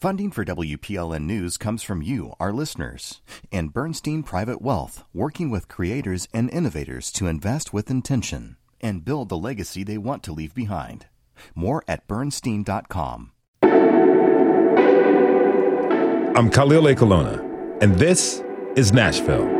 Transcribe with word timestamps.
Funding 0.00 0.30
for 0.30 0.46
WPLN 0.46 1.24
News 1.26 1.58
comes 1.58 1.82
from 1.82 2.00
you, 2.00 2.32
our 2.40 2.54
listeners, 2.54 3.20
and 3.52 3.70
Bernstein 3.70 4.22
Private 4.22 4.62
Wealth, 4.62 5.04
working 5.12 5.50
with 5.50 5.68
creators 5.68 6.26
and 6.32 6.48
innovators 6.48 7.12
to 7.12 7.26
invest 7.26 7.74
with 7.74 7.90
intention 7.90 8.56
and 8.80 9.04
build 9.04 9.28
the 9.28 9.36
legacy 9.36 9.84
they 9.84 9.98
want 9.98 10.22
to 10.22 10.32
leave 10.32 10.54
behind. 10.54 11.04
More 11.54 11.84
at 11.86 12.08
bernstein.com. 12.08 13.32
I'm 16.34 16.48
Khalil 16.48 16.84
Ekulona, 16.84 17.82
and 17.82 17.94
this 17.96 18.42
is 18.76 18.94
Nashville. 18.94 19.50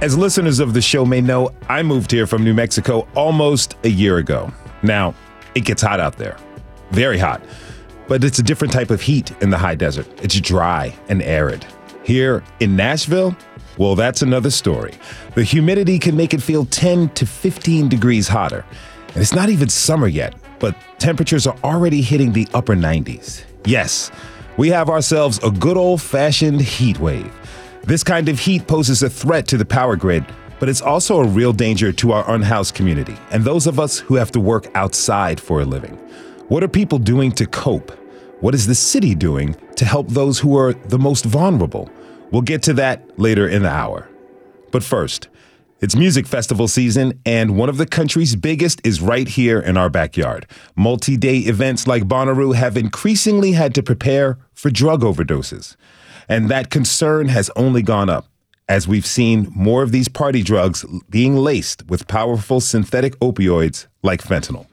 As 0.00 0.16
listeners 0.16 0.60
of 0.60 0.72
the 0.72 0.80
show 0.80 1.04
may 1.04 1.20
know, 1.20 1.50
I 1.68 1.82
moved 1.82 2.10
here 2.10 2.26
from 2.26 2.42
New 2.42 2.54
Mexico 2.54 3.06
almost 3.14 3.76
a 3.84 3.90
year 3.90 4.16
ago. 4.16 4.50
Now, 4.82 5.14
it 5.54 5.64
gets 5.64 5.82
hot 5.82 6.00
out 6.00 6.16
there, 6.16 6.36
very 6.90 7.18
hot, 7.18 7.42
but 8.08 8.24
it's 8.24 8.38
a 8.38 8.42
different 8.42 8.72
type 8.72 8.90
of 8.90 9.00
heat 9.00 9.32
in 9.40 9.50
the 9.50 9.58
high 9.58 9.74
desert. 9.74 10.06
It's 10.22 10.38
dry 10.40 10.94
and 11.08 11.22
arid. 11.22 11.64
Here 12.02 12.42
in 12.60 12.76
Nashville, 12.76 13.36
well, 13.78 13.94
that's 13.94 14.22
another 14.22 14.50
story. 14.50 14.94
The 15.34 15.42
humidity 15.42 15.98
can 15.98 16.16
make 16.16 16.34
it 16.34 16.42
feel 16.42 16.64
10 16.66 17.08
to 17.10 17.26
15 17.26 17.88
degrees 17.88 18.28
hotter. 18.28 18.64
And 19.08 19.16
it's 19.16 19.34
not 19.34 19.48
even 19.48 19.68
summer 19.68 20.06
yet, 20.06 20.34
but 20.58 20.76
temperatures 20.98 21.46
are 21.46 21.56
already 21.64 22.02
hitting 22.02 22.32
the 22.32 22.46
upper 22.54 22.76
90s. 22.76 23.44
Yes, 23.64 24.10
we 24.56 24.68
have 24.68 24.88
ourselves 24.88 25.40
a 25.42 25.50
good 25.50 25.76
old 25.76 26.00
fashioned 26.00 26.60
heat 26.60 27.00
wave. 27.00 27.32
This 27.82 28.04
kind 28.04 28.28
of 28.28 28.38
heat 28.38 28.66
poses 28.66 29.02
a 29.02 29.10
threat 29.10 29.46
to 29.48 29.56
the 29.56 29.64
power 29.64 29.96
grid, 29.96 30.24
but 30.64 30.70
it's 30.70 30.80
also 30.80 31.20
a 31.20 31.26
real 31.26 31.52
danger 31.52 31.92
to 31.92 32.10
our 32.10 32.24
unhoused 32.30 32.74
community 32.74 33.14
and 33.30 33.44
those 33.44 33.66
of 33.66 33.78
us 33.78 33.98
who 33.98 34.14
have 34.14 34.32
to 34.32 34.40
work 34.40 34.66
outside 34.74 35.38
for 35.38 35.60
a 35.60 35.64
living. 35.66 35.92
What 36.48 36.64
are 36.64 36.68
people 36.68 36.98
doing 36.98 37.32
to 37.32 37.44
cope? 37.44 37.90
What 38.40 38.54
is 38.54 38.66
the 38.66 38.74
city 38.74 39.14
doing 39.14 39.56
to 39.76 39.84
help 39.84 40.08
those 40.08 40.38
who 40.38 40.56
are 40.56 40.72
the 40.72 40.98
most 40.98 41.26
vulnerable? 41.26 41.90
We'll 42.30 42.40
get 42.40 42.62
to 42.62 42.72
that 42.80 43.20
later 43.20 43.46
in 43.46 43.62
the 43.62 43.68
hour. 43.68 44.08
But 44.72 44.82
first, 44.82 45.28
it's 45.82 45.94
music 45.94 46.26
festival 46.26 46.66
season, 46.66 47.20
and 47.26 47.58
one 47.58 47.68
of 47.68 47.76
the 47.76 47.84
country's 47.84 48.34
biggest 48.34 48.80
is 48.86 49.02
right 49.02 49.28
here 49.28 49.60
in 49.60 49.76
our 49.76 49.90
backyard. 49.90 50.46
Multi 50.76 51.18
day 51.18 51.40
events 51.40 51.86
like 51.86 52.04
Bonnaroo 52.04 52.54
have 52.54 52.78
increasingly 52.78 53.52
had 53.52 53.74
to 53.74 53.82
prepare 53.82 54.38
for 54.54 54.70
drug 54.70 55.02
overdoses. 55.02 55.76
And 56.26 56.48
that 56.48 56.70
concern 56.70 57.28
has 57.28 57.50
only 57.54 57.82
gone 57.82 58.08
up 58.08 58.28
as 58.68 58.88
we've 58.88 59.06
seen 59.06 59.50
more 59.54 59.82
of 59.82 59.92
these 59.92 60.08
party 60.08 60.42
drugs 60.42 60.84
being 61.10 61.36
laced 61.36 61.86
with 61.88 62.08
powerful 62.08 62.60
synthetic 62.60 63.18
opioids 63.20 63.86
like 64.02 64.22
fentanyl. 64.22 64.66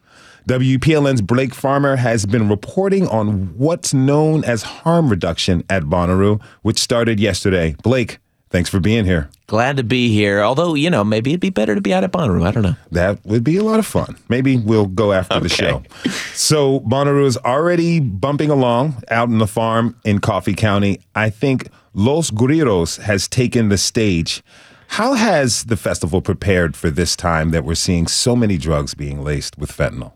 WPLN's 0.47 1.21
Blake 1.21 1.53
Farmer 1.53 1.95
has 1.95 2.25
been 2.25 2.49
reporting 2.49 3.07
on 3.07 3.55
what's 3.57 3.93
known 3.93 4.43
as 4.43 4.63
harm 4.63 5.09
reduction 5.09 5.63
at 5.69 5.83
Bonnaroo, 5.83 6.41
which 6.63 6.79
started 6.79 7.19
yesterday. 7.19 7.75
Blake, 7.83 8.17
thanks 8.51 8.69
for 8.69 8.79
being 8.79 9.05
here. 9.05 9.29
Glad 9.47 9.77
to 9.77 9.83
be 9.83 10.13
here. 10.13 10.41
Although, 10.41 10.75
you 10.75 10.89
know, 10.89 11.03
maybe 11.03 11.31
it'd 11.31 11.39
be 11.41 11.49
better 11.49 11.75
to 11.75 11.81
be 11.81 11.93
out 11.93 12.03
at 12.03 12.11
Bonnaroo. 12.11 12.45
I 12.45 12.51
don't 12.51 12.63
know. 12.63 12.75
That 12.91 13.25
would 13.25 13.43
be 13.43 13.57
a 13.57 13.63
lot 13.63 13.79
of 13.79 13.85
fun. 13.85 14.17
Maybe 14.29 14.57
we'll 14.57 14.85
go 14.85 15.11
after 15.11 15.35
okay. 15.35 15.43
the 15.43 15.49
show. 15.49 15.83
So, 16.33 16.81
Bonnaroo 16.81 17.25
is 17.25 17.37
already 17.37 17.99
bumping 17.99 18.49
along 18.49 19.03
out 19.09 19.29
in 19.29 19.39
the 19.39 19.47
farm 19.47 19.95
in 20.05 20.19
Coffee 20.19 20.53
County. 20.53 21.01
I 21.15 21.29
think 21.29 21.69
Los 21.93 22.31
Guerreros 22.31 23.01
has 23.01 23.27
taken 23.27 23.69
the 23.69 23.77
stage 23.77 24.43
how 24.91 25.13
has 25.13 25.63
the 25.63 25.77
festival 25.77 26.21
prepared 26.21 26.75
for 26.75 26.89
this 26.89 27.15
time 27.15 27.51
that 27.51 27.63
we're 27.63 27.75
seeing 27.75 28.07
so 28.07 28.35
many 28.35 28.57
drugs 28.57 28.93
being 28.93 29.23
laced 29.23 29.57
with 29.57 29.71
fentanyl? 29.71 30.11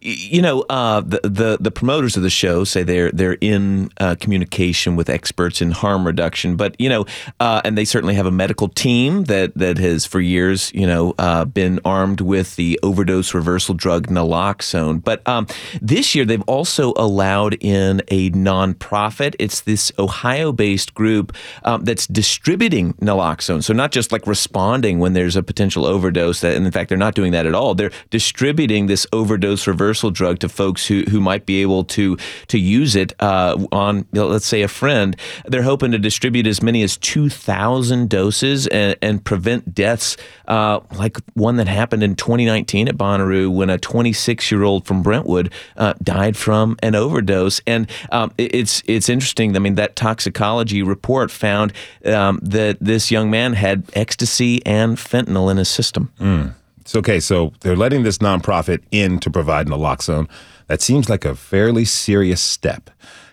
You 0.00 0.40
know, 0.40 0.60
uh, 0.70 1.00
the, 1.00 1.20
the, 1.24 1.58
the 1.60 1.72
promoters 1.72 2.16
of 2.16 2.22
the 2.22 2.30
show 2.30 2.62
say 2.62 2.84
they're 2.84 3.10
they're 3.10 3.38
in 3.40 3.90
uh, 3.98 4.14
communication 4.20 4.94
with 4.94 5.10
experts 5.10 5.60
in 5.60 5.72
harm 5.72 6.06
reduction, 6.06 6.54
but 6.54 6.76
you 6.78 6.88
know, 6.88 7.06
uh, 7.40 7.60
and 7.64 7.76
they 7.76 7.84
certainly 7.84 8.14
have 8.14 8.24
a 8.24 8.30
medical 8.30 8.68
team 8.68 9.24
that 9.24 9.52
that 9.56 9.78
has 9.78 10.06
for 10.06 10.20
years, 10.20 10.70
you 10.74 10.86
know, 10.86 11.12
uh, 11.18 11.44
been 11.44 11.80
armed 11.84 12.20
with 12.20 12.54
the 12.54 12.78
overdose 12.84 13.34
reversal 13.34 13.74
drug 13.74 14.06
naloxone. 14.06 15.02
But 15.02 15.26
um, 15.26 15.48
this 15.82 16.14
year, 16.14 16.24
they've 16.24 16.40
also 16.42 16.92
allowed 16.96 17.54
in 17.60 18.00
a 18.08 18.30
nonprofit. 18.30 19.34
It's 19.40 19.62
this 19.62 19.90
Ohio-based 19.98 20.94
group 20.94 21.34
um, 21.64 21.82
that's 21.82 22.06
distributing 22.06 22.94
naloxone. 22.94 23.64
So 23.64 23.74
not 23.74 23.90
just 23.90 24.12
like 24.12 24.19
like 24.20 24.26
responding 24.26 24.98
when 24.98 25.14
there's 25.14 25.36
a 25.36 25.42
potential 25.42 25.86
overdose. 25.86 26.40
That, 26.40 26.54
and 26.54 26.66
in 26.66 26.72
fact, 26.72 26.88
they're 26.88 26.98
not 26.98 27.14
doing 27.14 27.32
that 27.32 27.46
at 27.46 27.54
all. 27.54 27.74
They're 27.74 27.92
distributing 28.10 28.86
this 28.86 29.06
overdose 29.12 29.66
reversal 29.66 30.10
drug 30.10 30.38
to 30.40 30.48
folks 30.48 30.86
who, 30.86 31.04
who 31.10 31.20
might 31.20 31.46
be 31.46 31.62
able 31.62 31.84
to 31.84 32.16
to 32.48 32.58
use 32.58 32.96
it 32.96 33.12
uh, 33.20 33.56
on, 33.72 33.98
you 33.98 34.04
know, 34.12 34.26
let's 34.26 34.46
say, 34.46 34.62
a 34.62 34.68
friend. 34.68 35.16
They're 35.46 35.62
hoping 35.62 35.92
to 35.92 35.98
distribute 35.98 36.46
as 36.46 36.62
many 36.62 36.82
as 36.82 36.96
2,000 36.98 38.08
doses 38.08 38.66
and, 38.66 38.96
and 39.00 39.24
prevent 39.24 39.74
deaths 39.74 40.16
uh, 40.48 40.80
like 40.96 41.16
one 41.34 41.56
that 41.56 41.68
happened 41.68 42.02
in 42.02 42.16
2019 42.16 42.88
at 42.88 42.96
Bonnaroo 42.96 43.54
when 43.54 43.70
a 43.70 43.78
26 43.78 44.50
year 44.50 44.64
old 44.64 44.84
from 44.84 45.02
Brentwood 45.02 45.52
uh, 45.76 45.94
died 46.02 46.36
from 46.36 46.76
an 46.82 46.94
overdose. 46.94 47.60
And 47.66 47.88
um, 48.10 48.32
it's 48.36 48.82
it's 48.86 49.08
interesting. 49.08 49.54
I 49.56 49.60
mean, 49.60 49.76
that 49.76 49.96
toxicology 49.96 50.82
report 50.82 51.30
found 51.30 51.72
um, 52.04 52.40
that 52.42 52.78
this 52.80 53.10
young 53.10 53.30
man 53.30 53.52
had 53.52 53.84
ecstasy 54.10 54.60
and 54.66 54.96
fentanyl 54.96 55.50
in 55.50 55.56
his 55.56 55.68
system. 55.68 56.12
Mm. 56.18 56.52
It's 56.80 56.96
okay. 56.96 57.20
So 57.20 57.52
they're 57.60 57.76
letting 57.76 58.02
this 58.02 58.18
nonprofit 58.18 58.80
in 58.90 59.20
to 59.20 59.30
provide 59.30 59.68
naloxone. 59.68 60.28
That 60.66 60.82
seems 60.82 61.08
like 61.08 61.24
a 61.24 61.36
fairly 61.36 61.84
serious 61.84 62.40
step. 62.40 62.90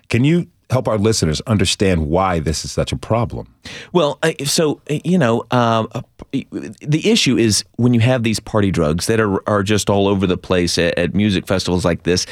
Can 0.09 0.23
you 0.23 0.47
help 0.69 0.87
our 0.87 0.99
listeners 0.99 1.41
understand 1.47 2.07
why 2.07 2.39
this 2.39 2.63
is 2.63 2.71
such 2.71 2.91
a 2.91 2.95
problem? 2.95 3.47
Well, 3.93 4.19
so 4.45 4.81
you 4.89 5.17
know, 5.17 5.45
um, 5.51 5.89
the 6.31 7.01
issue 7.03 7.37
is 7.37 7.63
when 7.75 7.93
you 7.93 7.99
have 7.99 8.23
these 8.23 8.39
party 8.39 8.71
drugs 8.71 9.07
that 9.07 9.19
are 9.19 9.47
are 9.49 9.63
just 9.63 9.89
all 9.89 10.07
over 10.07 10.27
the 10.27 10.37
place 10.37 10.77
at, 10.77 10.97
at 10.97 11.13
music 11.13 11.47
festivals 11.47 11.85
like 11.85 12.03
this 12.03 12.25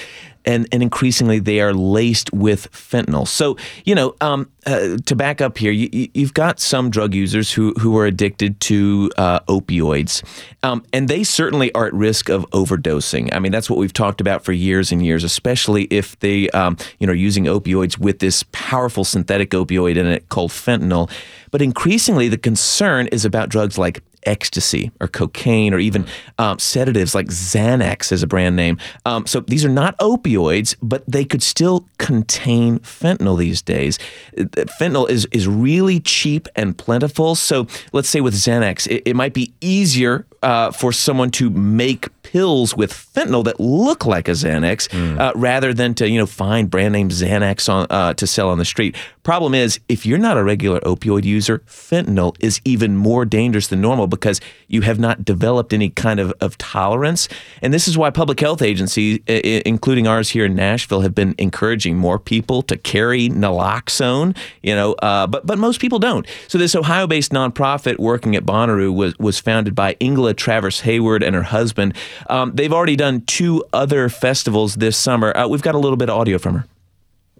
and, 0.46 0.68
and 0.72 0.82
increasingly 0.82 1.40
they 1.40 1.60
are 1.60 1.74
laced 1.74 2.32
with 2.34 2.72
fentanyl. 2.72 3.28
So, 3.28 3.58
you 3.84 3.96
know, 3.96 4.16
um, 4.22 4.50
uh, 4.66 4.98
to 5.06 5.16
back 5.16 5.42
up 5.42 5.58
here, 5.58 5.72
you, 5.72 6.10
have 6.16 6.34
got 6.34 6.60
some 6.60 6.90
drug 6.90 7.14
users 7.14 7.52
who, 7.52 7.74
who 7.74 7.98
are 7.98 8.06
addicted 8.06 8.60
to 8.62 9.12
uh, 9.18 9.40
opioids, 9.42 10.24
um, 10.64 10.84
and 10.94 11.08
they 11.08 11.24
certainly 11.24 11.72
are 11.74 11.88
at 11.88 11.94
risk 11.94 12.30
of 12.30 12.50
overdosing. 12.52 13.34
I 13.34 13.40
mean, 13.40 13.52
that's 13.52 13.70
what 13.70 13.78
we've 13.78 13.94
talked 13.94 14.22
about 14.22 14.44
for 14.44 14.54
years 14.54 14.92
and 14.92 15.06
years, 15.06 15.24
especially 15.24 15.84
if 15.86 16.20
they, 16.20 16.50
um, 16.50 16.78
you 17.00 17.08
know, 17.08 17.14
are 17.14 17.16
using 17.16 17.46
opioids 17.46 17.98
with 17.98 18.20
this 18.20 18.44
powerful 18.52 19.04
synthetic 19.04 19.52
opioid 19.52 19.98
in 19.98 20.08
it 20.08 20.30
called 20.30 20.52
fentanyl. 20.52 21.12
But 21.52 21.62
increasingly, 21.62 22.28
the 22.28 22.38
concern 22.38 23.08
is 23.08 23.26
about 23.26 23.50
drugs 23.50 23.78
like 23.78 24.02
ecstasy 24.26 24.92
or 25.00 25.08
cocaine 25.08 25.74
or 25.74 25.80
even 25.80 26.06
um, 26.40 26.60
sedatives 26.60 27.16
like 27.16 27.28
Xanax 27.28 28.12
as 28.12 28.24
a 28.24 28.28
brand 28.28 28.56
name. 28.56 28.78
Um, 29.06 29.26
so 29.26 29.42
these 29.42 29.64
are 29.64 29.70
not 29.70 29.98
opioids, 30.00 30.76
but 30.82 31.04
they 31.08 31.24
could 31.24 31.44
still 31.44 31.88
contain 31.98 32.80
fentanyl 32.80 33.38
these 33.38 33.62
days. 33.62 34.00
Fentanyl 34.36 35.10
is, 35.10 35.28
is 35.32 35.48
really 35.48 36.00
cheap 36.00 36.48
and 36.56 36.78
plentiful. 36.78 37.36
So 37.36 37.68
let's 37.94 38.10
say 38.10 38.22
with 38.22 38.34
Xanax, 38.34 38.88
it, 38.88 39.04
it 39.06 39.16
might 39.16 39.34
be 39.34 39.54
easier 39.62 40.26
uh, 40.42 40.72
for 40.72 40.92
someone 40.92 41.32
to 41.32 41.50
make 41.50 42.10
pills 42.36 42.76
with 42.76 42.92
fentanyl 42.92 43.46
that 43.46 43.58
look 43.62 44.06
like 44.06 44.28
a 44.28 44.32
Xanax 44.32 44.90
mm. 44.90 45.18
uh, 45.18 45.32
rather 45.36 45.74
than 45.74 45.94
to 45.94 46.10
you 46.10 46.20
know 46.20 46.26
find 46.26 46.70
brand 46.70 46.92
name 46.92 47.08
Xanax 47.08 47.70
on, 47.72 47.88
uh, 47.90 48.14
to 48.14 48.28
sell 48.28 48.50
on 48.50 48.58
the 48.58 48.66
street. 48.66 48.94
Problem 49.24 49.56
is, 49.56 49.80
if 49.88 50.06
you're 50.06 50.20
not 50.20 50.38
a 50.38 50.44
regular 50.44 50.82
opioid 50.82 51.24
user, 51.24 51.60
fentanyl 51.60 52.36
is 52.42 52.60
even 52.66 52.98
more 52.98 53.24
dangerous 53.26 53.70
than 53.70 53.80
normal 53.80 54.06
because 54.06 54.42
you 54.68 54.82
have 54.82 55.00
not 55.00 55.24
developed 55.24 55.74
any 55.74 55.90
kind 55.90 56.20
of, 56.20 56.32
of 56.42 56.58
tolerance. 56.58 57.28
And 57.62 57.74
this 57.74 57.88
is 57.88 57.98
why 57.98 58.12
public 58.12 58.40
health 58.40 58.62
agencies, 58.62 59.20
including 59.28 60.06
ours 60.06 60.30
here 60.30 60.46
in 60.46 60.56
Nashville, 60.56 61.02
have 61.02 61.16
been 61.16 61.34
encouraging 61.38 61.98
more 61.98 62.20
people 62.20 62.62
to 62.64 62.78
carry 62.78 63.30
naloxone. 63.30 64.38
You 64.62 64.76
know, 64.76 64.94
uh, 64.96 65.26
but 65.26 65.48
but 65.48 65.58
most 65.58 65.80
people 65.80 66.00
don't. 66.00 66.28
So 66.50 66.58
this 66.58 66.76
Ohio-based 66.76 67.32
nonprofit 67.32 67.98
working 67.98 68.36
at 68.36 68.46
Bonnaroo 68.46 68.94
was 68.94 69.18
was 69.18 69.40
founded 69.40 69.74
by 69.74 69.96
Ingela 69.96 70.36
Travers 70.36 70.82
Hayward 70.82 71.24
and 71.24 71.34
her 71.34 71.44
husband. 71.44 71.96
Um, 72.28 72.54
they've 72.54 72.74
already 72.74 72.96
done 72.96 73.22
two 73.22 73.64
other 73.74 74.10
festivals 74.10 74.76
this 74.76 74.98
summer. 74.98 75.36
Uh, 75.36 75.48
we've 75.48 75.62
got 75.62 75.76
a 75.76 75.80
little 75.80 75.98
bit 75.98 76.10
of 76.10 76.18
audio 76.18 76.38
from 76.38 76.56
her. 76.56 76.66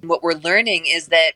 What 0.02 0.24
we're 0.24 0.34
learning 0.34 0.86
is 0.86 1.08
that 1.08 1.32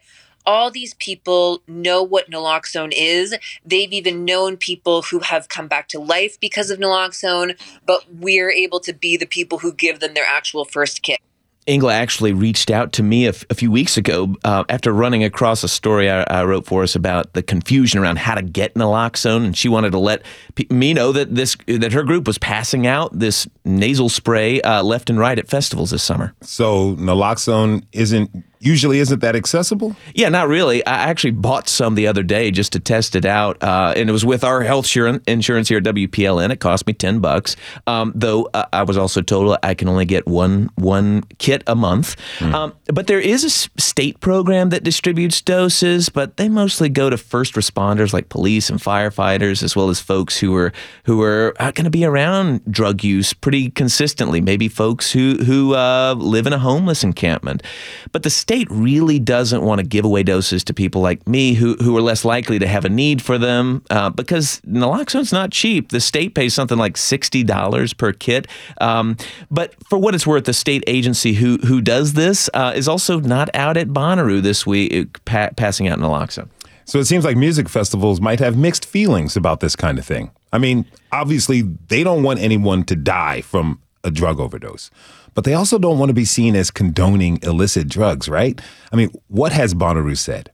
all 0.46 0.72
these 0.72 0.94
people 0.96 1.62
know 1.68 2.02
what 2.02 2.30
naloxone 2.30 2.92
is. 2.96 3.36
They've 3.66 3.92
even 3.92 4.26
known 4.26 4.58
people 4.58 5.04
who 5.04 5.20
have 5.20 5.50
come 5.50 5.68
back 5.68 5.88
to 5.90 6.00
life 6.00 6.40
because 6.40 6.70
of 6.70 6.80
naloxone, 6.80 7.60
but 7.86 8.04
we're 8.12 8.52
able 8.52 8.80
to 8.82 8.94
be 8.94 9.18
the 9.18 9.26
people 9.26 9.60
who 9.60 9.74
give 9.74 10.00
them 10.00 10.14
their 10.14 10.26
actual 10.26 10.66
first 10.66 11.02
kick. 11.04 11.22
Ingela 11.70 11.94
actually 11.94 12.34
reached 12.34 12.72
out 12.72 12.94
to 12.94 13.04
me 13.04 13.28
a, 13.28 13.30
f- 13.30 13.46
a 13.52 13.54
few 13.54 13.70
weeks 13.70 13.96
ago 13.96 14.36
uh, 14.44 14.64
after 14.70 14.92
running 14.92 15.24
across 15.24 15.64
a 15.64 15.68
story 15.68 16.10
I, 16.10 16.24
I, 16.24 16.44
wrote 16.44 16.66
for 16.66 16.82
us 16.82 16.96
about 16.96 17.34
the 17.34 17.44
confusion 17.44 18.00
around 18.00 18.18
how 18.18 18.34
to 18.34 18.42
get 18.42 18.74
naloxone, 18.74 19.46
and 19.46 19.56
she 19.56 19.70
wanted 19.70 19.92
to 19.92 20.00
let 20.00 20.24
p- 20.56 20.66
me 20.72 20.96
know 20.96 21.12
that 21.12 21.36
this 21.36 21.56
that 21.68 21.94
her 21.94 22.02
group 22.04 22.26
was 22.26 22.40
passing 22.40 22.88
out 22.88 23.18
this 23.18 23.48
nasal 23.66 24.10
spray 24.10 24.60
uh, 24.62 24.82
left 24.82 25.12
and 25.12 25.20
right 25.20 25.38
at 25.38 25.48
festivals 25.48 25.92
this 25.92 26.02
summer. 26.02 26.34
So 26.42 26.96
naloxone 26.96 27.84
isn't 27.92 28.32
usually 28.60 29.00
isn't 29.00 29.22
that 29.22 29.36
accessible? 29.36 29.96
Yeah, 30.14 30.30
not 30.30 30.48
really. 30.48 30.86
I 30.86 31.10
actually 31.10 31.32
bought 31.32 31.70
some 31.70 31.96
the 31.96 32.08
other 32.08 32.24
day 32.24 32.52
just 32.52 32.74
to 32.74 32.80
test 32.80 33.16
it 33.16 33.26
out, 33.26 33.62
uh, 33.64 33.94
and 33.96 34.10
it 34.10 34.12
was 34.12 34.26
with 34.26 34.44
our 34.44 34.62
health 34.62 34.86
insurance 35.28 35.70
here 35.70 35.78
at 35.78 35.84
WPLN. 35.84 36.52
It 36.52 36.60
cost 36.60 36.86
me 36.86 36.94
ten 36.94 37.20
bucks, 37.20 37.56
um, 37.88 38.12
though 38.16 38.50
uh, 38.54 38.66
I 38.74 38.84
was 38.84 38.98
also 38.98 39.22
told 39.22 39.58
I 39.64 39.74
can 39.74 39.88
only 39.88 40.06
get 40.06 40.28
one 40.28 40.70
one 40.76 41.24
kit 41.38 41.64
a 41.68 41.76
month. 41.76 42.16
Mm. 42.40 42.54
Um, 42.54 42.74
but 42.88 43.08
there 43.08 43.20
is 43.20 43.44
a 43.44 43.50
state 43.50 44.20
program 44.20 44.70
that 44.70 44.84
distributes 44.84 45.42
doses, 45.42 46.10
but 46.10 46.38
they 46.38 46.50
mostly 46.50 46.90
go 46.90 47.10
to 47.10 47.18
first 47.18 47.54
responders 47.54 48.14
like 48.14 48.30
police 48.30 48.70
and 48.70 48.80
firefighters, 48.80 49.64
as 49.64 49.76
well 49.76 49.90
as 49.90 50.00
folks 50.00 50.38
who 50.38 50.56
are 50.56 50.74
who 51.06 51.22
are 51.22 51.56
uh, 51.60 51.72
going 51.72 51.86
to 51.86 51.90
be 51.90 52.04
around 52.04 52.62
drug 52.70 53.04
use 53.04 53.34
pretty 53.34 53.70
consistently. 53.70 54.42
Maybe 54.42 54.68
folks 54.68 55.12
who 55.12 55.36
who 55.46 55.76
uh, 55.76 56.16
live 56.18 56.46
in 56.46 56.54
a 56.54 56.60
homeless 56.60 57.04
encampment, 57.04 57.64
but 58.12 58.24
the 58.24 58.30
state 58.50 58.68
really 58.72 59.20
doesn't 59.20 59.62
want 59.62 59.78
to 59.78 59.86
give 59.86 60.04
away 60.04 60.24
doses 60.24 60.64
to 60.64 60.74
people 60.74 61.04
like 61.04 61.28
me 61.28 61.54
who, 61.54 61.76
who 61.76 61.96
are 61.96 62.02
less 62.02 62.26
likely 62.26 62.58
to 62.58 62.66
have 62.66 62.84
a 62.84 62.90
need 62.90 63.22
for 63.22 63.38
them 63.38 63.84
uh, 63.92 64.10
because 64.10 64.60
naloxone's 64.62 65.32
not 65.32 65.52
cheap. 65.52 65.90
The 65.90 66.00
state 66.00 66.34
pays 66.34 66.56
something 66.56 66.80
like 66.80 66.96
$60 66.96 67.98
per 67.98 68.12
kit. 68.12 68.48
Um, 68.82 69.18
but 69.52 69.76
for 69.88 70.00
what 70.00 70.16
it's 70.16 70.26
worth, 70.26 70.46
the 70.46 70.54
state 70.54 70.84
agency 70.88 71.34
who, 71.34 71.58
who 71.58 71.80
does 71.80 72.14
this 72.14 72.50
uh, 72.56 72.74
is 72.76 72.88
also 72.88 73.20
not 73.20 73.52
out 73.54 73.78
at 73.78 73.90
Bonnaroo 73.90 74.42
this 74.42 74.66
week 74.66 75.24
pa- 75.26 75.52
passing 75.56 75.88
out 75.88 76.00
naloxone. 76.00 76.50
So 76.86 76.98
it 76.98 77.06
seems 77.06 77.26
like 77.26 77.38
music 77.38 77.70
festivals 77.70 78.20
might 78.20 78.40
have 78.40 78.58
mixed 78.58 78.84
feelings 78.84 79.38
about 79.38 79.60
this 79.60 79.76
kind 79.76 80.00
of 80.00 80.06
thing. 80.08 80.32
I 80.52 80.58
mean, 80.58 80.88
obviously, 81.12 81.62
they 81.62 82.04
don't 82.04 82.24
want 82.24 82.40
anyone 82.40 82.84
to 82.86 82.96
die 82.96 83.42
from 83.42 83.80
a 84.04 84.10
drug 84.10 84.40
overdose 84.40 84.90
but 85.40 85.46
they 85.46 85.54
also 85.54 85.80
don't 85.80 85.98
want 85.98 86.10
to 86.10 86.14
be 86.14 86.26
seen 86.26 86.54
as 86.54 86.70
condoning 86.70 87.40
illicit 87.44 87.88
drugs, 87.88 88.28
right? 88.28 88.60
I 88.92 88.98
mean, 88.98 89.10
what 89.30 89.54
has 89.54 89.74
Bonnaroo 89.74 90.18
said? 90.18 90.52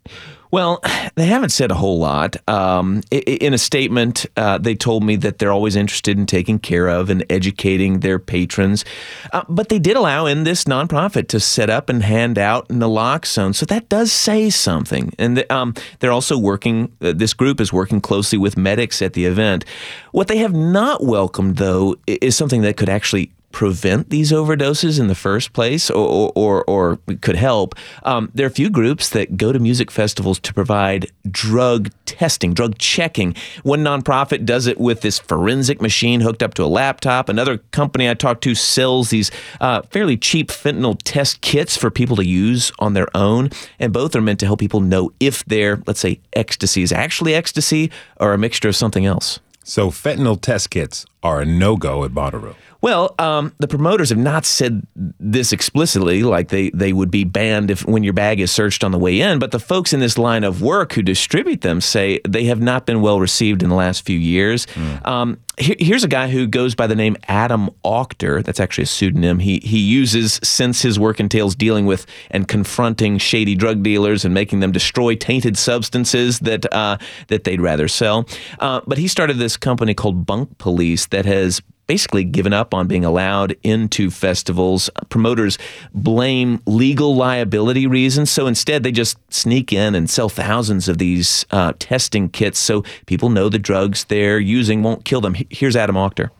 Well, 0.51 0.79
they 1.15 1.25
haven't 1.25 1.49
said 1.49 1.71
a 1.71 1.73
whole 1.73 1.97
lot. 1.97 2.37
Um, 2.47 3.01
in 3.09 3.51
a 3.51 3.57
statement, 3.57 4.27
uh, 4.37 4.59
they 4.59 4.75
told 4.75 5.03
me 5.03 5.15
that 5.15 5.39
they're 5.39 5.51
always 5.51 5.75
interested 5.75 6.19
in 6.19 6.27
taking 6.27 6.59
care 6.59 6.87
of 6.87 7.09
and 7.09 7.25
educating 7.31 8.01
their 8.01 8.19
patrons. 8.19 8.85
Uh, 9.33 9.43
but 9.49 9.69
they 9.69 9.79
did 9.79 9.97
allow 9.97 10.27
in 10.27 10.43
this 10.43 10.65
nonprofit 10.65 11.29
to 11.29 11.39
set 11.39 11.71
up 11.71 11.89
and 11.89 12.03
hand 12.03 12.37
out 12.37 12.67
naloxone. 12.69 13.55
So 13.55 13.65
that 13.65 13.89
does 13.89 14.11
say 14.11 14.51
something. 14.51 15.15
And 15.17 15.37
the, 15.37 15.51
um, 15.51 15.73
they're 15.97 16.11
also 16.11 16.37
working, 16.37 16.95
uh, 17.01 17.13
this 17.15 17.33
group 17.33 17.59
is 17.59 17.73
working 17.73 18.01
closely 18.01 18.37
with 18.37 18.55
medics 18.55 19.01
at 19.01 19.13
the 19.13 19.25
event. 19.25 19.65
What 20.11 20.27
they 20.27 20.37
have 20.37 20.53
not 20.53 21.03
welcomed, 21.03 21.57
though, 21.57 21.95
is 22.05 22.37
something 22.37 22.61
that 22.61 22.77
could 22.77 22.87
actually 22.87 23.31
prevent 23.55 24.09
these 24.09 24.33
overdoses 24.33 24.99
in 24.99 25.07
the 25.07 25.15
first 25.15 25.53
place 25.53 25.89
or, 25.89 26.29
or, 26.35 26.65
or 26.65 26.99
could 27.21 27.37
help. 27.37 27.73
Um, 28.03 28.29
there 28.35 28.45
are 28.45 28.49
a 28.49 28.51
few 28.51 28.69
groups 28.69 29.07
that 29.11 29.37
go 29.37 29.53
to 29.53 29.59
music 29.59 29.89
festivals 29.89 30.39
to 30.41 30.53
provide 30.53 31.09
drug 31.31 31.89
testing, 32.03 32.53
drug 32.53 32.77
checking. 32.77 33.33
One 33.63 33.81
nonprofit 33.81 34.43
does 34.43 34.67
it 34.67 34.77
with 34.77 34.99
this 34.99 35.19
forensic 35.19 35.81
machine 35.81 36.19
hooked 36.19 36.43
up 36.43 36.53
to 36.55 36.65
a 36.65 36.67
laptop. 36.67 37.29
Another 37.29 37.59
company 37.71 38.09
I 38.09 38.13
talked 38.13 38.43
to 38.43 38.55
sells 38.55 39.09
these 39.09 39.31
uh, 39.61 39.83
fairly 39.83 40.17
cheap 40.17 40.49
fentanyl 40.49 40.99
test 41.05 41.39
kits 41.39 41.77
for 41.77 41.89
people 41.89 42.17
to 42.17 42.25
use 42.25 42.73
on 42.79 42.91
their 42.91 43.07
own. 43.15 43.51
And 43.79 43.93
both 43.93 44.17
are 44.17 44.21
meant 44.21 44.41
to 44.41 44.47
help 44.47 44.59
people 44.59 44.81
know 44.81 45.13
if 45.21 45.45
their, 45.45 45.81
let's 45.87 46.01
say, 46.01 46.19
ecstasy 46.33 46.83
is 46.83 46.91
actually 46.91 47.33
ecstasy 47.33 47.89
or 48.17 48.33
a 48.33 48.37
mixture 48.37 48.67
of 48.67 48.75
something 48.75 49.05
else. 49.05 49.39
So 49.63 49.91
fentanyl 49.91 50.39
test 50.39 50.71
kits 50.71 51.05
are 51.25 51.41
a 51.41 51.45
no 51.45 51.75
go 51.75 52.03
at 52.03 52.11
Bonnaroo. 52.11 52.55
Well, 52.81 53.15
um, 53.17 53.51
the 53.57 53.67
promoters 53.67 54.09
have 54.09 54.19
not 54.19 54.45
said 54.45 54.85
this 54.95 55.51
explicitly, 55.51 56.21
like 56.21 56.49
they, 56.49 56.69
they 56.69 56.93
would 56.93 57.09
be 57.09 57.23
banned 57.23 57.71
if 57.71 57.83
when 57.83 58.03
your 58.03 58.13
bag 58.13 58.39
is 58.39 58.51
searched 58.51 58.83
on 58.83 58.91
the 58.91 58.99
way 58.99 59.21
in. 59.21 59.39
But 59.39 59.49
the 59.49 59.59
folks 59.59 59.91
in 59.91 60.01
this 60.01 60.19
line 60.19 60.43
of 60.43 60.61
work 60.61 60.93
who 60.93 61.01
distribute 61.01 61.61
them 61.61 61.81
say 61.81 62.19
they 62.27 62.43
have 62.43 62.61
not 62.61 62.85
been 62.85 63.01
well 63.01 63.19
received 63.19 63.63
in 63.63 63.69
the 63.69 63.75
last 63.75 64.05
few 64.05 64.19
years. 64.19 64.67
Mm. 64.67 65.07
Um, 65.07 65.39
here, 65.57 65.75
here's 65.79 66.03
a 66.03 66.07
guy 66.07 66.27
who 66.29 66.47
goes 66.47 66.75
by 66.75 66.85
the 66.85 66.95
name 66.95 67.15
Adam 67.27 67.69
Auctor. 67.83 68.41
That's 68.41 68.59
actually 68.59 68.83
a 68.83 68.87
pseudonym. 68.87 69.39
He 69.39 69.59
he 69.63 69.79
uses 69.79 70.39
since 70.43 70.81
his 70.81 70.99
work 70.99 71.19
entails 71.19 71.55
dealing 71.55 71.85
with 71.85 72.05
and 72.29 72.47
confronting 72.47 73.17
shady 73.17 73.55
drug 73.55 73.81
dealers 73.81 74.25
and 74.25 74.33
making 74.33 74.59
them 74.59 74.71
destroy 74.71 75.15
tainted 75.15 75.57
substances 75.57 76.39
that 76.39 76.71
uh, 76.73 76.97
that 77.27 77.45
they'd 77.45 77.61
rather 77.61 77.87
sell. 77.87 78.27
Uh, 78.59 78.81
but 78.85 78.97
he 78.97 79.07
started 79.07 79.37
this 79.37 79.57
company 79.57 79.93
called 79.93 80.25
Bunk 80.25 80.57
Police 80.57 81.07
that 81.15 81.25
has 81.25 81.61
basically 81.87 82.25
given 82.25 82.51
up 82.51 82.73
on 82.73 82.87
being 82.87 83.05
allowed 83.05 83.55
into 83.63 84.11
festivals. 84.11 84.89
Promoters 85.07 85.57
blame 85.93 86.61
legal 86.65 87.15
liability 87.15 87.87
reasons, 87.87 88.29
so 88.29 88.47
instead 88.47 88.83
they 88.83 88.91
just 88.91 89.17
sneak 89.33 89.71
in 89.71 89.95
and 89.95 90.09
sell 90.09 90.27
thousands 90.27 90.89
of 90.89 90.97
these 90.97 91.45
uh, 91.51 91.71
testing 91.79 92.27
kits 92.27 92.59
so 92.59 92.83
people 93.05 93.29
know 93.29 93.47
the 93.47 93.57
drugs 93.57 94.03
they're 94.05 94.39
using 94.39 94.83
won't 94.83 95.05
kill 95.05 95.21
them. 95.21 95.37
Here's 95.49 95.77
Adam 95.77 95.95
Auctor. 95.95 96.31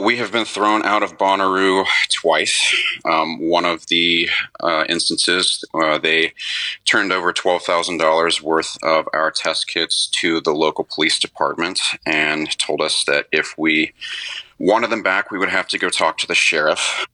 We 0.00 0.16
have 0.16 0.32
been 0.32 0.46
thrown 0.46 0.82
out 0.82 1.02
of 1.02 1.18
Bonnaroo 1.18 1.84
twice. 2.08 2.74
Um, 3.04 3.38
one 3.38 3.66
of 3.66 3.86
the 3.88 4.30
uh, 4.58 4.84
instances, 4.88 5.62
uh, 5.74 5.98
they 5.98 6.32
turned 6.86 7.12
over 7.12 7.34
$12,000 7.34 8.40
worth 8.40 8.78
of 8.82 9.06
our 9.12 9.30
test 9.30 9.68
kits 9.68 10.06
to 10.20 10.40
the 10.40 10.52
local 10.52 10.84
police 10.84 11.18
department 11.18 11.80
and 12.06 12.56
told 12.58 12.80
us 12.80 13.04
that 13.04 13.26
if 13.30 13.54
we 13.58 13.92
wanted 14.58 14.88
them 14.88 15.02
back, 15.02 15.30
we 15.30 15.38
would 15.38 15.50
have 15.50 15.68
to 15.68 15.78
go 15.78 15.90
talk 15.90 16.16
to 16.18 16.26
the 16.26 16.34
sheriff. 16.34 17.06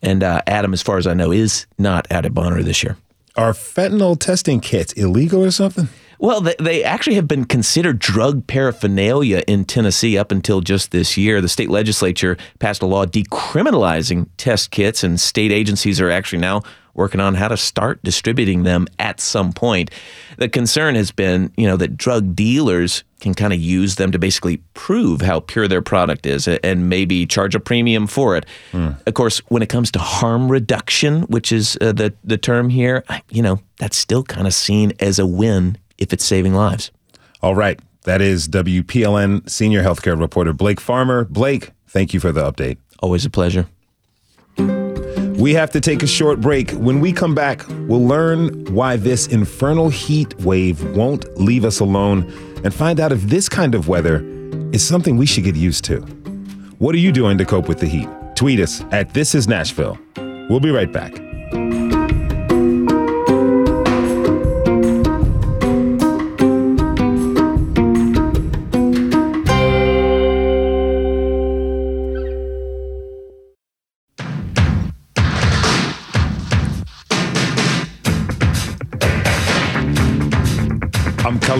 And 0.00 0.22
uh, 0.22 0.42
Adam, 0.46 0.72
as 0.72 0.82
far 0.82 0.98
as 0.98 1.08
I 1.08 1.14
know, 1.14 1.32
is 1.32 1.66
not 1.76 2.10
out 2.12 2.24
at 2.24 2.32
Bonnaroo 2.32 2.62
this 2.62 2.84
year. 2.84 2.96
Are 3.34 3.52
fentanyl 3.52 4.18
testing 4.18 4.60
kits 4.60 4.92
illegal 4.92 5.44
or 5.44 5.50
something? 5.50 5.88
Well, 6.22 6.40
they 6.40 6.84
actually 6.84 7.16
have 7.16 7.26
been 7.26 7.46
considered 7.46 7.98
drug 7.98 8.46
paraphernalia 8.46 9.42
in 9.48 9.64
Tennessee 9.64 10.16
up 10.16 10.30
until 10.30 10.60
just 10.60 10.92
this 10.92 11.16
year. 11.16 11.40
The 11.40 11.48
state 11.48 11.68
legislature 11.68 12.36
passed 12.60 12.80
a 12.80 12.86
law 12.86 13.06
decriminalizing 13.06 14.28
test 14.36 14.70
kits, 14.70 15.02
and 15.02 15.18
state 15.18 15.50
agencies 15.50 16.00
are 16.00 16.12
actually 16.12 16.38
now 16.38 16.62
working 16.94 17.20
on 17.20 17.34
how 17.34 17.48
to 17.48 17.56
start 17.56 18.00
distributing 18.04 18.62
them 18.62 18.86
at 19.00 19.18
some 19.18 19.52
point. 19.52 19.90
The 20.38 20.48
concern 20.48 20.94
has 20.94 21.10
been, 21.10 21.52
you 21.56 21.66
know, 21.66 21.76
that 21.78 21.96
drug 21.96 22.36
dealers 22.36 23.02
can 23.18 23.34
kind 23.34 23.52
of 23.52 23.58
use 23.58 23.96
them 23.96 24.12
to 24.12 24.18
basically 24.18 24.58
prove 24.74 25.22
how 25.22 25.40
pure 25.40 25.66
their 25.66 25.82
product 25.82 26.26
is 26.26 26.46
and 26.46 26.88
maybe 26.88 27.24
charge 27.24 27.54
a 27.54 27.60
premium 27.60 28.06
for 28.06 28.36
it. 28.36 28.46
Mm. 28.72 29.00
Of 29.06 29.14
course, 29.14 29.38
when 29.48 29.62
it 29.62 29.68
comes 29.68 29.90
to 29.92 29.98
harm 29.98 30.50
reduction, 30.50 31.22
which 31.22 31.50
is 31.50 31.78
uh, 31.80 31.92
the 31.92 32.14
the 32.22 32.36
term 32.36 32.68
here, 32.68 33.04
you 33.30 33.42
know, 33.42 33.60
that's 33.78 33.96
still 33.96 34.22
kind 34.22 34.46
of 34.46 34.54
seen 34.54 34.92
as 35.00 35.18
a 35.18 35.26
win 35.26 35.78
if 36.02 36.12
it's 36.12 36.24
saving 36.24 36.54
lives. 36.54 36.90
All 37.42 37.54
right. 37.54 37.80
That 38.04 38.20
is 38.20 38.48
WPLN 38.48 39.48
senior 39.48 39.82
healthcare 39.82 40.18
reporter 40.18 40.52
Blake 40.52 40.80
Farmer. 40.80 41.24
Blake, 41.24 41.70
thank 41.86 42.12
you 42.12 42.18
for 42.18 42.32
the 42.32 42.42
update. 42.50 42.78
Always 43.00 43.24
a 43.24 43.30
pleasure. 43.30 43.68
We 44.58 45.54
have 45.54 45.70
to 45.70 45.80
take 45.80 46.02
a 46.02 46.06
short 46.06 46.40
break. 46.40 46.70
When 46.72 47.00
we 47.00 47.12
come 47.12 47.34
back, 47.34 47.64
we'll 47.68 48.06
learn 48.06 48.64
why 48.74 48.96
this 48.96 49.28
infernal 49.28 49.88
heat 49.88 50.38
wave 50.40 50.84
won't 50.96 51.24
leave 51.40 51.64
us 51.64 51.80
alone 51.80 52.30
and 52.64 52.74
find 52.74 53.00
out 53.00 53.12
if 53.12 53.22
this 53.22 53.48
kind 53.48 53.74
of 53.74 53.88
weather 53.88 54.22
is 54.72 54.86
something 54.86 55.16
we 55.16 55.26
should 55.26 55.44
get 55.44 55.56
used 55.56 55.84
to. 55.84 56.00
What 56.78 56.94
are 56.94 56.98
you 56.98 57.12
doing 57.12 57.38
to 57.38 57.44
cope 57.44 57.68
with 57.68 57.78
the 57.78 57.86
heat? 57.86 58.08
Tweet 58.34 58.60
us 58.60 58.84
at 58.90 59.14
This 59.14 59.34
Is 59.34 59.48
Nashville. 59.48 59.98
We'll 60.16 60.60
be 60.60 60.70
right 60.70 60.92
back. 60.92 61.12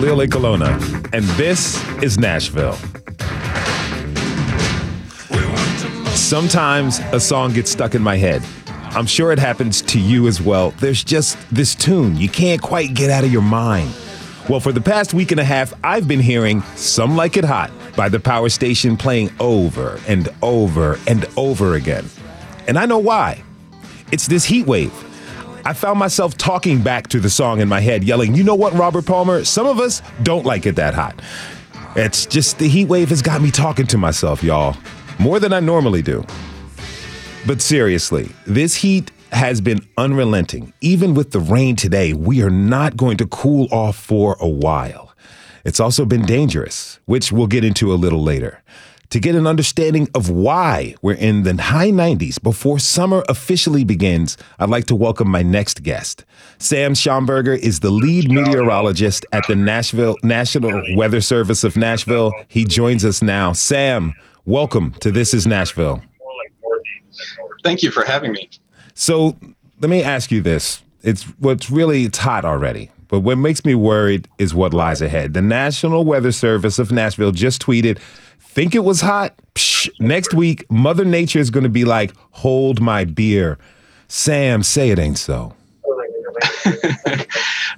Khalil 0.03 0.27
Ekulona, 0.27 0.69
and 1.13 1.23
this 1.37 1.81
is 2.03 2.17
Nashville. 2.19 2.73
Sometimes 6.13 6.99
a 7.13 7.21
song 7.21 7.53
gets 7.53 7.71
stuck 7.71 7.95
in 7.95 8.01
my 8.01 8.17
head. 8.17 8.43
I'm 8.67 9.05
sure 9.05 9.31
it 9.31 9.39
happens 9.39 9.81
to 9.83 10.01
you 10.01 10.27
as 10.27 10.41
well. 10.41 10.71
There's 10.71 11.05
just 11.05 11.37
this 11.55 11.73
tune 11.73 12.17
you 12.17 12.27
can't 12.27 12.61
quite 12.61 12.93
get 12.93 13.11
out 13.11 13.23
of 13.23 13.31
your 13.31 13.43
mind. 13.43 13.95
Well, 14.49 14.59
for 14.59 14.73
the 14.73 14.81
past 14.81 15.13
week 15.13 15.31
and 15.31 15.39
a 15.39 15.45
half, 15.45 15.73
I've 15.85 16.05
been 16.05 16.19
hearing 16.19 16.63
Some 16.75 17.15
Like 17.15 17.37
It 17.37 17.45
Hot 17.45 17.71
by 17.95 18.09
the 18.09 18.19
power 18.19 18.49
station 18.49 18.97
playing 18.97 19.31
over 19.39 20.01
and 20.09 20.27
over 20.41 20.99
and 21.07 21.25
over 21.37 21.75
again. 21.75 22.03
And 22.67 22.77
I 22.77 22.85
know 22.87 22.99
why. 22.99 23.41
It's 24.11 24.27
this 24.27 24.43
heat 24.43 24.67
wave. 24.67 24.91
I 25.65 25.71
found 25.71 25.97
myself 25.97 26.37
talking 26.37 26.81
back 26.81 27.07
to 27.09 27.21
the 27.21 27.29
song 27.29 27.61
in 27.61 27.69
my 27.69 27.79
head, 27.79 28.03
yelling, 28.03 28.35
You 28.35 28.43
know 28.43 28.55
what, 28.55 28.73
Robert 28.73 29.05
Palmer? 29.05 29.45
Some 29.45 29.65
of 29.65 29.79
us 29.79 30.01
don't 30.21 30.45
like 30.45 30.65
it 30.65 30.75
that 30.75 30.93
hot. 30.93 31.21
It's 31.95 32.25
just 32.25 32.59
the 32.59 32.67
heat 32.67 32.89
wave 32.89 33.09
has 33.09 33.21
got 33.21 33.41
me 33.41 33.49
talking 33.49 33.87
to 33.87 33.97
myself, 33.97 34.43
y'all, 34.43 34.75
more 35.19 35.39
than 35.39 35.53
I 35.53 35.61
normally 35.61 36.01
do. 36.01 36.25
But 37.47 37.61
seriously, 37.61 38.29
this 38.45 38.75
heat 38.75 39.11
has 39.31 39.61
been 39.61 39.79
unrelenting. 39.97 40.73
Even 40.81 41.13
with 41.13 41.31
the 41.31 41.39
rain 41.39 41.77
today, 41.77 42.11
we 42.11 42.43
are 42.43 42.49
not 42.49 42.97
going 42.97 43.15
to 43.17 43.27
cool 43.27 43.69
off 43.71 43.95
for 43.95 44.35
a 44.41 44.47
while. 44.47 45.13
It's 45.63 45.79
also 45.79 46.03
been 46.03 46.25
dangerous, 46.25 46.99
which 47.05 47.31
we'll 47.31 47.47
get 47.47 47.63
into 47.63 47.93
a 47.93 47.95
little 47.95 48.21
later. 48.21 48.61
To 49.09 49.19
get 49.19 49.35
an 49.35 49.45
understanding 49.45 50.09
of 50.15 50.29
why 50.29 50.95
we're 51.03 51.13
in 51.13 51.43
the 51.43 51.61
high 51.61 51.91
90s 51.91 52.41
before 52.41 52.79
summer 52.79 53.23
officially 53.29 53.83
begins, 53.83 54.37
I'd 54.57 54.69
like 54.69 54.85
to 54.85 54.95
welcome 54.95 55.27
my 55.29 55.43
next 55.43 55.83
guest. 55.83 56.25
Sam 56.57 56.93
Shamburger 56.95 57.57
is 57.57 57.81
the 57.81 57.91
lead 57.91 58.31
meteorologist 58.31 59.25
at 59.31 59.45
the 59.47 59.55
Nashville 59.55 60.17
National 60.23 60.81
Weather 60.95 61.21
Service 61.21 61.63
of 61.63 61.77
Nashville. 61.77 62.33
He 62.47 62.65
joins 62.65 63.05
us 63.05 63.21
now. 63.21 63.53
Sam, 63.53 64.15
welcome 64.45 64.93
to 65.01 65.11
This 65.11 65.33
is 65.35 65.45
Nashville. 65.45 66.01
Thank 67.63 67.83
you 67.83 67.91
for 67.91 68.03
having 68.03 68.31
me. 68.31 68.49
So 68.95 69.37
let 69.79 69.89
me 69.89 70.01
ask 70.01 70.31
you 70.31 70.41
this. 70.41 70.81
It's 71.03 71.23
what's 71.39 71.69
really 71.69 72.05
it's 72.05 72.17
hot 72.17 72.45
already. 72.45 72.89
But 73.09 73.19
what 73.19 73.37
makes 73.37 73.63
me 73.63 73.75
worried 73.75 74.27
is 74.39 74.55
what 74.55 74.73
lies 74.73 74.99
ahead. 74.99 75.35
The 75.35 75.41
National 75.41 76.03
Weather 76.03 76.31
Service 76.31 76.79
of 76.79 76.91
Nashville 76.91 77.31
just 77.31 77.61
tweeted, 77.61 77.99
think 78.53 78.75
it 78.75 78.83
was 78.83 79.01
hot? 79.01 79.33
Psh, 79.55 79.89
next 79.99 80.33
week, 80.33 80.69
Mother 80.69 81.05
Nature 81.05 81.39
is 81.39 81.49
going 81.49 81.63
to 81.63 81.69
be 81.69 81.85
like, 81.85 82.13
hold 82.31 82.79
my 82.79 83.03
beer. 83.03 83.57
Sam, 84.07 84.61
say 84.61 84.91
it 84.91 84.99
ain't 84.99 85.17
so. 85.17 85.55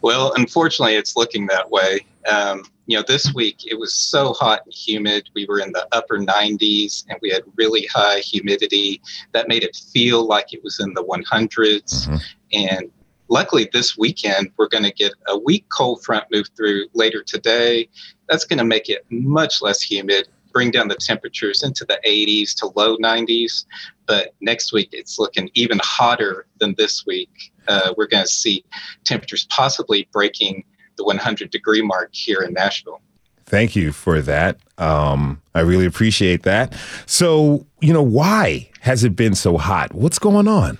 well, 0.01 0.33
unfortunately, 0.35 0.95
it's 0.95 1.15
looking 1.15 1.45
that 1.47 1.71
way. 1.71 2.05
Um, 2.29 2.63
you 2.87 2.97
know, 2.97 3.03
this 3.07 3.33
week 3.33 3.65
it 3.65 3.79
was 3.79 3.95
so 3.95 4.33
hot 4.33 4.61
and 4.65 4.73
humid. 4.73 5.29
We 5.33 5.45
were 5.45 5.59
in 5.59 5.71
the 5.71 5.87
upper 5.91 6.19
90s 6.19 7.05
and 7.09 7.17
we 7.21 7.29
had 7.29 7.43
really 7.55 7.87
high 7.93 8.19
humidity. 8.19 9.01
That 9.31 9.47
made 9.47 9.63
it 9.63 9.75
feel 9.93 10.25
like 10.25 10.53
it 10.53 10.63
was 10.63 10.79
in 10.79 10.93
the 10.93 11.03
100s. 11.03 12.07
Mm-hmm. 12.07 12.15
And 12.53 12.91
luckily, 13.29 13.69
this 13.71 13.97
weekend, 13.97 14.51
we're 14.57 14.67
going 14.67 14.83
to 14.83 14.93
get 14.93 15.13
a 15.27 15.37
weak 15.37 15.65
cold 15.69 16.03
front 16.03 16.25
move 16.31 16.47
through 16.55 16.87
later 16.93 17.23
today. 17.23 17.87
That's 18.29 18.45
going 18.45 18.59
to 18.59 18.65
make 18.65 18.89
it 18.89 19.05
much 19.09 19.61
less 19.61 19.81
humid, 19.81 20.27
bring 20.55 20.71
down 20.71 20.87
the 20.87 20.95
temperatures 20.95 21.63
into 21.63 21.83
the 21.83 21.99
80s 22.07 22.55
to 22.55 22.71
low 22.77 22.95
90s. 22.97 23.65
But 24.07 24.33
next 24.39 24.71
week, 24.71 24.89
it's 24.93 25.19
looking 25.19 25.49
even 25.53 25.81
hotter 25.83 26.47
than 26.61 26.73
this 26.77 27.05
week. 27.05 27.51
Uh, 27.67 27.93
we're 27.97 28.07
going 28.07 28.23
to 28.23 28.31
see 28.31 28.63
temperatures 29.03 29.45
possibly 29.49 30.07
breaking 30.13 30.63
the 30.95 31.03
100 31.03 31.49
degree 31.51 31.81
mark 31.81 32.09
here 32.13 32.41
in 32.41 32.53
Nashville. 32.53 33.01
Thank 33.45 33.75
you 33.75 33.91
for 33.91 34.21
that. 34.21 34.57
Um, 34.77 35.41
I 35.53 35.59
really 35.59 35.85
appreciate 35.85 36.43
that. 36.43 36.73
So, 37.05 37.67
you 37.81 37.91
know, 37.91 38.01
why 38.01 38.69
has 38.79 39.03
it 39.03 39.13
been 39.13 39.35
so 39.35 39.57
hot? 39.57 39.93
What's 39.93 40.19
going 40.19 40.47
on? 40.47 40.79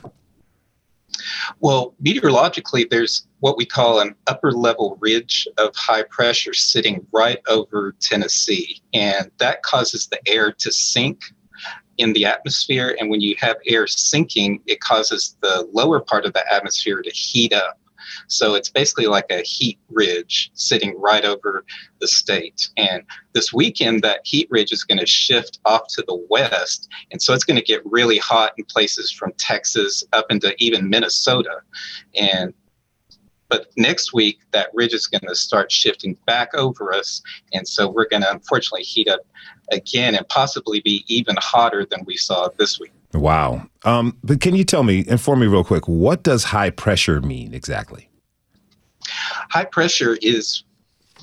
Well, 1.60 1.96
meteorologically, 2.00 2.86
there's 2.90 3.28
what 3.46 3.58
we 3.58 3.66
call 3.66 4.00
an 4.00 4.16
upper 4.26 4.52
level 4.52 4.98
ridge 5.00 5.48
of 5.60 5.76
high 5.76 6.02
pressure 6.02 6.52
sitting 6.52 7.06
right 7.12 7.38
over 7.48 7.94
Tennessee. 8.00 8.82
And 8.92 9.30
that 9.38 9.62
causes 9.62 10.08
the 10.08 10.20
air 10.28 10.52
to 10.52 10.72
sink 10.72 11.22
in 12.00 12.14
the 12.14 12.26
atmosphere. 12.26 12.98
And 13.00 13.08
when 13.08 13.22
you 13.22 13.36
have 13.38 13.58
air 13.68 13.86
sinking, 13.86 14.64
it 14.66 14.80
causes 14.80 15.38
the 15.42 15.70
lower 15.72 16.00
part 16.00 16.26
of 16.26 16.34
the 16.34 16.52
atmosphere 16.52 17.04
to 17.04 17.12
heat 17.12 17.54
up. 17.54 17.80
So 18.28 18.56
it's 18.56 18.70
basically 18.70 19.06
like 19.06 19.28
a 19.30 19.44
heat 19.44 19.78
ridge 19.90 20.50
sitting 20.56 21.00
right 21.00 21.24
over 21.24 21.66
the 22.02 22.08
state. 22.08 22.70
And 22.78 23.04
this 23.34 23.54
weekend, 23.54 24.02
that 24.02 24.22
heat 24.24 24.48
ridge 24.50 24.72
is 24.72 24.84
going 24.84 25.00
to 25.00 25.06
shift 25.06 25.60
off 25.66 25.84
to 25.90 26.04
the 26.08 26.26
west. 26.32 26.90
And 27.12 27.22
so 27.22 27.32
it's 27.32 27.44
going 27.44 27.60
to 27.60 27.64
get 27.64 27.86
really 27.86 28.18
hot 28.18 28.54
in 28.58 28.66
places 28.66 29.12
from 29.12 29.34
Texas 29.38 30.04
up 30.14 30.26
into 30.32 30.56
even 30.58 30.90
Minnesota. 30.90 31.62
And 32.16 32.52
but 33.50 33.68
next 33.78 34.14
week, 34.14 34.40
that 34.52 34.70
ridge 34.74 34.94
is 34.94 35.08
going 35.08 35.28
to 35.28 35.36
start 35.36 35.72
shifting 35.72 36.18
back 36.26 36.54
over 36.54 36.94
us. 36.94 37.22
And 37.54 37.68
so 37.68 37.90
we're 37.90 38.08
going 38.08 38.24
to 38.24 38.32
unfortunately 38.32 38.84
heat 38.84 39.08
up 39.08 39.22
again 39.72 40.16
and 40.16 40.28
possibly 40.30 40.82
be 40.82 41.04
even 41.08 41.36
hotter 41.40 41.86
than 41.86 42.04
we 42.06 42.18
saw 42.18 42.50
this 42.58 42.80
week. 42.80 42.92
Wow. 43.14 43.68
Um, 43.84 44.18
but 44.24 44.42
can 44.42 44.56
you 44.56 44.64
tell 44.64 44.84
me, 44.84 45.06
inform 45.08 45.40
me 45.40 45.48
real 45.48 45.64
quick, 45.64 45.88
what 45.88 46.24
does 46.24 46.46
high 46.46 46.70
pressure 46.70 47.22
mean 47.22 47.54
exactly? 47.54 48.10
High 49.50 49.66
pressure 49.66 50.18
is 50.22 50.64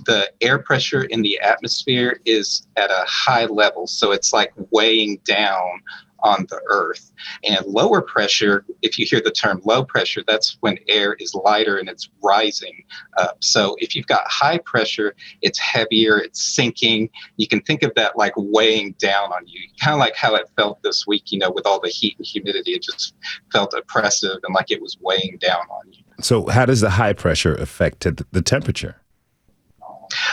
the 0.07 0.33
air 0.41 0.59
pressure 0.59 1.03
in 1.03 1.23
the 1.23 1.39
atmosphere 1.41 2.21
is 2.25 2.67
at 2.77 2.91
a 2.91 3.05
high 3.07 3.45
level. 3.45 3.87
So 3.87 4.13
it's 4.13 4.33
like 4.33 4.53
weighing 4.71 5.19
down 5.25 5.83
on 6.23 6.47
the 6.51 6.61
earth. 6.69 7.13
And 7.45 7.65
lower 7.67 8.01
pressure, 8.01 8.65
if 8.83 8.99
you 8.99 9.07
hear 9.07 9.21
the 9.21 9.31
term 9.31 9.61
low 9.65 9.85
pressure, 9.85 10.23
that's 10.27 10.57
when 10.61 10.79
air 10.89 11.15
is 11.15 11.35
lighter 11.35 11.79
and 11.79 11.89
it's 11.89 12.09
rising 12.23 12.85
up. 13.17 13.37
So 13.41 13.77
if 13.79 13.95
you've 13.95 14.07
got 14.07 14.23
high 14.27 14.59
pressure, 14.59 15.15
it's 15.41 15.59
heavier, 15.59 16.19
it's 16.19 16.43
sinking. 16.43 17.11
You 17.37 17.49
can 17.49 17.61
think 17.63 17.83
of 17.83 17.95
that 17.97 18.17
like 18.17 18.33
weighing 18.37 18.95
down 18.99 19.33
on 19.33 19.47
you, 19.47 19.61
kind 19.81 19.95
of 19.95 20.01
like 20.01 20.17
how 20.17 20.35
it 20.35 20.49
felt 20.57 20.83
this 20.83 21.07
week, 21.07 21.33
you 21.33 21.39
know, 21.39 21.51
with 21.51 21.67
all 21.67 21.81
the 21.81 21.89
heat 21.89 22.17
and 22.19 22.27
humidity. 22.27 22.73
It 22.73 22.83
just 22.83 23.15
felt 23.53 23.75
oppressive 23.75 24.39
and 24.43 24.55
like 24.55 24.71
it 24.71 24.81
was 24.81 24.97
weighing 25.01 25.39
down 25.39 25.63
on 25.71 25.93
you. 25.93 26.03
So, 26.21 26.47
how 26.47 26.67
does 26.67 26.81
the 26.81 26.91
high 26.91 27.13
pressure 27.15 27.55
affect 27.55 28.01
the 28.01 28.43
temperature? 28.43 28.97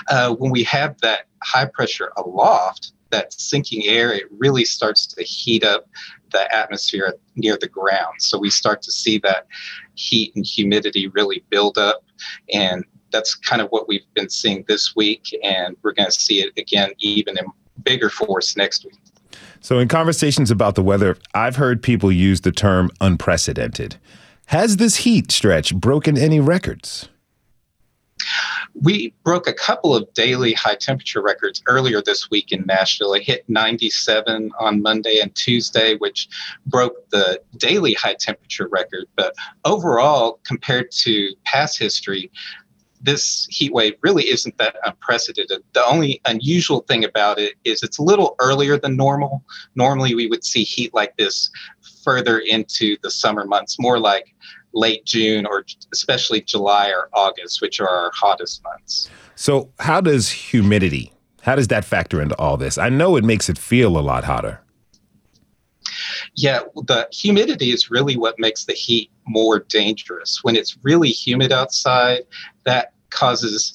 Uh, 0.10 0.36
when 0.36 0.52
we 0.52 0.64
have 0.64 1.00
that 1.02 1.28
high 1.44 1.66
pressure 1.66 2.12
aloft, 2.18 2.94
that 3.12 3.34
sinking 3.34 3.86
air, 3.86 4.14
it 4.14 4.26
really 4.38 4.66
starts 4.66 5.08
to 5.08 5.24
heat 5.24 5.64
up 5.64 5.88
the 6.32 6.56
atmosphere 6.56 7.14
near 7.36 7.58
the 7.58 7.68
ground. 7.68 8.16
So 8.20 8.38
we 8.38 8.50
start 8.50 8.82
to 8.84 8.92
see 8.92 9.18
that 9.20 9.48
heat 9.96 10.36
and 10.36 10.46
humidity 10.46 11.08
really 11.08 11.44
build 11.50 11.78
up. 11.78 12.04
And 12.54 12.86
that's 13.12 13.36
kind 13.36 13.62
of 13.62 13.70
what 13.70 13.88
we've 13.88 14.06
been 14.14 14.30
seeing 14.30 14.64
this 14.68 14.96
week. 14.96 15.36
And 15.44 15.76
we're 15.84 15.94
going 15.94 16.10
to 16.10 16.20
see 16.20 16.42
it 16.42 16.54
again, 16.58 16.92
even 17.00 17.38
in 17.38 17.46
bigger 17.84 18.10
force 18.10 18.56
next 18.56 18.86
week. 18.86 19.00
So, 19.62 19.80
in 19.80 19.88
conversations 19.88 20.52
about 20.52 20.76
the 20.76 20.84
weather, 20.84 21.18
I've 21.34 21.58
heard 21.58 21.84
people 21.84 22.12
use 22.12 22.42
the 22.42 22.52
term 22.52 22.90
unprecedented. 23.02 23.98
Has 24.48 24.78
this 24.78 24.98
heat 24.98 25.32
stretch 25.32 25.76
broken 25.76 26.18
any 26.18 26.40
records? 26.40 27.10
We 28.76 29.14
broke 29.24 29.48
a 29.48 29.54
couple 29.54 29.96
of 29.96 30.12
daily 30.14 30.54
high 30.54 30.76
temperature 30.76 31.22
records 31.22 31.62
earlier 31.68 32.02
this 32.02 32.30
week 32.30 32.52
in 32.52 32.66
Nashville. 32.66 33.14
It 33.14 33.24
hit 33.24 33.46
97 33.48 34.52
on 34.60 34.82
Monday 34.82 35.20
and 35.22 35.34
Tuesday, 35.36 35.96
which 35.98 36.28
broke 36.66 37.10
the 37.10 37.42
daily 37.58 37.94
high 37.94 38.16
temperature 38.20 38.68
record. 38.68 39.06
But 39.16 39.34
overall, 39.66 40.40
compared 40.44 40.92
to 40.92 41.34
past 41.46 41.80
history, 41.80 42.32
this 43.02 43.48
heat 43.50 43.74
wave 43.74 43.96
really 44.02 44.30
isn't 44.30 44.58
that 44.58 44.76
unprecedented. 44.86 45.64
The 45.74 45.86
only 45.86 46.22
unusual 46.26 46.82
thing 46.82 47.06
about 47.06 47.40
it 47.40 47.56
is 47.64 47.82
it's 47.82 47.98
a 47.98 48.04
little 48.04 48.36
earlier 48.40 48.78
than 48.78 48.98
normal. 48.98 49.44
Normally, 49.76 50.16
we 50.16 50.28
would 50.28 50.44
see 50.44 50.64
heat 50.64 50.94
like 50.94 51.16
this 51.18 51.50
further 52.04 52.40
into 52.40 52.98
the 53.02 53.12
summer 53.12 53.46
months, 53.46 53.78
more 53.80 54.00
like 54.00 54.36
late 54.74 55.06
June 55.06 55.46
or 55.46 55.66
especially 55.92 56.42
July 56.42 56.90
or 56.90 57.10
August, 57.14 57.62
which 57.62 57.80
are 57.80 57.90
our 57.90 58.12
hottest 58.14 58.64
months. 58.64 59.10
So, 59.36 59.72
how 59.80 60.02
does 60.02 60.30
humidity? 60.30 61.14
How 61.42 61.56
does 61.56 61.68
that 61.70 61.86
factor 61.86 62.22
into 62.22 62.38
all 62.38 62.58
this? 62.58 62.78
I 62.78 62.90
know 62.90 63.16
it 63.16 63.24
makes 63.24 63.50
it 63.50 63.58
feel 63.58 63.98
a 63.98 64.02
lot 64.02 64.26
hotter. 64.26 64.62
Yeah, 66.36 66.62
the 66.76 67.08
humidity 67.12 67.72
is 67.72 67.90
really 67.90 68.18
what 68.18 68.38
makes 68.38 68.66
the 68.66 68.74
heat 68.74 69.12
more 69.28 69.60
dangerous. 69.60 70.40
When 70.44 70.56
it's 70.56 70.78
really 70.84 71.10
humid 71.10 71.52
outside, 71.52 72.24
that 72.66 72.94
causes 73.10 73.74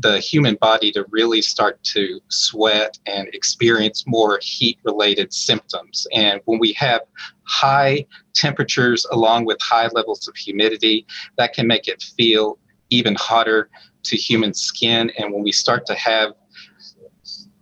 the 0.00 0.18
human 0.18 0.54
body 0.56 0.90
to 0.92 1.04
really 1.10 1.42
start 1.42 1.82
to 1.82 2.20
sweat 2.28 2.98
and 3.06 3.28
experience 3.34 4.04
more 4.06 4.38
heat 4.42 4.78
related 4.84 5.32
symptoms. 5.32 6.06
And 6.14 6.40
when 6.46 6.58
we 6.58 6.72
have 6.74 7.02
high 7.44 8.06
temperatures 8.34 9.06
along 9.12 9.44
with 9.44 9.58
high 9.60 9.88
levels 9.88 10.26
of 10.26 10.36
humidity, 10.36 11.06
that 11.36 11.52
can 11.52 11.66
make 11.66 11.88
it 11.88 12.02
feel 12.02 12.58
even 12.88 13.14
hotter 13.14 13.68
to 14.04 14.16
human 14.16 14.54
skin. 14.54 15.10
And 15.18 15.32
when 15.32 15.42
we 15.42 15.52
start 15.52 15.86
to 15.86 15.94
have 15.94 16.32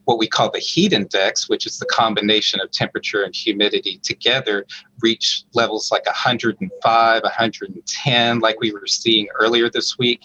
what 0.05 0.19
we 0.19 0.27
call 0.27 0.51
the 0.51 0.59
heat 0.59 0.95
index, 0.95 1.51
which 1.51 1.67
is 1.67 1.79
the 1.79 1.85
combination 1.87 2.61
of 2.61 2.71
temperature 2.71 3.25
and 3.25 3.37
humidity 3.37 4.01
together, 4.03 4.65
reach 5.03 5.45
levels 5.53 5.91
like 5.93 6.07
105, 6.07 7.23
110, 7.23 8.39
like 8.39 8.59
we 8.59 8.73
were 8.73 8.87
seeing 8.87 9.29
earlier 9.39 9.69
this 9.69 9.99
week, 9.99 10.23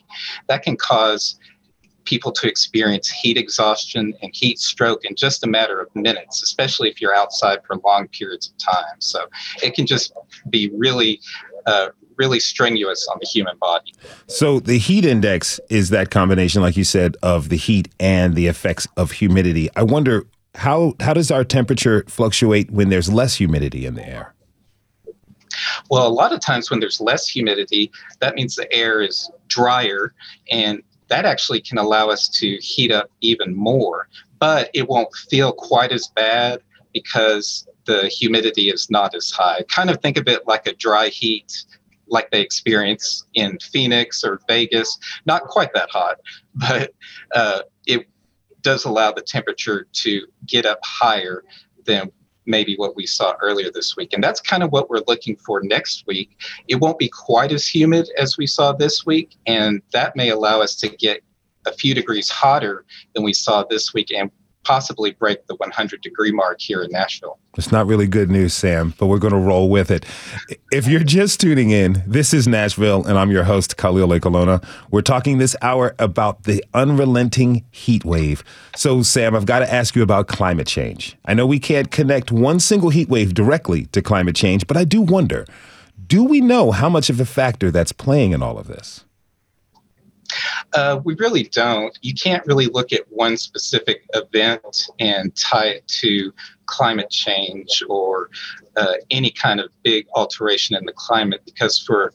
that 0.47 0.63
can 0.63 0.77
cause 0.77 1.37
people 2.05 2.31
to 2.31 2.47
experience 2.47 3.09
heat 3.09 3.37
exhaustion 3.37 4.13
and 4.21 4.31
heat 4.33 4.59
stroke 4.59 5.05
in 5.05 5.15
just 5.15 5.43
a 5.43 5.47
matter 5.47 5.79
of 5.79 5.93
minutes, 5.95 6.43
especially 6.43 6.89
if 6.89 7.01
you're 7.01 7.15
outside 7.15 7.59
for 7.65 7.77
long 7.77 8.07
periods 8.09 8.47
of 8.47 8.57
time. 8.57 8.99
So 8.99 9.25
it 9.61 9.73
can 9.73 9.85
just 9.85 10.13
be 10.49 10.71
really, 10.75 11.19
uh, 11.65 11.89
really 12.17 12.39
strenuous 12.39 13.07
on 13.07 13.17
the 13.19 13.27
human 13.27 13.57
body. 13.57 13.93
So 14.27 14.59
the 14.59 14.77
heat 14.77 15.05
index 15.05 15.59
is 15.69 15.89
that 15.89 16.11
combination, 16.11 16.61
like 16.61 16.77
you 16.77 16.83
said, 16.83 17.17
of 17.23 17.49
the 17.49 17.57
heat 17.57 17.89
and 17.99 18.35
the 18.35 18.47
effects 18.47 18.87
of 18.97 19.11
humidity. 19.11 19.69
I 19.75 19.83
wonder 19.83 20.27
how 20.55 20.93
how 20.99 21.13
does 21.13 21.31
our 21.31 21.43
temperature 21.43 22.05
fluctuate 22.07 22.69
when 22.69 22.89
there's 22.89 23.11
less 23.11 23.35
humidity 23.35 23.85
in 23.85 23.95
the 23.95 24.07
air? 24.07 24.33
Well, 25.89 26.07
a 26.07 26.09
lot 26.09 26.33
of 26.33 26.39
times 26.39 26.69
when 26.69 26.79
there's 26.79 26.99
less 26.99 27.27
humidity, 27.27 27.91
that 28.19 28.35
means 28.35 28.55
the 28.55 28.71
air 28.73 29.01
is 29.01 29.29
drier 29.47 30.13
and 30.51 30.81
that 31.07 31.25
actually 31.25 31.61
can 31.61 31.77
allow 31.77 32.09
us 32.09 32.27
to 32.29 32.57
heat 32.57 32.91
up 32.91 33.09
even 33.21 33.55
more, 33.55 34.07
but 34.39 34.69
it 34.73 34.87
won't 34.87 35.13
feel 35.29 35.51
quite 35.51 35.91
as 35.91 36.07
bad 36.15 36.61
because 36.93 37.67
the 37.85 38.07
humidity 38.07 38.69
is 38.69 38.89
not 38.89 39.15
as 39.15 39.31
high. 39.31 39.63
Kind 39.69 39.89
of 39.89 40.01
think 40.01 40.17
of 40.17 40.27
it 40.27 40.47
like 40.47 40.67
a 40.67 40.73
dry 40.73 41.09
heat 41.09 41.65
like 42.07 42.29
they 42.31 42.41
experience 42.41 43.25
in 43.33 43.57
Phoenix 43.59 44.23
or 44.23 44.39
Vegas. 44.47 44.97
Not 45.25 45.43
quite 45.43 45.73
that 45.73 45.89
hot, 45.89 46.17
but 46.55 46.93
uh, 47.33 47.61
it 47.85 48.07
does 48.61 48.85
allow 48.85 49.11
the 49.11 49.21
temperature 49.21 49.87
to 49.91 50.27
get 50.45 50.65
up 50.65 50.79
higher 50.83 51.43
than 51.85 52.11
maybe 52.45 52.75
what 52.75 52.95
we 52.95 53.05
saw 53.05 53.33
earlier 53.41 53.71
this 53.71 53.95
week. 53.95 54.13
And 54.13 54.23
that's 54.23 54.41
kind 54.41 54.63
of 54.63 54.71
what 54.71 54.89
we're 54.89 55.03
looking 55.07 55.35
for 55.37 55.61
next 55.63 56.05
week. 56.07 56.37
It 56.67 56.75
won't 56.75 56.99
be 56.99 57.09
quite 57.09 57.51
as 57.51 57.67
humid 57.67 58.09
as 58.17 58.37
we 58.37 58.47
saw 58.47 58.73
this 58.73 59.05
week, 59.05 59.35
and 59.45 59.81
that 59.91 60.15
may 60.15 60.29
allow 60.29 60.61
us 60.61 60.75
to 60.75 60.89
get 60.89 61.21
a 61.65 61.73
few 61.73 61.93
degrees 61.93 62.29
hotter 62.29 62.85
than 63.13 63.23
we 63.23 63.33
saw 63.33 63.63
this 63.63 63.93
week 63.93 64.11
and 64.11 64.29
possibly 64.63 65.11
break 65.11 65.45
the 65.47 65.55
100 65.55 66.01
degree 66.01 66.31
mark 66.31 66.59
here 66.59 66.81
in 66.81 66.91
Nashville. 66.91 67.37
It's 67.57 67.71
not 67.71 67.85
really 67.85 68.07
good 68.07 68.31
news, 68.31 68.53
Sam, 68.53 68.93
but 68.97 69.07
we're 69.07 69.19
going 69.19 69.33
to 69.33 69.39
roll 69.39 69.69
with 69.69 69.91
it. 69.91 70.05
If 70.71 70.87
you're 70.87 71.03
just 71.03 71.39
tuning 71.39 71.69
in, 71.69 72.03
this 72.07 72.33
is 72.33 72.47
Nashville, 72.47 73.05
and 73.05 73.17
I'm 73.17 73.31
your 73.31 73.43
host, 73.43 73.77
Khalil 73.77 74.09
Ekulona. 74.09 74.65
We're 74.89 75.01
talking 75.01 75.37
this 75.37 75.55
hour 75.61 75.95
about 75.99 76.43
the 76.43 76.63
unrelenting 76.73 77.63
heat 77.71 78.03
wave. 78.05 78.43
So, 78.75 79.03
Sam, 79.03 79.35
I've 79.35 79.45
got 79.45 79.59
to 79.59 79.71
ask 79.71 79.95
you 79.95 80.01
about 80.01 80.27
climate 80.27 80.67
change. 80.67 81.15
I 81.25 81.33
know 81.33 81.45
we 81.45 81.59
can't 81.59 81.91
connect 81.91 82.31
one 82.31 82.59
single 82.59 82.89
heat 82.89 83.09
wave 83.09 83.33
directly 83.33 83.85
to 83.87 84.01
climate 84.01 84.35
change, 84.35 84.65
but 84.65 84.77
I 84.77 84.83
do 84.83 85.01
wonder 85.01 85.45
do 86.07 86.23
we 86.23 86.41
know 86.41 86.71
how 86.71 86.89
much 86.89 87.09
of 87.09 87.19
a 87.19 87.25
factor 87.25 87.71
that's 87.71 87.91
playing 87.91 88.33
in 88.33 88.43
all 88.43 88.57
of 88.57 88.67
this? 88.67 89.05
Uh, 90.73 90.99
we 91.03 91.15
really 91.15 91.43
don't. 91.43 91.97
You 92.01 92.13
can't 92.13 92.45
really 92.45 92.67
look 92.67 92.93
at 92.93 93.01
one 93.09 93.37
specific 93.37 94.05
event 94.13 94.87
and 94.99 95.35
tie 95.35 95.67
it 95.67 95.87
to 95.99 96.33
climate 96.65 97.09
change 97.09 97.83
or 97.89 98.29
uh, 98.75 98.93
any 99.11 99.29
kind 99.29 99.59
of 99.59 99.69
big 99.83 100.07
alteration 100.15 100.75
in 100.75 100.85
the 100.85 100.93
climate 100.93 101.41
because 101.45 101.77
for 101.79 102.13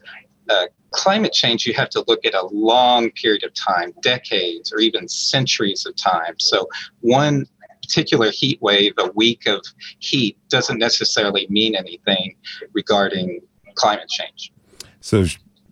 uh, 0.49 0.67
climate 0.91 1.33
change, 1.33 1.67
you 1.67 1.75
have 1.75 1.91
to 1.91 2.05
look 2.09 2.25
at 2.25 2.35
a 2.35 2.47
long 2.47 3.11
period 3.11 3.45
of 3.45 3.53
time, 3.55 3.93
decades 4.03 4.73
or 4.73 4.81
even 4.81 5.09
centuries 5.09 5.87
of 5.87 5.95
time. 5.97 6.35
So, 6.39 6.69
one 7.01 7.47
particular 7.83 8.31
heat 8.31 8.61
wave, 8.61 8.95
a 8.99 9.11
week 9.13 9.47
of 9.47 9.63
heat, 9.99 10.37
doesn't 10.49 10.79
necessarily 10.79 11.47
mean 11.49 11.75
anything 11.75 12.37
regarding 12.73 13.41
climate 13.75 14.09
change. 14.09 14.53
So, 15.01 15.27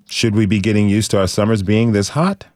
should 0.09 0.35
we 0.35 0.47
be 0.47 0.61
getting 0.61 0.89
used 0.89 1.11
to 1.13 1.19
our 1.19 1.27
summers 1.27 1.63
being 1.63 1.93
this 1.93 2.11
hot? 2.11 2.47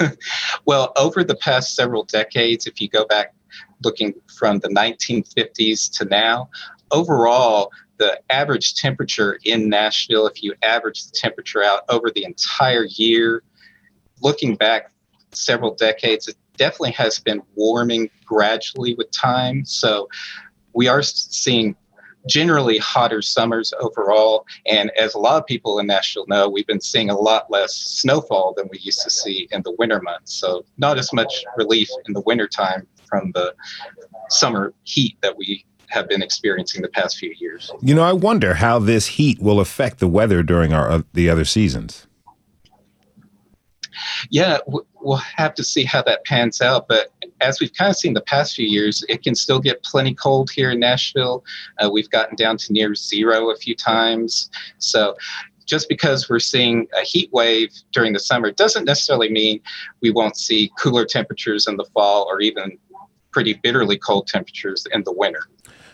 well, 0.64 0.92
over 0.96 1.24
the 1.24 1.36
past 1.36 1.74
several 1.74 2.04
decades, 2.04 2.66
if 2.66 2.80
you 2.80 2.88
go 2.88 3.04
back 3.06 3.34
looking 3.82 4.14
from 4.38 4.58
the 4.60 4.68
1950s 4.68 5.90
to 5.98 6.04
now, 6.06 6.48
overall, 6.90 7.70
the 7.98 8.20
average 8.30 8.74
temperature 8.74 9.38
in 9.44 9.68
Nashville, 9.68 10.26
if 10.26 10.42
you 10.42 10.54
average 10.62 11.04
the 11.06 11.12
temperature 11.12 11.62
out 11.62 11.82
over 11.88 12.10
the 12.10 12.24
entire 12.24 12.84
year, 12.84 13.42
looking 14.20 14.56
back 14.56 14.90
several 15.32 15.74
decades, 15.74 16.28
it 16.28 16.36
definitely 16.56 16.92
has 16.92 17.18
been 17.18 17.42
warming 17.54 18.10
gradually 18.24 18.94
with 18.94 19.10
time. 19.12 19.64
So 19.64 20.08
we 20.72 20.88
are 20.88 21.02
seeing 21.02 21.76
generally 22.28 22.78
hotter 22.78 23.22
summers 23.22 23.72
overall. 23.80 24.46
And 24.66 24.90
as 24.98 25.14
a 25.14 25.18
lot 25.18 25.38
of 25.38 25.46
people 25.46 25.78
in 25.78 25.86
Nashville 25.86 26.26
know, 26.28 26.48
we've 26.48 26.66
been 26.66 26.80
seeing 26.80 27.10
a 27.10 27.16
lot 27.16 27.50
less 27.50 27.74
snowfall 27.74 28.54
than 28.56 28.68
we 28.70 28.78
used 28.78 29.02
to 29.02 29.10
see 29.10 29.48
in 29.50 29.62
the 29.62 29.72
winter 29.78 30.00
months. 30.00 30.34
So 30.34 30.64
not 30.78 30.98
as 30.98 31.12
much 31.12 31.44
relief 31.56 31.88
in 32.06 32.14
the 32.14 32.22
wintertime 32.22 32.86
from 33.06 33.32
the 33.32 33.54
summer 34.28 34.72
heat 34.84 35.16
that 35.22 35.36
we 35.36 35.64
have 35.88 36.08
been 36.08 36.22
experiencing 36.22 36.82
the 36.82 36.88
past 36.88 37.18
few 37.18 37.34
years. 37.38 37.70
You 37.80 37.94
know, 37.94 38.02
I 38.02 38.12
wonder 38.12 38.54
how 38.54 38.78
this 38.78 39.06
heat 39.06 39.40
will 39.40 39.60
affect 39.60 40.00
the 40.00 40.08
weather 40.08 40.42
during 40.42 40.72
our 40.72 40.90
uh, 40.90 41.02
the 41.12 41.30
other 41.30 41.44
seasons. 41.44 42.06
Yeah, 44.30 44.58
we'll 44.66 45.16
have 45.16 45.54
to 45.54 45.64
see 45.64 45.84
how 45.84 46.02
that 46.02 46.24
pans 46.24 46.60
out. 46.60 46.88
But 46.88 47.12
as 47.40 47.60
we've 47.60 47.72
kind 47.72 47.90
of 47.90 47.96
seen 47.96 48.14
the 48.14 48.20
past 48.20 48.54
few 48.54 48.66
years, 48.66 49.04
it 49.08 49.22
can 49.22 49.34
still 49.34 49.60
get 49.60 49.82
plenty 49.82 50.14
cold 50.14 50.50
here 50.50 50.70
in 50.70 50.80
Nashville. 50.80 51.44
Uh, 51.78 51.90
we've 51.90 52.10
gotten 52.10 52.36
down 52.36 52.56
to 52.58 52.72
near 52.72 52.94
zero 52.94 53.50
a 53.50 53.56
few 53.56 53.74
times. 53.74 54.50
So 54.78 55.16
just 55.66 55.88
because 55.88 56.28
we're 56.28 56.40
seeing 56.40 56.86
a 56.98 57.02
heat 57.02 57.30
wave 57.32 57.70
during 57.92 58.12
the 58.12 58.20
summer 58.20 58.50
doesn't 58.50 58.84
necessarily 58.84 59.30
mean 59.30 59.60
we 60.02 60.10
won't 60.10 60.36
see 60.36 60.70
cooler 60.78 61.04
temperatures 61.04 61.66
in 61.66 61.76
the 61.76 61.84
fall 61.94 62.26
or 62.30 62.40
even 62.40 62.78
pretty 63.32 63.54
bitterly 63.54 63.98
cold 63.98 64.26
temperatures 64.26 64.86
in 64.92 65.02
the 65.04 65.12
winter. 65.12 65.44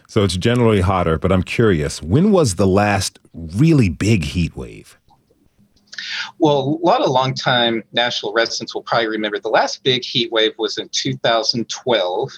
So 0.08 0.24
it's 0.24 0.36
generally 0.36 0.80
hotter, 0.80 1.18
but 1.18 1.30
I'm 1.30 1.44
curious, 1.44 2.02
when 2.02 2.32
was 2.32 2.56
the 2.56 2.66
last 2.66 3.20
really 3.32 3.88
big 3.88 4.24
heat 4.24 4.56
wave? 4.56 4.98
Well, 6.38 6.78
a 6.82 6.86
lot 6.86 7.00
of 7.02 7.10
longtime 7.10 7.84
Nashville 7.92 8.32
residents 8.32 8.74
will 8.74 8.82
probably 8.82 9.08
remember 9.08 9.38
the 9.38 9.48
last 9.48 9.82
big 9.82 10.04
heat 10.04 10.30
wave 10.32 10.52
was 10.58 10.78
in 10.78 10.88
2012, 10.90 12.30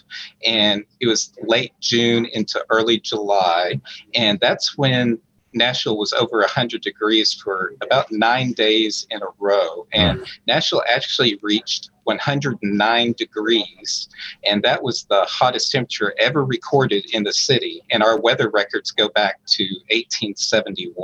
and 0.47 0.85
it 1.01 1.07
was 1.07 1.33
late 1.43 1.73
June 1.81 2.27
into 2.33 2.65
early 2.71 2.99
July. 2.99 3.81
And 4.15 4.39
that's 4.41 4.77
when 4.77 5.19
Nashville 5.55 5.99
was 5.99 6.13
over 6.13 6.39
100 6.39 6.81
degrees 6.83 7.35
for 7.35 7.75
about 7.83 8.11
nine 8.11 8.53
days 8.53 9.07
in 9.11 9.23
a 9.23 9.27
row. 9.39 9.87
And 9.93 10.21
mm. 10.21 10.29
Nashville 10.47 10.83
actually 10.89 11.39
reached 11.43 11.91
109 12.05 13.13
degrees. 13.13 14.09
And 14.45 14.63
that 14.63 14.83
was 14.83 15.05
the 15.05 15.25
hottest 15.29 15.71
temperature 15.71 16.15
ever 16.19 16.45
recorded 16.45 17.05
in 17.13 17.23
the 17.23 17.33
city. 17.33 17.83
And 17.91 18.03
our 18.03 18.19
weather 18.19 18.51
records 18.51 18.91
go 18.91 19.09
back 19.11 19.41
to 19.47 19.65
1871. 19.91 20.95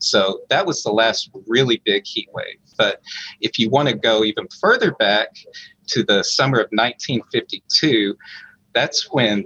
So 0.00 0.40
that 0.48 0.66
was 0.66 0.82
the 0.82 0.92
last 0.92 1.30
really 1.46 1.80
big 1.84 2.06
heat 2.06 2.28
wave. 2.32 2.58
But 2.76 3.02
if 3.40 3.58
you 3.58 3.70
want 3.70 3.88
to 3.88 3.94
go 3.94 4.24
even 4.24 4.48
further 4.60 4.92
back 4.92 5.28
to 5.88 6.02
the 6.02 6.22
summer 6.22 6.58
of 6.58 6.68
1952, 6.70 8.16
that's 8.72 9.12
when 9.12 9.44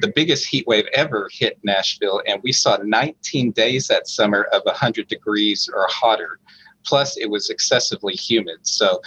the 0.00 0.12
biggest 0.14 0.46
heat 0.46 0.66
wave 0.66 0.86
ever 0.92 1.28
hit 1.32 1.58
Nashville, 1.62 2.22
and 2.26 2.40
we 2.42 2.52
saw 2.52 2.76
19 2.82 3.52
days 3.52 3.88
that 3.88 4.08
summer 4.08 4.44
of 4.52 4.62
100 4.64 5.08
degrees 5.08 5.68
or 5.72 5.86
hotter. 5.88 6.38
Plus, 6.84 7.16
it 7.16 7.30
was 7.30 7.50
excessively 7.50 8.14
humid. 8.14 8.58
So, 8.62 9.00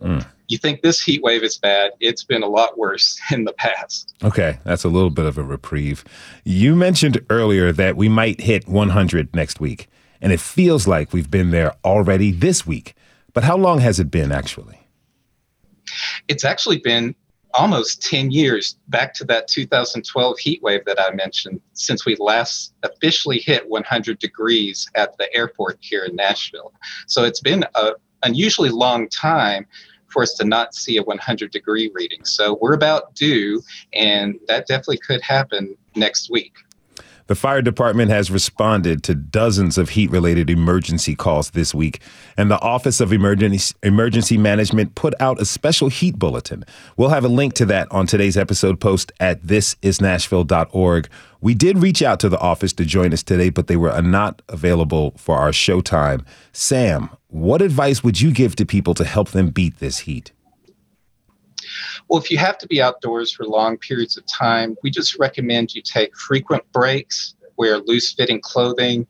mm. 0.00 0.24
you 0.48 0.56
think 0.56 0.82
this 0.82 1.00
heat 1.00 1.22
wave 1.22 1.42
is 1.42 1.58
bad? 1.58 1.92
It's 1.98 2.22
been 2.22 2.42
a 2.42 2.48
lot 2.48 2.78
worse 2.78 3.20
in 3.32 3.44
the 3.44 3.52
past. 3.54 4.14
Okay, 4.22 4.58
that's 4.64 4.84
a 4.84 4.88
little 4.88 5.10
bit 5.10 5.26
of 5.26 5.36
a 5.36 5.42
reprieve. 5.42 6.04
You 6.44 6.76
mentioned 6.76 7.24
earlier 7.30 7.72
that 7.72 7.96
we 7.96 8.08
might 8.08 8.40
hit 8.40 8.68
100 8.68 9.34
next 9.34 9.60
week, 9.60 9.88
and 10.20 10.32
it 10.32 10.40
feels 10.40 10.86
like 10.86 11.12
we've 11.12 11.30
been 11.30 11.50
there 11.50 11.74
already 11.84 12.30
this 12.30 12.66
week. 12.66 12.94
But 13.32 13.44
how 13.44 13.56
long 13.56 13.80
has 13.80 13.98
it 13.98 14.10
been 14.10 14.30
actually? 14.30 14.78
It's 16.28 16.44
actually 16.44 16.78
been 16.78 17.14
almost 17.54 18.02
10 18.02 18.30
years 18.30 18.76
back 18.88 19.14
to 19.14 19.24
that 19.24 19.48
2012 19.48 20.38
heat 20.38 20.62
wave 20.62 20.84
that 20.86 21.00
I 21.00 21.14
mentioned 21.14 21.60
since 21.72 22.04
we 22.04 22.16
last 22.18 22.74
officially 22.82 23.38
hit 23.38 23.68
100 23.68 24.18
degrees 24.18 24.88
at 24.94 25.16
the 25.18 25.32
airport 25.34 25.78
here 25.80 26.04
in 26.04 26.16
Nashville. 26.16 26.72
So 27.06 27.24
it's 27.24 27.40
been 27.40 27.64
an 27.74 27.94
unusually 28.22 28.70
long 28.70 29.08
time 29.08 29.66
for 30.08 30.22
us 30.22 30.34
to 30.34 30.44
not 30.44 30.74
see 30.74 30.96
a 30.96 31.02
100 31.02 31.50
degree 31.50 31.90
reading. 31.92 32.24
So 32.24 32.58
we're 32.60 32.74
about 32.74 33.14
due, 33.14 33.62
and 33.92 34.38
that 34.46 34.66
definitely 34.66 34.98
could 34.98 35.20
happen 35.22 35.76
next 35.96 36.30
week. 36.30 36.54
The 37.26 37.34
fire 37.34 37.62
department 37.62 38.10
has 38.10 38.30
responded 38.30 39.02
to 39.04 39.14
dozens 39.14 39.78
of 39.78 39.90
heat 39.90 40.10
related 40.10 40.50
emergency 40.50 41.14
calls 41.14 41.52
this 41.52 41.74
week, 41.74 42.00
and 42.36 42.50
the 42.50 42.60
Office 42.60 43.00
of 43.00 43.14
Emergency, 43.14 43.74
Emergency 43.82 44.36
Management 44.36 44.94
put 44.94 45.14
out 45.20 45.40
a 45.40 45.46
special 45.46 45.88
heat 45.88 46.18
bulletin. 46.18 46.66
We'll 46.98 47.08
have 47.08 47.24
a 47.24 47.28
link 47.28 47.54
to 47.54 47.64
that 47.66 47.88
on 47.90 48.06
today's 48.06 48.36
episode 48.36 48.78
post 48.78 49.10
at 49.20 49.42
thisisnashville.org. 49.42 51.08
We 51.40 51.54
did 51.54 51.78
reach 51.78 52.02
out 52.02 52.20
to 52.20 52.28
the 52.28 52.38
office 52.38 52.74
to 52.74 52.84
join 52.84 53.14
us 53.14 53.22
today, 53.22 53.48
but 53.48 53.68
they 53.68 53.76
were 53.76 54.02
not 54.02 54.42
available 54.50 55.14
for 55.16 55.38
our 55.38 55.50
showtime. 55.50 56.26
Sam, 56.52 57.08
what 57.28 57.62
advice 57.62 58.04
would 58.04 58.20
you 58.20 58.32
give 58.32 58.54
to 58.56 58.66
people 58.66 58.92
to 58.94 59.04
help 59.04 59.30
them 59.30 59.48
beat 59.48 59.78
this 59.78 60.00
heat? 60.00 60.32
Well, 62.08 62.20
if 62.20 62.30
you 62.30 62.38
have 62.38 62.58
to 62.58 62.66
be 62.66 62.82
outdoors 62.82 63.32
for 63.32 63.44
long 63.44 63.76
periods 63.78 64.16
of 64.16 64.24
time, 64.26 64.76
we 64.82 64.90
just 64.90 65.18
recommend 65.18 65.74
you 65.74 65.82
take 65.82 66.16
frequent 66.16 66.64
breaks, 66.72 67.34
wear 67.56 67.78
loose 67.78 68.12
fitting 68.12 68.40
clothing, 68.40 69.06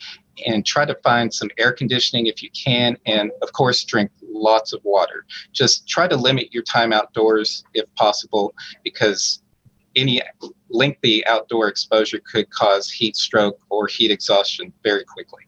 and 0.46 0.66
try 0.66 0.84
to 0.84 0.96
find 1.04 1.32
some 1.32 1.50
air 1.58 1.72
conditioning 1.72 2.26
if 2.26 2.42
you 2.42 2.50
can. 2.50 2.96
And 3.06 3.30
of 3.42 3.52
course, 3.52 3.84
drink 3.84 4.10
lots 4.22 4.72
of 4.72 4.80
water. 4.84 5.24
Just 5.52 5.88
try 5.88 6.08
to 6.08 6.16
limit 6.16 6.52
your 6.52 6.64
time 6.64 6.92
outdoors 6.92 7.64
if 7.74 7.92
possible, 7.94 8.54
because 8.82 9.42
any 9.96 10.20
lengthy 10.70 11.24
outdoor 11.26 11.68
exposure 11.68 12.20
could 12.30 12.50
cause 12.50 12.90
heat 12.90 13.14
stroke 13.14 13.60
or 13.70 13.86
heat 13.86 14.10
exhaustion 14.10 14.72
very 14.82 15.04
quickly. 15.04 15.43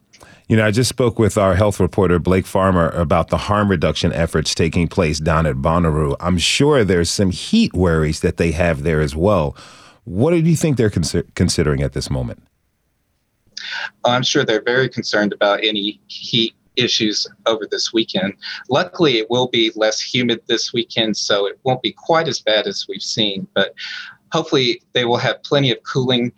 You 0.49 0.57
know, 0.57 0.65
I 0.65 0.71
just 0.71 0.89
spoke 0.89 1.19
with 1.19 1.37
our 1.37 1.57
health 1.57 1.81
reporter, 1.81 2.21
Blake 2.21 2.47
Farmer, 2.47 2.91
about 2.91 3.31
the 3.31 3.37
harm 3.37 3.69
reduction 3.69 4.13
efforts 4.13 4.55
taking 4.55 4.87
place 4.87 5.19
down 5.19 5.45
at 5.45 5.57
Bonnaroo. 5.57 6.15
I'm 6.21 6.39
sure 6.39 6.85
there's 6.85 7.11
some 7.11 7.33
heat 7.33 7.75
worries 7.75 8.21
that 8.21 8.37
they 8.37 8.53
have 8.53 8.85
there 8.85 9.01
as 9.01 9.17
well. 9.17 9.57
What 10.05 10.31
do 10.31 10.37
you 10.37 10.55
think 10.55 10.77
they're 10.77 10.89
considering 10.91 11.83
at 11.83 11.95
this 11.95 12.11
moment? 12.11 12.45
I'm 14.05 14.23
sure 14.23 14.45
they're 14.45 14.63
very 14.63 14.89
concerned 14.89 15.33
about 15.33 15.65
any 15.65 16.01
heat 16.07 16.55
issues 16.77 17.27
over 17.47 17.67
this 17.69 17.93
weekend. 17.93 18.35
Luckily, 18.71 19.19
it 19.19 19.29
will 19.29 19.49
be 19.49 19.73
less 19.75 20.01
humid 20.01 20.43
this 20.47 20.73
weekend, 20.73 21.17
so 21.17 21.47
it 21.47 21.59
won't 21.65 21.83
be 21.83 21.91
quite 21.91 22.29
as 22.29 22.39
bad 22.39 22.69
as 22.69 22.87
we've 22.89 23.03
seen. 23.03 23.49
But 23.53 23.75
hopefully, 24.31 24.81
they 24.93 25.07
will 25.07 25.17
have 25.17 25.43
plenty 25.43 25.73
of 25.73 25.83
cooling 25.83 26.33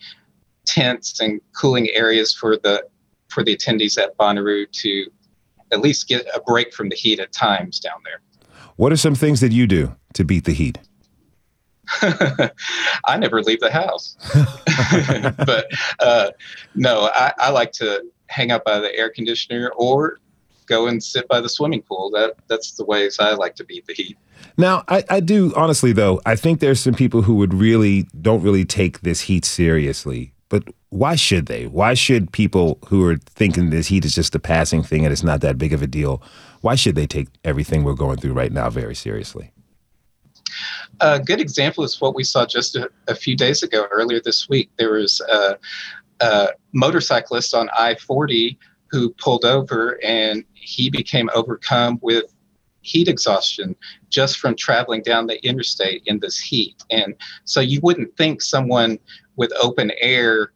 tents 0.65 1.21
and 1.21 1.43
cooling 1.61 1.91
areas 1.91 2.33
for 2.33 2.57
the 2.57 2.87
for 3.29 3.45
the 3.45 3.57
attendees 3.57 3.99
at 3.99 4.17
Bonnaroo 4.17 4.71
to 4.71 5.07
at 5.73 5.81
least 5.81 6.09
get 6.09 6.27
a 6.35 6.41
break 6.41 6.73
from 6.73 6.89
the 6.89 6.97
heat 6.97 7.21
at 7.21 7.33
times 7.33 7.79
down 7.81 8.01
there. 8.05 8.21
What 8.77 8.93
are 8.93 8.97
some 8.97 9.15
things 9.15 9.41
that 9.41 9.53
you 9.53 9.67
do 9.67 9.95
to 10.15 10.25
beat 10.25 10.45
the 10.45 10.53
heat? 10.53 10.79
I 13.05 13.19
never 13.19 13.43
leave 13.43 13.61
the 13.61 13.71
house. 13.71 14.17
but 15.47 15.67
uh, 16.01 16.31
no, 16.75 17.11
I, 17.15 17.33
I, 17.39 17.51
like 17.51 17.73
to 17.73 18.05
hang 18.27 18.51
out 18.51 18.65
by 18.65 18.79
the 18.79 18.95
air 18.95 19.11
conditioner 19.11 19.73
or 19.77 20.19
go 20.67 20.87
and 20.87 21.03
sit 21.03 21.27
by 21.29 21.41
the 21.41 21.49
swimming 21.49 21.83
pool. 21.83 22.11
That 22.11 22.35
that's 22.47 22.73
the 22.73 22.85
ways 22.85 23.19
I 23.19 23.33
like 23.33 23.55
to 23.57 23.65
beat 23.65 23.87
the 23.87 23.95
heat. 23.95 24.19
Now, 24.57 24.85
I, 24.89 25.03
I 25.09 25.21
do 25.21 25.53
honestly 25.57 25.93
though. 25.93 26.21
I 26.27 26.37
think 26.37 26.61
there's 26.61 26.81
some 26.81 26.95
people 26.95 27.23
who 27.23 27.35
would 27.37 27.55
really 27.55 28.07
don't 28.21 28.43
really 28.43 28.65
take 28.65 29.01
this 29.01 29.23
heat 29.23 29.45
seriously. 29.45 30.35
But 30.51 30.65
why 30.91 31.17
should 31.17 31.47
they? 31.47 31.67
Why 31.67 31.95
should 31.95 32.33
people 32.33 32.79
who 32.89 33.05
are 33.07 33.17
thinking 33.17 33.71
this 33.71 33.89
heat 33.89 34.05
is 34.05 34.15
just 34.15 34.35
a 34.35 34.39
passing 34.39 34.83
thing 34.83 35.05
and 35.05 35.13
it's 35.13 35.23
not 35.23 35.41
that 35.43 35.59
big 35.59 35.73
of 35.73 35.83
a 35.83 35.87
deal? 35.87 36.23
Why 36.63 36.75
should 36.75 36.95
they 36.95 37.07
take 37.07 37.29
everything 37.45 37.85
we're 37.85 37.95
going 37.95 38.17
through 38.19 38.33
right 38.33 38.53
now 38.53 38.71
very 38.71 38.95
seriously? 38.95 39.53
A 41.01 41.21
good 41.21 41.41
example 41.41 41.85
is 41.85 42.01
what 42.01 42.15
we 42.15 42.25
saw 42.25 42.47
just 42.47 42.75
a, 42.75 42.91
a 43.07 43.15
few 43.15 43.37
days 43.37 43.63
ago, 43.63 43.87
earlier 43.91 44.21
this 44.21 44.49
week. 44.49 44.71
There 44.79 44.93
was 44.93 45.21
a, 45.21 45.59
a 46.21 46.49
motorcyclist 46.73 47.55
on 47.55 47.69
I 47.79 47.95
40 47.97 48.59
who 48.91 49.11
pulled 49.11 49.45
over 49.45 50.03
and 50.03 50.45
he 50.55 50.89
became 50.89 51.29
overcome 51.35 51.99
with 52.01 52.35
heat 52.81 53.09
exhaustion 53.09 53.77
just 54.09 54.39
from 54.39 54.57
traveling 54.57 55.03
down 55.03 55.27
the 55.27 55.45
interstate 55.47 56.03
in 56.07 56.19
this 56.21 56.39
heat. 56.39 56.83
And 56.91 57.15
so 57.45 57.61
you 57.61 57.81
wouldn't 57.83 58.17
think 58.17 58.41
someone 58.41 58.99
with 59.37 59.53
open 59.61 59.93
air 60.01 60.53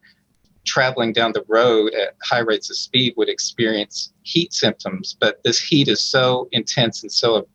traveling 0.65 1.11
down 1.11 1.33
the 1.33 1.43
road 1.47 1.93
at 1.93 2.15
high 2.23 2.39
rates 2.39 2.69
of 2.69 2.77
speed 2.77 3.13
would 3.17 3.29
experience 3.29 4.13
heat 4.23 4.53
symptoms, 4.53 5.15
but 5.19 5.43
this 5.43 5.59
heat 5.59 5.87
is 5.87 6.01
so 6.01 6.47
intense 6.51 7.03
and 7.03 7.11
so 7.11 7.45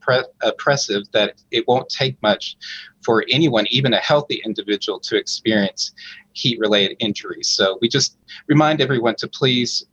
oppressive 0.43 1.03
that 1.13 1.43
it 1.51 1.67
won't 1.67 1.89
take 1.89 2.21
much 2.23 2.57
for 3.03 3.25
anyone, 3.31 3.67
even 3.71 3.95
a 3.95 3.99
healthy 3.99 4.43
individual, 4.45 5.01
to 5.01 5.17
experience 5.17 5.93
heat 6.33 6.59
related 6.59 6.97
injuries. 7.01 7.49
So 7.49 7.79
we 7.81 7.89
just 7.89 8.19
remind 8.47 8.81
everyone 8.81 9.17
to 9.17 9.29
please 9.29 9.87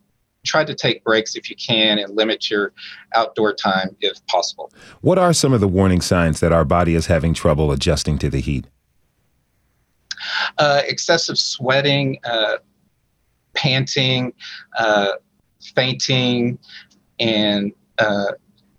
try 0.45 0.63
to 0.63 0.75
take 0.75 1.03
breaks 1.03 1.35
if 1.35 1.49
you 1.49 1.55
can 1.55 1.97
and 1.97 2.15
limit 2.15 2.49
your 2.49 2.71
outdoor 3.15 3.53
time 3.53 3.95
if 4.01 4.23
possible. 4.27 4.71
What 5.01 5.17
are 5.17 5.33
some 5.33 5.53
of 5.53 5.61
the 5.61 5.67
warning 5.67 6.01
signs 6.01 6.39
that 6.39 6.51
our 6.51 6.65
body 6.65 6.95
is 6.95 7.07
having 7.07 7.33
trouble 7.33 7.71
adjusting 7.71 8.19
to 8.19 8.29
the 8.29 8.39
heat? 8.39 8.67
Uh, 10.57 10.81
excessive 10.85 11.37
sweating, 11.37 12.19
uh, 12.23 12.57
panting, 13.55 14.33
uh, 14.77 15.13
fainting, 15.73 16.59
and 17.19 17.73
uh, 17.97 18.31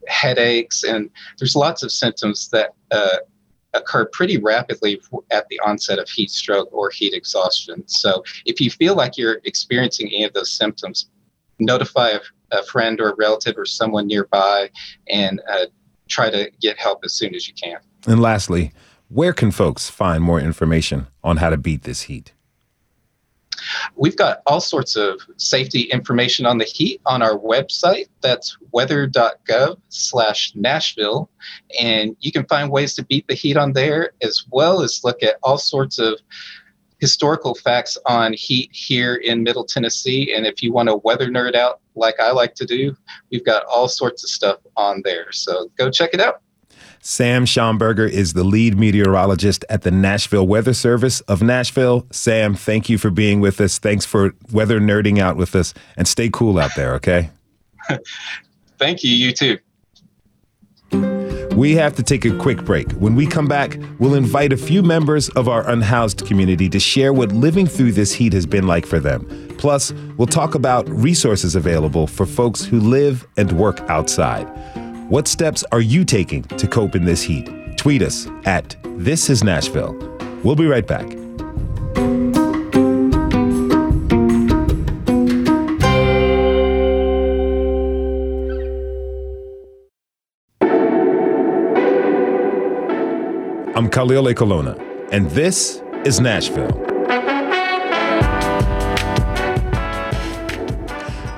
headaches. 0.08 0.84
And 0.84 1.10
there's 1.38 1.56
lots 1.56 1.82
of 1.82 1.90
symptoms 1.90 2.48
that 2.50 2.74
uh, 2.90 3.18
occur 3.74 4.06
pretty 4.06 4.38
rapidly 4.38 5.00
at 5.30 5.48
the 5.48 5.60
onset 5.60 5.98
of 5.98 6.08
heat 6.08 6.30
stroke 6.30 6.72
or 6.72 6.90
heat 6.90 7.14
exhaustion. 7.14 7.82
So 7.86 8.22
if 8.44 8.60
you 8.60 8.70
feel 8.70 8.94
like 8.94 9.16
you're 9.16 9.40
experiencing 9.44 10.08
any 10.08 10.24
of 10.24 10.32
those 10.32 10.52
symptoms, 10.52 11.08
notify 11.58 12.10
a, 12.10 12.20
a 12.52 12.62
friend 12.64 13.00
or 13.00 13.10
a 13.10 13.14
relative 13.16 13.56
or 13.56 13.64
someone 13.66 14.06
nearby 14.06 14.70
and 15.08 15.40
uh, 15.50 15.66
try 16.08 16.30
to 16.30 16.50
get 16.60 16.78
help 16.78 17.00
as 17.04 17.12
soon 17.12 17.34
as 17.34 17.48
you 17.48 17.54
can. 17.54 17.78
And 18.06 18.20
lastly, 18.20 18.72
where 19.08 19.32
can 19.32 19.50
folks 19.50 19.88
find 19.88 20.22
more 20.22 20.40
information 20.40 21.06
on 21.22 21.38
how 21.38 21.50
to 21.50 21.56
beat 21.56 21.82
this 21.82 22.02
heat? 22.02 22.32
We've 23.96 24.16
got 24.16 24.42
all 24.46 24.60
sorts 24.60 24.96
of 24.96 25.20
safety 25.36 25.82
information 25.82 26.46
on 26.46 26.58
the 26.58 26.64
heat 26.64 27.00
on 27.06 27.22
our 27.22 27.38
website. 27.38 28.06
That's 28.20 28.56
weather.gov 28.72 29.78
slash 29.88 30.52
Nashville. 30.54 31.30
And 31.80 32.16
you 32.20 32.32
can 32.32 32.46
find 32.46 32.70
ways 32.70 32.94
to 32.94 33.04
beat 33.04 33.26
the 33.28 33.34
heat 33.34 33.56
on 33.56 33.72
there, 33.72 34.12
as 34.22 34.44
well 34.50 34.82
as 34.82 35.02
look 35.04 35.22
at 35.22 35.36
all 35.42 35.58
sorts 35.58 35.98
of 35.98 36.18
historical 36.98 37.54
facts 37.54 37.98
on 38.06 38.32
heat 38.32 38.70
here 38.72 39.16
in 39.16 39.42
Middle 39.42 39.64
Tennessee. 39.64 40.32
And 40.34 40.46
if 40.46 40.62
you 40.62 40.72
want 40.72 40.88
to 40.88 40.96
weather 40.96 41.28
nerd 41.28 41.54
out 41.54 41.80
like 41.94 42.18
I 42.20 42.30
like 42.30 42.54
to 42.54 42.64
do, 42.64 42.96
we've 43.30 43.44
got 43.44 43.64
all 43.66 43.88
sorts 43.88 44.24
of 44.24 44.30
stuff 44.30 44.60
on 44.76 45.02
there. 45.04 45.30
So 45.32 45.70
go 45.76 45.90
check 45.90 46.14
it 46.14 46.20
out. 46.20 46.40
Sam 47.08 47.44
Shamburger 47.44 48.10
is 48.10 48.32
the 48.32 48.42
lead 48.42 48.76
meteorologist 48.76 49.64
at 49.70 49.82
the 49.82 49.92
Nashville 49.92 50.44
Weather 50.44 50.74
Service 50.74 51.20
of 51.20 51.40
Nashville. 51.40 52.04
Sam, 52.10 52.56
thank 52.56 52.88
you 52.88 52.98
for 52.98 53.10
being 53.10 53.38
with 53.38 53.60
us. 53.60 53.78
Thanks 53.78 54.04
for 54.04 54.34
weather 54.50 54.80
nerding 54.80 55.20
out 55.20 55.36
with 55.36 55.54
us. 55.54 55.72
And 55.96 56.08
stay 56.08 56.28
cool 56.28 56.58
out 56.58 56.72
there, 56.74 56.94
okay? 56.94 57.30
thank 58.78 59.04
you. 59.04 59.12
You 59.12 59.32
too. 59.32 59.58
We 61.54 61.76
have 61.76 61.94
to 61.94 62.02
take 62.02 62.24
a 62.24 62.36
quick 62.36 62.64
break. 62.64 62.90
When 62.94 63.14
we 63.14 63.24
come 63.24 63.46
back, 63.46 63.78
we'll 64.00 64.14
invite 64.14 64.52
a 64.52 64.56
few 64.56 64.82
members 64.82 65.28
of 65.30 65.48
our 65.48 65.64
unhoused 65.70 66.26
community 66.26 66.68
to 66.70 66.80
share 66.80 67.12
what 67.12 67.30
living 67.30 67.68
through 67.68 67.92
this 67.92 68.12
heat 68.12 68.32
has 68.32 68.46
been 68.46 68.66
like 68.66 68.84
for 68.84 68.98
them. 68.98 69.24
Plus, 69.58 69.92
we'll 70.16 70.26
talk 70.26 70.56
about 70.56 70.88
resources 70.88 71.54
available 71.54 72.08
for 72.08 72.26
folks 72.26 72.64
who 72.64 72.80
live 72.80 73.28
and 73.36 73.52
work 73.52 73.78
outside. 73.88 74.48
What 75.08 75.28
steps 75.28 75.64
are 75.70 75.80
you 75.80 76.04
taking 76.04 76.42
to 76.42 76.66
cope 76.66 76.96
in 76.96 77.04
this 77.04 77.22
heat? 77.22 77.48
Tweet 77.76 78.02
us 78.02 78.26
at 78.44 78.74
This 78.96 79.30
Is 79.30 79.44
Nashville. 79.44 79.94
We'll 80.42 80.56
be 80.56 80.66
right 80.66 80.84
back. 80.84 81.04
I'm 93.76 93.88
Khalil 93.88 94.24
Ekulona, 94.24 94.76
and 95.12 95.30
this 95.30 95.84
is 96.04 96.18
Nashville. 96.18 96.82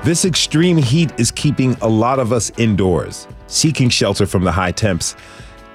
This 0.04 0.24
extreme 0.24 0.78
heat 0.78 1.12
is 1.20 1.30
keeping 1.30 1.74
a 1.82 1.88
lot 1.88 2.18
of 2.18 2.32
us 2.32 2.50
indoors 2.56 3.28
seeking 3.48 3.88
shelter 3.88 4.26
from 4.26 4.44
the 4.44 4.52
high 4.52 4.72
temps. 4.72 5.16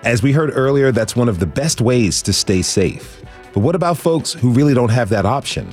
As 0.03 0.23
we 0.23 0.31
heard 0.31 0.51
earlier, 0.55 0.91
that's 0.91 1.15
one 1.15 1.27
of 1.27 1.39
the 1.39 1.45
best 1.45 1.81
ways 1.81 2.21
to 2.21 2.33
stay 2.33 2.61
safe. 2.61 3.21
But 3.53 3.59
what 3.59 3.75
about 3.75 3.97
folks 3.97 4.31
who 4.31 4.51
really 4.51 4.73
don't 4.73 4.89
have 4.89 5.09
that 5.09 5.25
option? 5.25 5.69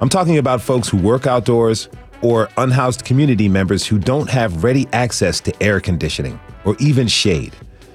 I'm 0.00 0.08
talking 0.08 0.38
about 0.38 0.62
folks 0.62 0.88
who 0.88 0.96
work 0.96 1.26
outdoors 1.26 1.88
or 2.22 2.48
unhoused 2.56 3.04
community 3.04 3.48
members 3.48 3.86
who 3.86 3.98
don't 3.98 4.28
have 4.28 4.64
ready 4.64 4.86
access 4.92 5.40
to 5.40 5.62
air 5.62 5.80
conditioning 5.80 6.38
or 6.64 6.76
even 6.78 7.08
shade. 7.08 7.54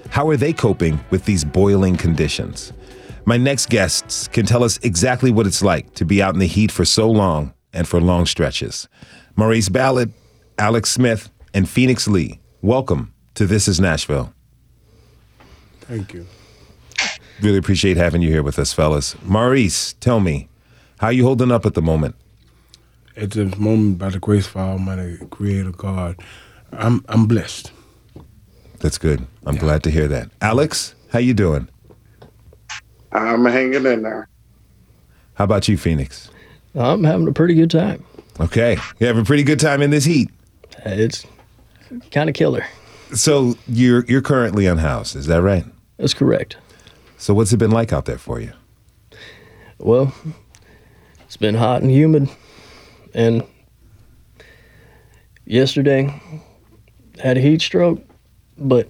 How 0.10 0.28
are 0.30 0.38
they 0.38 0.54
coping 0.54 1.00
with 1.10 1.26
these 1.26 1.44
boiling 1.44 1.96
conditions? 1.96 2.74
My 3.26 3.38
next 3.38 3.70
guests 3.70 4.28
can 4.28 4.46
tell 4.46 4.64
us 4.64 4.78
exactly 4.84 5.32
what 5.32 5.48
it's 5.48 5.64
like 5.64 5.94
to 5.96 6.06
be 6.06 6.22
out 6.22 6.34
in 6.34 6.40
the 6.40 6.48
heat 6.48 6.72
for 6.72 6.86
so 6.86 7.10
long 7.10 7.54
and 7.72 7.88
for 7.88 8.00
long 8.00 8.26
stretches. 8.26 8.88
Maurice 9.36 9.70
Ballard, 9.70 10.14
Alex 10.58 10.92
Smith, 10.92 11.32
and 11.54 11.68
Phoenix 11.68 12.08
Lee, 12.08 12.40
welcome 12.62 13.13
to 13.36 13.46
This 13.46 13.68
is 13.68 13.80
Nashville. 13.80 14.34
Thank 15.82 16.14
you. 16.14 16.26
Really 17.42 17.58
appreciate 17.58 17.98
having 17.98 18.22
you 18.22 18.30
here 18.30 18.44
with 18.44 18.60
us, 18.60 18.74
fellas. 18.74 19.16
Maurice, 19.24 19.94
tell 20.00 20.20
me, 20.20 20.48
how 21.00 21.10
you 21.10 21.24
holding 21.24 21.52
up 21.52 21.66
at 21.66 21.74
the 21.74 21.82
moment? 21.82 22.16
At 23.18 23.32
this 23.32 23.58
moment, 23.58 23.98
by 23.98 24.10
the 24.10 24.20
grace 24.20 24.48
of 24.48 24.58
Almighty 24.58 25.18
Creator 25.30 25.72
God, 25.72 26.16
I'm 26.72 27.04
I'm 27.08 27.28
blessed. 27.28 27.72
That's 28.80 28.98
good. 28.98 29.26
I'm 29.46 29.56
yeah. 29.56 29.62
glad 29.62 29.84
to 29.84 29.92
hear 29.92 30.08
that. 30.08 30.30
Alex, 30.42 30.96
how 31.12 31.20
you 31.20 31.34
doing? 31.34 31.68
I'm 33.12 33.46
hanging 33.46 33.86
in 33.86 34.02
there. 34.04 34.28
How 35.36 35.44
about 35.44 35.68
you, 35.68 35.78
Phoenix? 35.78 36.30
I'm 36.76 37.04
having 37.04 37.28
a 37.28 37.34
pretty 37.34 37.54
good 37.54 37.70
time. 37.70 38.04
Okay, 38.40 38.78
you 39.00 39.08
have 39.08 39.18
a 39.18 39.24
pretty 39.24 39.44
good 39.44 39.60
time 39.60 39.82
in 39.82 39.92
this 39.92 40.06
heat. 40.06 40.30
It's 40.86 41.26
kind 42.12 42.30
of 42.30 42.36
killer. 42.36 42.66
So 43.14 43.56
you're 43.68 44.06
you're 44.06 44.22
currently 44.22 44.66
unhoused, 44.66 45.16
is 45.16 45.28
that 45.28 45.42
right? 45.42 45.66
That's 45.98 46.14
correct. 46.14 46.58
So 47.18 47.34
what's 47.34 47.54
it 47.54 47.58
been 47.58 47.72
like 47.72 47.94
out 47.94 48.06
there 48.06 48.18
for 48.18 48.40
you? 48.40 48.52
Well, 49.78 50.14
it's 51.22 51.38
been 51.38 51.56
hot 51.56 51.82
and 51.82 51.92
humid, 51.92 52.30
and 53.14 53.44
yesterday 55.46 56.22
had 57.20 57.38
a 57.38 57.42
heat 57.42 57.62
stroke, 57.62 58.02
but 58.58 58.90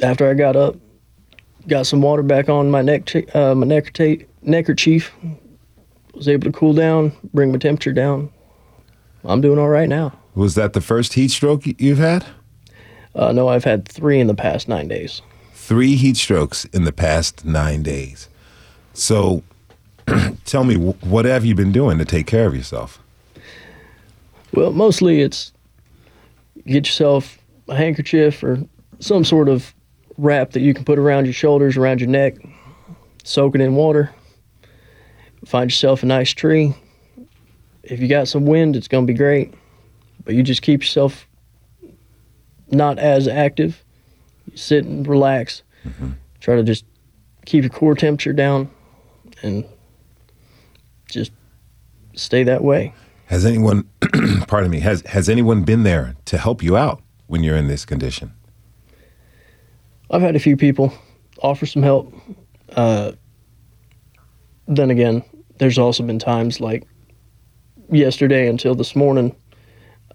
after 0.00 0.28
I 0.28 0.34
got 0.34 0.56
up, 0.56 0.76
got 1.68 1.86
some 1.86 2.00
water 2.00 2.22
back 2.22 2.48
on 2.48 2.70
my 2.70 2.82
neck, 2.82 3.34
uh, 3.34 3.54
my 3.54 3.66
neckerchief, 3.66 4.26
neckerchief, 4.42 5.12
was 6.14 6.28
able 6.28 6.44
to 6.44 6.52
cool 6.52 6.72
down, 6.72 7.12
bring 7.34 7.52
my 7.52 7.58
temperature 7.58 7.92
down. 7.92 8.30
I'm 9.24 9.40
doing 9.40 9.58
all 9.58 9.68
right 9.68 9.88
now. 9.88 10.12
Was 10.34 10.54
that 10.54 10.72
the 10.72 10.80
first 10.80 11.14
heat 11.14 11.30
stroke 11.30 11.64
you've 11.66 11.98
had? 11.98 12.24
Uh, 13.14 13.32
no, 13.32 13.48
I've 13.48 13.64
had 13.64 13.88
three 13.88 14.20
in 14.20 14.26
the 14.26 14.34
past 14.34 14.68
nine 14.68 14.88
days. 14.88 15.22
Three 15.52 15.96
heat 15.96 16.16
strokes 16.16 16.64
in 16.66 16.84
the 16.84 16.92
past 16.92 17.44
nine 17.44 17.82
days. 17.82 18.28
So, 18.92 19.42
tell 20.44 20.64
me, 20.64 20.76
what 20.76 21.24
have 21.24 21.44
you 21.44 21.54
been 21.54 21.72
doing 21.72 21.98
to 21.98 22.04
take 22.04 22.26
care 22.26 22.46
of 22.46 22.54
yourself? 22.54 23.00
Well, 24.52 24.72
mostly 24.72 25.20
it's 25.20 25.52
get 26.66 26.86
yourself 26.86 27.38
a 27.68 27.76
handkerchief 27.76 28.42
or 28.42 28.58
some 28.98 29.24
sort 29.24 29.48
of 29.48 29.72
wrap 30.18 30.50
that 30.52 30.60
you 30.60 30.74
can 30.74 30.84
put 30.84 30.98
around 30.98 31.24
your 31.24 31.32
shoulders, 31.32 31.76
around 31.76 32.00
your 32.00 32.10
neck, 32.10 32.34
soak 33.24 33.54
it 33.54 33.60
in 33.60 33.74
water. 33.74 34.10
Find 35.46 35.70
yourself 35.70 36.02
a 36.02 36.06
nice 36.06 36.32
tree. 36.32 36.74
If 37.82 38.00
you 38.00 38.08
got 38.08 38.28
some 38.28 38.44
wind, 38.44 38.76
it's 38.76 38.88
going 38.88 39.06
to 39.06 39.12
be 39.12 39.16
great. 39.16 39.54
But 40.24 40.34
you 40.34 40.42
just 40.42 40.62
keep 40.62 40.82
yourself 40.82 41.26
not 42.70 42.98
as 42.98 43.28
active. 43.28 43.84
You 44.50 44.56
sit 44.56 44.84
and 44.84 45.06
relax. 45.06 45.62
Mm-hmm. 45.84 46.10
Try 46.40 46.56
to 46.56 46.62
just 46.62 46.84
keep 47.46 47.62
your 47.62 47.70
core 47.70 47.94
temperature 47.94 48.32
down 48.32 48.70
and 49.42 49.64
just 51.08 51.32
stay 52.14 52.44
that 52.44 52.62
way. 52.62 52.94
Has 53.26 53.46
anyone, 53.46 53.88
pardon 54.48 54.70
me, 54.70 54.80
has 54.80 55.02
has 55.06 55.28
anyone 55.28 55.62
been 55.62 55.84
there 55.84 56.16
to 56.26 56.38
help 56.38 56.62
you 56.62 56.76
out 56.76 57.02
when 57.26 57.44
you're 57.44 57.56
in 57.56 57.68
this 57.68 57.84
condition? 57.84 58.32
I've 60.10 60.22
had 60.22 60.34
a 60.34 60.40
few 60.40 60.56
people 60.56 60.92
offer 61.42 61.66
some 61.66 61.82
help. 61.82 62.12
Uh, 62.74 63.12
then 64.66 64.90
again, 64.90 65.22
there's 65.58 65.78
also 65.78 66.02
been 66.02 66.18
times 66.18 66.60
like 66.60 66.86
yesterday 67.90 68.48
until 68.48 68.74
this 68.74 68.94
morning, 68.94 69.34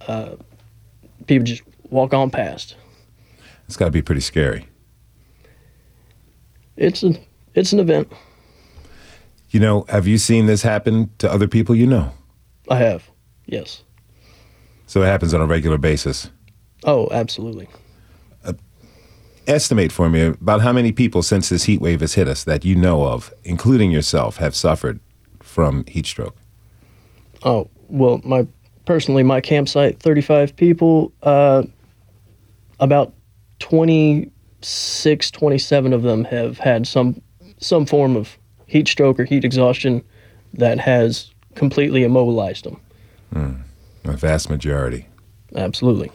uh, 0.08 0.36
people 1.28 1.46
just 1.46 1.64
walk 1.90 2.14
on 2.14 2.30
past. 2.30 2.76
It's 3.68 3.78
got 3.78 3.86
to 3.86 3.92
be 3.92 4.02
pretty 4.02 4.22
scary. 4.22 4.68
It's 6.78 7.04
an 7.04 7.18
it's 7.54 7.74
an 7.74 7.80
event. 7.80 8.12
You 9.50 9.60
know, 9.60 9.86
have 9.88 10.08
you 10.08 10.18
seen 10.18 10.46
this 10.48 10.62
happen 10.62 11.10
to 11.20 11.32
other 11.32 11.48
people 11.48 11.76
you 11.76 11.88
know? 11.88 12.12
I 12.70 12.76
have, 12.78 13.10
yes. 13.46 13.84
So 14.88 15.02
it 15.02 15.06
happens 15.06 15.34
on 15.34 15.40
a 15.40 15.46
regular 15.46 15.78
basis. 15.78 16.30
Oh, 16.84 17.08
absolutely. 17.12 17.68
Uh, 18.44 18.54
estimate 19.48 19.92
for 19.92 20.10
me 20.10 20.28
about 20.28 20.62
how 20.62 20.74
many 20.74 20.92
people 20.92 21.24
since 21.24 21.50
this 21.50 21.64
heat 21.64 21.80
wave 21.80 22.02
has 22.02 22.16
hit 22.16 22.28
us 22.28 22.44
that 22.44 22.66
you 22.66 22.76
know 22.76 23.06
of, 23.06 23.34
including 23.44 23.92
yourself, 23.92 24.38
have 24.38 24.56
suffered 24.56 25.00
from 25.42 25.86
heat 25.88 26.06
stroke. 26.06 26.36
Oh 27.44 27.70
well, 27.88 28.20
my 28.24 28.46
personally 28.86 29.24
my 29.24 29.40
campsite, 29.40 30.00
thirty 30.00 30.22
five 30.22 30.56
people. 30.56 31.14
Uh, 31.24 31.64
about 32.80 33.14
26, 33.60 35.32
27 35.32 35.94
of 35.94 36.04
them 36.04 36.24
have 36.26 36.58
had 36.58 36.88
some 36.88 37.22
some 37.58 37.86
form 37.86 38.16
of 38.16 38.38
heat 38.68 38.88
stroke 38.88 39.20
or 39.20 39.24
heat 39.24 39.46
exhaustion 39.46 40.04
that 40.54 40.80
has 40.80 41.32
completely 41.56 42.04
immobilized 42.04 42.66
them. 42.66 42.80
Mm, 43.34 43.62
a 44.04 44.18
vast 44.18 44.50
majority. 44.50 45.08
Absolutely. 45.56 46.12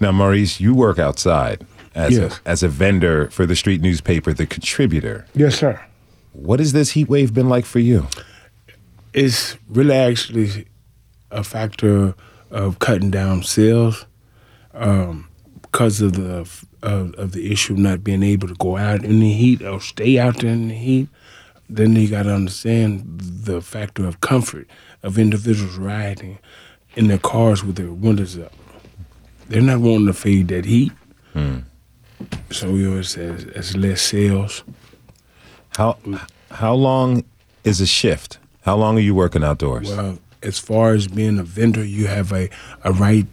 Now, 0.00 0.12
Maurice, 0.12 0.60
you 0.60 0.74
work 0.74 0.98
outside 0.98 1.66
as, 1.94 2.12
yes. 2.12 2.40
a, 2.44 2.48
as 2.48 2.62
a 2.62 2.68
vendor 2.68 3.30
for 3.30 3.46
the 3.46 3.56
street 3.56 3.80
newspaper, 3.80 4.32
The 4.32 4.46
Contributor. 4.46 5.26
Yes, 5.34 5.56
sir. 5.56 5.80
What 6.32 6.60
has 6.60 6.72
this 6.72 6.90
heat 6.90 7.08
wave 7.08 7.32
been 7.32 7.48
like 7.48 7.64
for 7.64 7.78
you? 7.78 8.06
It's 9.14 9.56
really 9.68 9.94
actually 9.94 10.66
a 11.30 11.42
factor 11.42 12.14
of 12.50 12.78
cutting 12.78 13.10
down 13.10 13.42
sales 13.42 14.04
um, 14.74 15.28
because 15.76 16.00
of 16.00 16.14
the 16.14 16.38
of, 16.82 17.14
of 17.16 17.32
the 17.32 17.52
issue 17.52 17.74
of 17.74 17.78
not 17.78 18.02
being 18.02 18.22
able 18.22 18.48
to 18.48 18.54
go 18.54 18.78
out 18.78 19.04
in 19.04 19.20
the 19.20 19.30
heat 19.30 19.60
or 19.60 19.78
stay 19.78 20.18
out 20.18 20.38
there 20.38 20.50
in 20.50 20.68
the 20.68 20.74
heat 20.74 21.06
then 21.68 21.94
you 21.94 22.08
got 22.08 22.22
to 22.22 22.32
understand 22.32 23.02
the 23.20 23.60
factor 23.60 24.06
of 24.06 24.22
comfort 24.22 24.66
of 25.02 25.18
individuals 25.18 25.76
riding 25.76 26.38
in 26.94 27.08
their 27.08 27.18
cars 27.18 27.62
with 27.62 27.76
their 27.76 27.92
windows 27.92 28.38
up. 28.38 28.52
They're 29.48 29.60
not 29.60 29.80
wanting 29.80 30.06
to 30.06 30.14
fade 30.14 30.48
that 30.48 30.64
heat. 30.64 30.92
Hmm. 31.34 31.58
So 32.50 32.68
you 32.68 32.90
know, 32.90 32.98
it's, 33.00 33.16
it's 33.18 33.76
less 33.76 34.00
sales. 34.00 34.64
How 35.76 35.98
how 36.52 36.72
long 36.72 37.24
is 37.64 37.82
a 37.82 37.86
shift? 37.86 38.38
How 38.62 38.76
long 38.76 38.96
are 38.96 39.02
you 39.02 39.14
working 39.14 39.44
outdoors? 39.44 39.90
Well, 39.90 40.20
as 40.42 40.58
far 40.58 40.94
as 40.94 41.06
being 41.08 41.38
a 41.38 41.42
vendor, 41.42 41.84
you 41.84 42.06
have 42.06 42.32
a, 42.32 42.48
a 42.82 42.92
right 42.92 43.26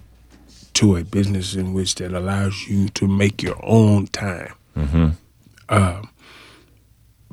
to 0.73 0.95
a 0.95 1.03
business 1.03 1.55
in 1.55 1.73
which 1.73 1.95
that 1.95 2.13
allows 2.13 2.67
you 2.67 2.89
to 2.89 3.07
make 3.07 3.43
your 3.43 3.59
own 3.63 4.07
time. 4.07 4.53
Mm-hmm. 4.75 5.09
Um, 5.69 6.09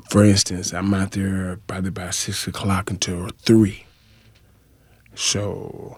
for 0.09 0.23
instance, 0.23 0.73
I'm 0.73 0.93
out 0.93 1.11
there 1.11 1.59
probably 1.67 1.89
about 1.89 2.13
six 2.13 2.47
o'clock 2.47 2.89
until 2.89 3.29
three. 3.43 3.85
So 5.15 5.97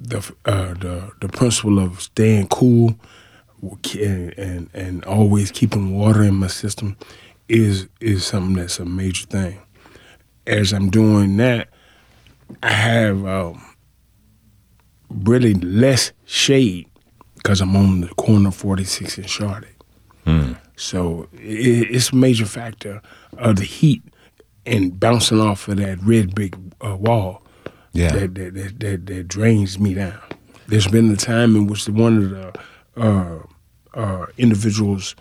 the 0.00 0.18
uh, 0.44 0.74
the 0.74 1.12
the 1.20 1.28
principle 1.28 1.78
of 1.78 2.00
staying 2.00 2.48
cool 2.48 2.96
and, 3.94 4.38
and 4.38 4.70
and 4.74 5.04
always 5.04 5.50
keeping 5.50 5.98
water 5.98 6.22
in 6.22 6.34
my 6.34 6.48
system 6.48 6.96
is 7.48 7.88
is 8.00 8.24
something 8.24 8.54
that's 8.54 8.78
a 8.78 8.84
major 8.84 9.26
thing. 9.26 9.60
As 10.46 10.72
I'm 10.72 10.90
doing 10.90 11.36
that, 11.38 11.68
I 12.62 12.72
have 12.72 13.24
um, 13.26 13.64
really 15.10 15.54
less 15.54 16.12
shade 16.24 16.88
because 17.34 17.60
I'm 17.60 17.76
on 17.76 18.00
the 18.02 18.08
corner 18.08 18.48
of 18.48 18.54
46 18.54 19.18
and 19.18 19.30
Charlotte. 19.30 19.82
Mm. 20.26 20.58
So 20.76 21.28
it, 21.34 21.90
it's 21.90 22.12
a 22.12 22.16
major 22.16 22.46
factor 22.46 23.02
of 23.36 23.56
the 23.56 23.64
heat 23.64 24.02
and 24.66 24.98
bouncing 24.98 25.40
off 25.40 25.68
of 25.68 25.76
that 25.76 25.98
red 26.02 26.34
brick 26.34 26.54
uh, 26.84 26.96
wall 26.96 27.42
yeah. 27.92 28.12
that, 28.12 28.34
that, 28.34 28.54
that, 28.54 28.80
that, 28.80 29.06
that 29.06 29.28
drains 29.28 29.78
me 29.78 29.94
down. 29.94 30.20
There's 30.66 30.88
been 30.88 31.10
a 31.10 31.16
time 31.16 31.56
in 31.56 31.66
which 31.66 31.88
one 31.88 32.18
of 32.18 32.30
the 32.30 32.60
uh, 32.96 33.38
uh, 33.92 34.26
individuals 34.38 35.14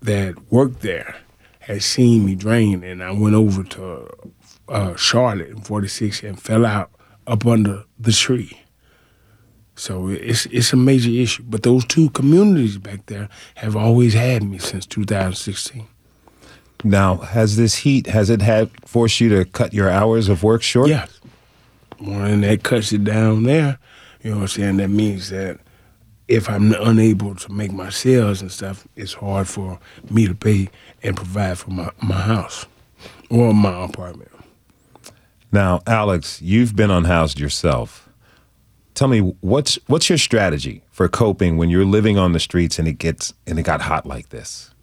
that 0.00 0.36
worked 0.52 0.80
there 0.80 1.16
had 1.60 1.82
seen 1.82 2.24
me 2.24 2.34
drain, 2.34 2.84
and 2.84 3.02
I 3.02 3.10
went 3.10 3.34
over 3.34 3.64
to 3.64 4.08
uh, 4.68 4.96
Charlotte 4.96 5.48
in 5.48 5.60
46 5.60 6.22
and 6.22 6.40
fell 6.40 6.64
out 6.64 6.90
up 7.28 7.46
under 7.46 7.84
the 7.98 8.12
tree. 8.12 8.60
So 9.76 10.08
it's 10.08 10.46
it's 10.46 10.72
a 10.72 10.76
major 10.76 11.10
issue. 11.10 11.44
But 11.46 11.62
those 11.62 11.84
two 11.84 12.10
communities 12.10 12.78
back 12.78 13.06
there 13.06 13.28
have 13.56 13.76
always 13.76 14.14
had 14.14 14.42
me 14.42 14.58
since 14.58 14.86
2016. 14.86 15.86
Now, 16.84 17.16
has 17.16 17.56
this 17.56 17.76
heat 17.76 18.06
has 18.08 18.30
it 18.30 18.42
had 18.42 18.70
forced 18.86 19.20
you 19.20 19.28
to 19.30 19.44
cut 19.44 19.72
your 19.72 19.88
hours 19.88 20.28
of 20.28 20.42
work 20.42 20.62
short? 20.62 20.88
Yes. 20.88 21.20
When 21.98 22.40
that 22.42 22.62
cuts 22.62 22.92
it 22.92 23.04
down 23.04 23.44
there, 23.44 23.78
you 24.22 24.30
know 24.30 24.36
what 24.36 24.42
I'm 24.42 24.48
saying? 24.48 24.76
That 24.78 24.88
means 24.88 25.30
that 25.30 25.58
if 26.28 26.48
I'm 26.48 26.72
unable 26.74 27.34
to 27.34 27.52
make 27.52 27.72
my 27.72 27.90
sales 27.90 28.42
and 28.42 28.52
stuff, 28.52 28.86
it's 28.96 29.14
hard 29.14 29.48
for 29.48 29.80
me 30.10 30.26
to 30.26 30.34
pay 30.34 30.68
and 31.02 31.16
provide 31.16 31.58
for 31.58 31.70
my, 31.70 31.90
my 32.02 32.20
house 32.20 32.66
or 33.30 33.54
my 33.54 33.84
apartment. 33.84 34.30
Now, 35.50 35.80
Alex, 35.86 36.42
you've 36.42 36.76
been 36.76 36.90
unhoused 36.90 37.40
yourself. 37.40 38.08
Tell 38.94 39.08
me 39.08 39.20
what's 39.40 39.78
what's 39.86 40.08
your 40.08 40.18
strategy 40.18 40.82
for 40.90 41.08
coping 41.08 41.56
when 41.56 41.70
you're 41.70 41.84
living 41.84 42.18
on 42.18 42.32
the 42.32 42.40
streets 42.40 42.78
and 42.78 42.88
it 42.88 42.94
gets 42.98 43.32
and 43.46 43.58
it 43.58 43.62
got 43.62 43.80
hot 43.80 44.06
like 44.06 44.30
this? 44.30 44.74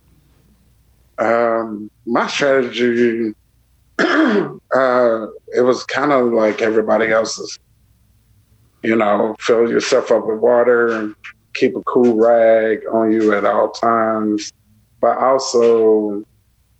Um, 1.17 1.91
my 2.05 2.27
strategy, 2.27 3.33
uh, 3.99 5.27
it 5.53 5.61
was 5.61 5.83
kind 5.83 6.11
of 6.11 6.31
like 6.31 6.61
everybody 6.61 7.11
else's. 7.11 7.59
You 8.83 8.95
know, 8.95 9.35
fill 9.39 9.69
yourself 9.69 10.11
up 10.11 10.27
with 10.27 10.39
water 10.39 10.95
and 10.95 11.15
keep 11.55 11.75
a 11.75 11.81
cool 11.83 12.15
rag 12.15 12.81
on 12.91 13.11
you 13.11 13.33
at 13.33 13.43
all 13.43 13.71
times, 13.71 14.53
but 15.01 15.17
also 15.17 16.23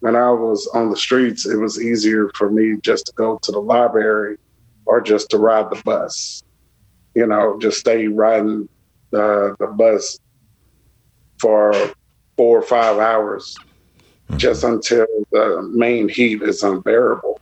when 0.05 0.15
I 0.15 0.29
was 0.29 0.67
on 0.67 0.91
the 0.91 0.95
streets, 0.95 1.47
it 1.47 1.55
was 1.55 1.81
easier 1.81 2.29
for 2.35 2.51
me 2.51 2.77
just 2.83 3.07
to 3.07 3.13
go 3.13 3.39
to 3.41 3.51
the 3.51 3.59
library 3.59 4.37
or 4.85 5.01
just 5.01 5.31
to 5.31 5.39
ride 5.39 5.71
the 5.71 5.81
bus. 5.83 6.43
You 7.15 7.25
know, 7.25 7.57
just 7.59 7.79
stay 7.79 8.05
riding 8.05 8.69
the, 9.09 9.55
the 9.57 9.65
bus 9.65 10.19
for 11.39 11.73
four 12.37 12.59
or 12.59 12.61
five 12.61 12.99
hours 12.99 13.57
mm-hmm. 14.29 14.37
just 14.37 14.63
until 14.63 15.07
the 15.31 15.67
main 15.73 16.07
heat 16.07 16.43
is 16.43 16.61
unbearable. 16.61 17.41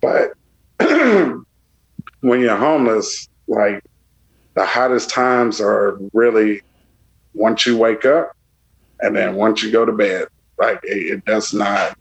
But 0.00 0.32
when 0.80 1.44
you're 2.40 2.56
homeless, 2.56 3.28
like 3.46 3.84
the 4.54 4.66
hottest 4.66 5.08
times 5.08 5.60
are 5.60 6.00
really 6.14 6.62
once 7.32 7.64
you 7.64 7.76
wake 7.76 8.04
up 8.04 8.36
and 8.98 9.14
then 9.14 9.36
once 9.36 9.62
you 9.62 9.70
go 9.70 9.84
to 9.84 9.92
bed. 9.92 10.26
Like 10.60 10.80
it, 10.84 11.12
it 11.12 11.24
does 11.24 11.52
not 11.52 11.96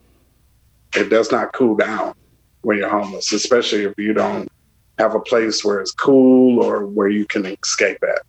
it 0.95 1.09
does 1.09 1.31
not 1.31 1.53
cool 1.53 1.75
down 1.75 2.13
when 2.61 2.77
you're 2.77 2.89
homeless, 2.89 3.31
especially 3.31 3.83
if 3.83 3.93
you 3.97 4.13
don't 4.13 4.49
have 4.97 5.15
a 5.15 5.19
place 5.19 5.63
where 5.63 5.79
it's 5.79 5.91
cool 5.91 6.63
or 6.63 6.85
where 6.85 7.07
you 7.07 7.25
can 7.25 7.45
escape 7.45 8.03
at. 8.03 8.21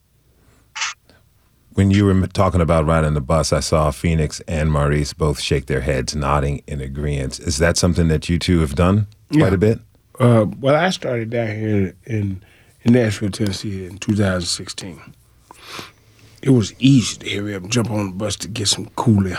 When 1.75 1.91
you 1.91 2.05
were 2.05 2.27
talking 2.29 2.61
about 2.61 2.87
riding 2.87 3.15
the 3.15 3.21
bus, 3.21 3.53
I 3.53 3.61
saw 3.61 3.91
Phoenix 3.91 4.41
and 4.47 4.71
Maurice 4.71 5.13
both 5.13 5.41
shake 5.41 5.67
their 5.67 5.81
heads, 5.81 6.15
nodding 6.15 6.63
in 6.67 6.81
agreement. 6.81 7.41
Is 7.41 7.59
that 7.59 7.77
something 7.77 8.09
that 8.09 8.29
you 8.29 8.39
two 8.39 8.61
have 8.61 8.75
done 8.75 9.07
quite 9.33 9.49
yeah. 9.49 9.55
a 9.55 9.59
bit? 9.59 9.79
Uh, 10.19 10.47
well, 10.61 10.77
I 10.77 10.91
started 10.91 11.31
down 11.31 11.49
here 11.49 11.97
in 12.07 12.43
in 12.83 12.93
Nashville, 12.93 13.31
Tennessee, 13.31 13.85
in 13.85 13.99
2016. 13.99 15.01
It 16.43 16.51
was 16.51 16.73
easy 16.79 17.19
to 17.19 17.37
hurry 17.37 17.55
up 17.55 17.63
and 17.63 17.73
jump 17.73 17.91
on 17.91 18.07
the 18.07 18.13
bus 18.13 18.37
to 18.37 18.49
get 18.49 18.69
some 18.69 18.87
cool 18.97 19.27
air. 19.27 19.39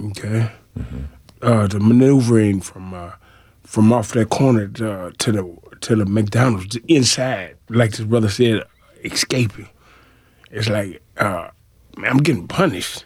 Okay, 0.00 0.50
mm-hmm. 0.78 1.02
uh, 1.42 1.66
the 1.66 1.80
maneuvering 1.80 2.60
from 2.60 2.94
uh, 2.94 3.12
from 3.64 3.92
off 3.92 4.12
that 4.12 4.30
corner 4.30 4.68
to, 4.68 5.12
to 5.18 5.32
the 5.32 5.56
to 5.80 5.96
the 5.96 6.06
McDonald's 6.06 6.76
inside, 6.88 7.56
like 7.68 7.92
this 7.92 8.06
brother 8.06 8.28
said, 8.28 8.62
escaping. 9.04 9.68
It's 10.50 10.68
like 10.68 11.02
uh, 11.16 11.48
man, 11.96 12.10
I'm 12.10 12.18
getting 12.18 12.46
punished 12.48 13.04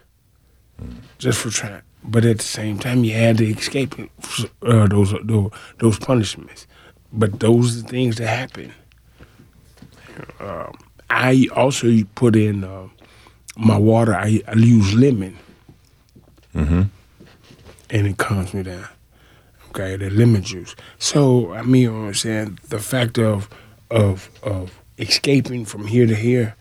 just 1.18 1.38
for 1.38 1.50
trying. 1.50 1.82
But 2.04 2.24
at 2.24 2.38
the 2.38 2.44
same 2.44 2.78
time, 2.78 3.04
you 3.04 3.14
had 3.14 3.38
to 3.38 3.46
escape 3.46 3.94
uh, 4.62 4.86
those, 4.88 5.14
those 5.22 5.50
those 5.78 5.98
punishments. 5.98 6.66
But 7.12 7.40
those 7.40 7.78
are 7.78 7.82
the 7.82 7.88
things 7.88 8.16
that 8.16 8.26
happen. 8.26 8.72
Um, 10.40 10.76
I 11.08 11.48
also 11.54 11.88
put 12.14 12.34
in 12.36 12.64
uh, 12.64 12.88
my 13.56 13.78
water. 13.78 14.14
I, 14.14 14.42
I 14.48 14.54
use 14.54 14.94
lemon, 14.94 15.38
mm-hmm. 16.54 16.82
and 17.90 18.06
it 18.06 18.18
calms 18.18 18.54
me 18.54 18.62
down. 18.62 18.88
Okay, 19.70 19.96
the 19.96 20.10
lemon 20.10 20.42
juice. 20.42 20.74
So 20.98 21.52
I 21.52 21.62
mean, 21.62 21.82
you 21.82 21.92
know 21.92 22.06
I'm 22.06 22.14
saying 22.14 22.58
the 22.68 22.78
fact 22.78 23.18
of 23.18 23.48
of 23.90 24.30
of 24.42 24.78
escaping 24.98 25.64
from 25.64 25.86
here 25.86 26.06
to 26.06 26.14
here 26.14 26.54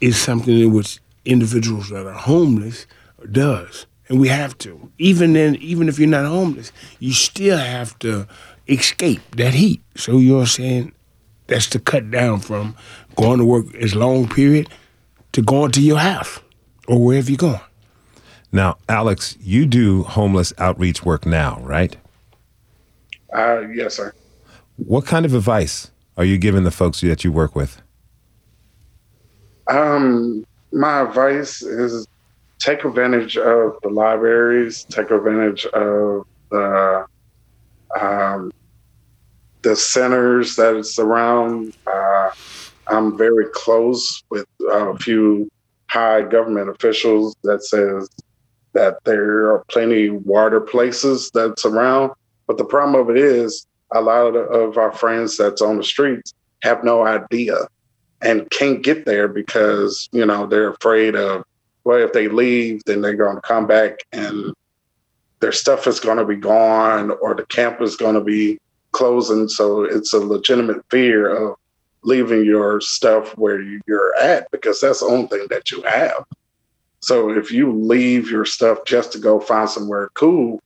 is 0.00 0.16
something 0.16 0.58
in 0.58 0.72
which 0.72 0.98
individuals 1.24 1.90
that 1.90 2.06
are 2.06 2.12
homeless 2.12 2.86
does, 3.30 3.86
and 4.08 4.20
we 4.20 4.28
have 4.28 4.56
to. 4.58 4.90
Even 4.98 5.32
then, 5.32 5.56
even 5.56 5.88
if 5.88 5.98
you're 5.98 6.08
not 6.08 6.26
homeless, 6.26 6.72
you 6.98 7.12
still 7.12 7.58
have 7.58 7.98
to 8.00 8.26
escape 8.68 9.20
that 9.36 9.54
heat. 9.54 9.80
So 9.96 10.18
you 10.18 10.30
know 10.30 10.34
what 10.36 10.40
I'm 10.40 10.46
saying? 10.46 10.92
That's 11.46 11.68
to 11.70 11.80
cut 11.80 12.10
down 12.10 12.40
from 12.40 12.76
going 13.16 13.38
to 13.38 13.44
work 13.44 13.74
as 13.74 13.94
long 13.94 14.28
period 14.28 14.68
to 15.32 15.42
going 15.42 15.72
to 15.72 15.80
your 15.80 15.98
house 15.98 16.40
or 16.86 17.04
wherever 17.04 17.30
you're 17.30 17.38
going. 17.38 17.60
Now, 18.52 18.78
Alex, 18.88 19.36
you 19.40 19.66
do 19.66 20.02
homeless 20.02 20.52
outreach 20.58 21.04
work 21.04 21.24
now, 21.24 21.60
right? 21.60 21.96
Uh, 23.32 23.60
yes, 23.72 23.96
sir. 23.96 24.12
What 24.76 25.06
kind 25.06 25.24
of 25.24 25.34
advice 25.34 25.90
are 26.16 26.24
you 26.24 26.38
giving 26.38 26.64
the 26.64 26.70
folks 26.70 27.00
that 27.02 27.22
you 27.22 27.30
work 27.30 27.54
with? 27.54 27.80
Um, 29.68 30.44
my 30.72 31.02
advice 31.02 31.62
is 31.62 32.08
take 32.58 32.84
advantage 32.84 33.36
of 33.36 33.76
the 33.82 33.88
libraries, 33.88 34.84
take 34.84 35.10
advantage 35.10 35.66
of 35.66 36.26
the 36.50 37.06
um, 38.00 38.52
the 39.62 39.76
centers 39.76 40.56
that 40.56 40.74
around. 40.98 41.76
Uh, 41.86 42.30
I'm 42.88 43.16
very 43.16 43.46
close 43.52 44.22
with 44.30 44.46
a 44.70 44.96
few 44.98 45.48
high 45.88 46.22
government 46.22 46.68
officials 46.68 47.36
that 47.44 47.62
says 47.64 48.08
that 48.72 49.02
there 49.04 49.50
are 49.50 49.64
plenty 49.68 50.10
water 50.10 50.60
places 50.60 51.30
that's 51.32 51.64
around. 51.64 52.12
But 52.46 52.58
the 52.58 52.64
problem 52.64 53.00
of 53.00 53.10
it 53.14 53.22
is 53.22 53.66
a 53.92 54.00
lot 54.00 54.36
of 54.36 54.78
our 54.78 54.92
friends 54.92 55.36
that's 55.36 55.62
on 55.62 55.76
the 55.76 55.84
streets 55.84 56.34
have 56.62 56.84
no 56.84 57.06
idea 57.06 57.56
and 58.22 58.48
can't 58.50 58.82
get 58.82 59.06
there 59.06 59.28
because, 59.28 60.08
you 60.12 60.26
know, 60.26 60.46
they're 60.46 60.70
afraid 60.70 61.16
of, 61.16 61.44
well, 61.84 61.98
if 61.98 62.12
they 62.12 62.28
leave, 62.28 62.82
then 62.84 63.00
they're 63.00 63.14
going 63.14 63.36
to 63.36 63.42
come 63.42 63.66
back 63.66 64.00
and 64.12 64.52
their 65.40 65.52
stuff 65.52 65.86
is 65.86 66.00
going 66.00 66.18
to 66.18 66.26
be 66.26 66.36
gone 66.36 67.10
or 67.22 67.34
the 67.34 67.46
camp 67.46 67.80
is 67.80 67.96
going 67.96 68.14
to 68.14 68.20
be 68.20 68.58
closing. 68.92 69.48
So 69.48 69.84
it's 69.84 70.12
a 70.12 70.18
legitimate 70.18 70.84
fear 70.90 71.34
of 71.34 71.56
leaving 72.02 72.44
your 72.44 72.80
stuff 72.80 73.36
where 73.38 73.60
you're 73.86 74.14
at 74.16 74.50
because 74.50 74.80
that's 74.80 75.00
the 75.00 75.06
only 75.06 75.28
thing 75.28 75.46
that 75.50 75.70
you 75.70 75.82
have. 75.82 76.24
So 77.00 77.30
if 77.30 77.50
you 77.50 77.72
leave 77.72 78.30
your 78.30 78.44
stuff 78.44 78.84
just 78.86 79.12
to 79.12 79.18
go 79.18 79.40
find 79.40 79.68
somewhere 79.68 80.10
cool, 80.14 80.60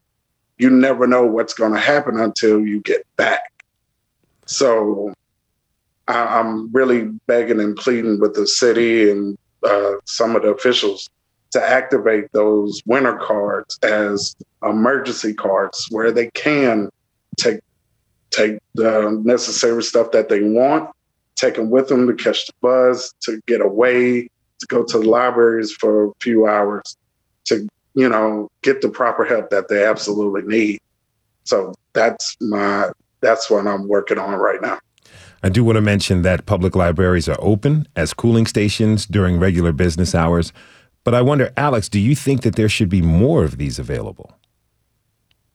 you 0.59 0.71
never 0.71 1.07
know 1.07 1.25
what's 1.25 1.55
going 1.55 1.73
to 1.73 1.79
happen 1.79 2.19
until 2.19 2.61
you 2.61 2.81
get 2.81 3.07
back. 3.17 3.53
So 4.47 5.15
I, 6.09 6.41
am 6.41 6.71
really 6.73 7.05
begging 7.27 7.61
and 7.61 7.77
pleading 7.77 8.21
with 8.21 8.35
the 8.35 8.47
city 8.47 9.11
and 9.11 9.39
uh, 9.65 9.93
some 10.05 10.37
of 10.37 10.43
the 10.43 10.49
officials 10.49 11.09
to 11.53 11.63
activate 11.63 12.31
those 12.33 12.83
winter 12.85 13.17
cards 13.17 13.79
as 13.83 14.35
emergency 14.63 15.33
cards 15.33 15.87
where 15.91 16.11
they 16.11 16.29
can 16.31 16.91
take 17.37 17.61
take 18.31 18.59
the 18.75 19.23
necessary 19.25 19.83
stuff 19.83 20.11
that 20.11 20.29
they 20.29 20.43
want, 20.43 20.91
take 21.37 21.55
them 21.55 21.71
with 21.71 21.89
them 21.89 22.07
to 22.09 22.15
catch 22.15 22.47
the 22.47 22.53
bus, 22.61 23.15
to 23.21 23.41
get 23.47 23.61
away, 23.61 24.29
to 24.61 24.67
go 24.67 24.85
to 24.85 24.99
the 24.99 25.09
libraries 25.09 25.73
for 25.73 26.07
a 26.07 26.13
few 26.21 26.47
hours, 26.47 26.97
to 27.47 27.67
you 27.95 28.09
know 28.09 28.51
get 28.63 28.81
the 28.81 28.89
proper 28.89 29.25
help 29.25 29.51
that 29.51 29.69
they 29.69 29.85
absolutely 29.85 30.43
need. 30.43 30.81
So 31.45 31.75
that's 31.93 32.37
my 32.41 32.91
that's 33.21 33.51
what 33.51 33.67
I'm 33.67 33.89
working 33.89 34.19
on 34.19 34.35
right 34.35 34.61
now. 34.61 34.79
I 35.43 35.51
do 35.51 35.63
want 35.63 35.77
to 35.77 35.83
mention 35.83 36.23
that 36.23 36.47
public 36.47 36.75
libraries 36.75 37.29
are 37.29 37.37
open 37.39 37.87
as 37.97 38.15
cooling 38.15 38.47
stations 38.47 39.05
during 39.05 39.39
regular 39.39 39.73
business 39.73 40.15
hours. 40.15 40.53
But 41.05 41.15
I 41.15 41.21
wonder, 41.21 41.53
Alex, 41.59 41.91
do 41.91 42.01
you 42.01 42.15
think 42.15 42.43
that 42.43 42.57
there 42.57 42.69
should 42.69 42.89
be 42.89 43.03
more 43.03 43.45
of 43.45 43.59
these 43.59 43.79
available? 43.79 44.39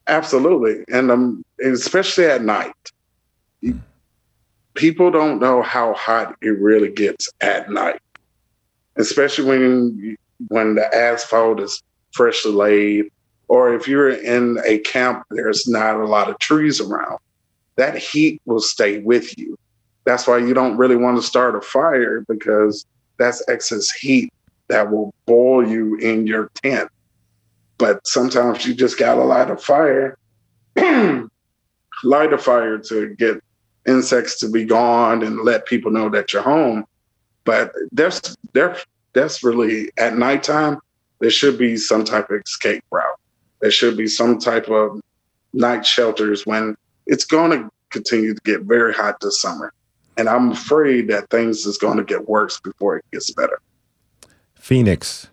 Absolutely. 0.06 0.84
And 0.92 1.10
um, 1.10 1.44
especially 1.64 2.26
at 2.26 2.42
night. 2.42 2.72
People 4.74 5.10
don't 5.10 5.40
know 5.40 5.62
how 5.62 5.92
hot 5.94 6.36
it 6.40 6.58
really 6.58 6.90
gets 6.90 7.28
at 7.40 7.70
night, 7.70 8.00
especially 9.00 9.44
when 9.44 10.16
when 10.48 10.74
the 10.74 10.94
asphalt 10.94 11.60
is 11.60 11.82
freshly 12.12 12.52
laid, 12.52 13.10
or 13.48 13.74
if 13.74 13.86
you're 13.86 14.10
in 14.10 14.58
a 14.64 14.78
camp, 14.78 15.24
there's 15.30 15.68
not 15.68 15.96
a 15.96 16.06
lot 16.06 16.30
of 16.30 16.38
trees 16.38 16.80
around. 16.80 17.18
That 17.76 17.96
heat 17.96 18.40
will 18.46 18.60
stay 18.60 19.00
with 19.00 19.36
you. 19.38 19.58
That's 20.04 20.26
why 20.26 20.38
you 20.38 20.54
don't 20.54 20.76
really 20.76 20.96
want 20.96 21.18
to 21.18 21.22
start 21.22 21.56
a 21.56 21.60
fire 21.60 22.24
because 22.28 22.86
that's 23.18 23.46
excess 23.48 23.90
heat 23.90 24.32
that 24.68 24.90
will 24.90 25.14
boil 25.26 25.66
you 25.66 25.96
in 25.96 26.26
your 26.26 26.50
tent 26.54 26.90
but 27.80 28.06
sometimes 28.06 28.66
you 28.66 28.74
just 28.74 28.98
gotta 28.98 29.24
light 29.24 29.50
a 29.50 29.56
fire, 29.56 30.18
light 30.76 32.32
a 32.32 32.38
fire 32.38 32.76
to 32.76 33.14
get 33.14 33.42
insects 33.88 34.38
to 34.40 34.50
be 34.50 34.66
gone 34.66 35.22
and 35.22 35.40
let 35.40 35.64
people 35.64 35.90
know 35.90 36.10
that 36.10 36.32
you're 36.32 36.42
home. 36.42 36.84
But 37.44 37.72
there's 37.92 38.36
there 38.52 38.76
desperately 39.12 39.90
at 39.96 40.16
nighttime, 40.16 40.78
there 41.20 41.30
should 41.30 41.58
be 41.58 41.76
some 41.76 42.04
type 42.04 42.30
of 42.30 42.40
escape 42.40 42.84
route. 42.90 43.18
There 43.60 43.70
should 43.70 43.96
be 43.96 44.06
some 44.06 44.38
type 44.38 44.68
of 44.68 45.00
night 45.52 45.84
shelters 45.84 46.46
when 46.46 46.76
it's 47.06 47.24
going 47.24 47.50
to 47.50 47.70
continue 47.90 48.34
to 48.34 48.40
get 48.44 48.62
very 48.62 48.94
hot 48.94 49.20
this 49.20 49.40
summer. 49.40 49.72
And 50.16 50.28
I'm 50.28 50.52
afraid 50.52 51.08
that 51.08 51.30
things 51.30 51.66
is 51.66 51.78
going 51.78 51.98
to 51.98 52.04
get 52.04 52.28
worse 52.28 52.60
before 52.60 52.96
it 52.96 53.04
gets 53.12 53.30
better. 53.32 53.60
Phoenix, 54.54 55.28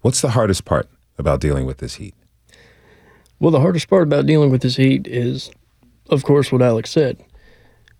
what's 0.00 0.20
the 0.20 0.30
hardest 0.30 0.64
part 0.64 0.88
about 1.18 1.40
dealing 1.40 1.66
with 1.66 1.78
this 1.78 1.96
heat? 1.96 2.14
Well, 3.40 3.50
the 3.50 3.60
hardest 3.60 3.88
part 3.88 4.04
about 4.04 4.26
dealing 4.26 4.50
with 4.50 4.62
this 4.62 4.76
heat 4.76 5.06
is, 5.06 5.50
of 6.10 6.22
course, 6.22 6.52
what 6.52 6.62
Alex 6.62 6.90
said. 6.90 7.22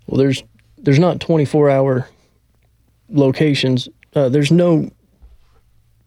Well, 0.06 0.18
there's 0.18 0.44
there's 0.78 0.98
not 0.98 1.20
24 1.20 1.70
hour 1.70 2.08
locations. 3.12 3.88
Uh, 4.14 4.28
there's 4.28 4.50
no, 4.50 4.90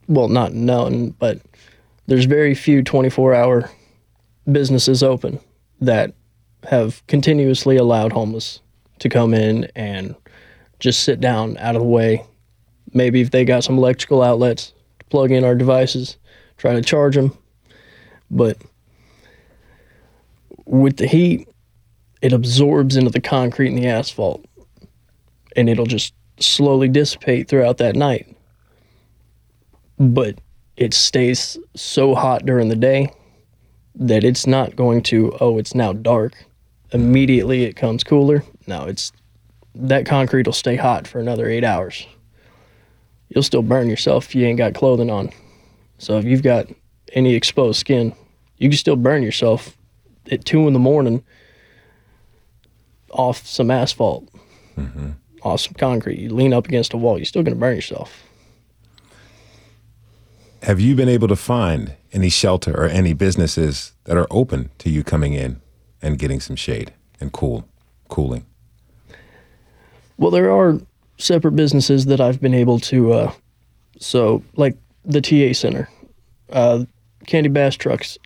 well, 0.07 0.27
not 0.27 0.53
none, 0.53 1.09
but 1.11 1.39
there's 2.07 2.25
very 2.25 2.53
few 2.53 2.83
24 2.83 3.33
hour 3.33 3.69
businesses 4.51 5.01
open 5.01 5.39
that 5.81 6.13
have 6.63 7.05
continuously 7.07 7.77
allowed 7.77 8.11
homeless 8.11 8.61
to 8.99 9.09
come 9.09 9.33
in 9.33 9.69
and 9.75 10.15
just 10.79 11.03
sit 11.03 11.19
down 11.19 11.57
out 11.57 11.75
of 11.75 11.81
the 11.81 11.87
way. 11.87 12.23
Maybe 12.93 13.21
if 13.21 13.31
they 13.31 13.45
got 13.45 13.63
some 13.63 13.77
electrical 13.77 14.21
outlets 14.21 14.73
to 14.99 15.05
plug 15.05 15.31
in 15.31 15.43
our 15.43 15.55
devices, 15.55 16.17
try 16.57 16.73
to 16.73 16.81
charge 16.81 17.15
them. 17.15 17.37
But 18.31 18.57
with 20.65 20.97
the 20.97 21.07
heat, 21.07 21.47
it 22.21 22.33
absorbs 22.33 22.95
into 22.95 23.11
the 23.11 23.21
concrete 23.21 23.69
and 23.69 23.77
the 23.77 23.87
asphalt 23.87 24.45
and 25.55 25.69
it'll 25.69 25.85
just 25.85 26.13
slowly 26.39 26.87
dissipate 26.87 27.47
throughout 27.47 27.77
that 27.77 27.95
night. 27.95 28.35
But 29.97 30.39
it 30.77 30.93
stays 30.93 31.57
so 31.75 32.15
hot 32.15 32.45
during 32.45 32.69
the 32.69 32.75
day 32.75 33.11
that 33.95 34.23
it's 34.23 34.45
not 34.45 34.75
going 34.75 35.01
to, 35.03 35.35
oh, 35.39 35.57
it's 35.57 35.73
now 35.73 35.93
dark. 35.93 36.33
Immediately 36.91 37.63
it 37.63 37.75
comes 37.75 38.03
cooler. 38.03 38.43
No, 38.67 38.85
it's 38.85 39.11
that 39.73 40.05
concrete 40.05 40.45
will 40.45 40.53
stay 40.53 40.75
hot 40.75 41.07
for 41.07 41.19
another 41.19 41.47
eight 41.47 41.63
hours. 41.63 42.05
You'll 43.29 43.43
still 43.43 43.61
burn 43.61 43.89
yourself 43.89 44.25
if 44.25 44.35
you 44.35 44.45
ain't 44.45 44.57
got 44.57 44.73
clothing 44.73 45.09
on. 45.09 45.29
So 45.97 46.17
if 46.17 46.25
you've 46.25 46.43
got 46.43 46.67
any 47.13 47.35
exposed 47.35 47.79
skin, 47.79 48.13
you 48.57 48.69
can 48.69 48.77
still 48.77 48.95
burn 48.95 49.23
yourself 49.23 49.77
at 50.31 50.45
two 50.45 50.67
in 50.67 50.73
the 50.73 50.79
morning 50.79 51.23
off 53.11 53.45
some 53.45 53.71
asphalt, 53.71 54.27
mm-hmm. 54.77 55.11
Off 55.45 55.61
some 55.61 55.73
concrete. 55.73 56.19
You 56.19 56.33
lean 56.33 56.53
up 56.53 56.67
against 56.67 56.93
a 56.93 56.97
wall, 56.97 57.17
you're 57.17 57.25
still 57.25 57.43
going 57.43 57.55
to 57.55 57.59
burn 57.59 57.75
yourself. 57.75 58.23
Have 60.63 60.79
you 60.79 60.95
been 60.95 61.09
able 61.09 61.27
to 61.27 61.35
find 61.35 61.93
any 62.11 62.29
shelter 62.29 62.75
or 62.75 62.87
any 62.87 63.13
businesses 63.13 63.93
that 64.05 64.17
are 64.17 64.27
open 64.31 64.71
to 64.79 64.89
you 64.89 65.03
coming 65.03 65.33
in 65.33 65.61
and 66.01 66.17
getting 66.17 66.39
some 66.39 66.55
shade 66.55 66.91
and 67.21 67.31
cool, 67.31 67.69
cooling? 68.09 68.45
Well, 70.17 70.31
there 70.31 70.49
are 70.49 70.79
separate 71.17 71.51
businesses 71.51 72.05
that 72.07 72.19
I've 72.19 72.41
been 72.41 72.55
able 72.55 72.79
to. 72.79 73.13
Uh, 73.13 73.33
so, 73.99 74.43
like 74.55 74.75
the 75.03 75.21
TA 75.21 75.53
Center, 75.53 75.87
uh, 76.51 76.85
Candy 77.27 77.49
Bass 77.49 77.75
Trucks. 77.75 78.17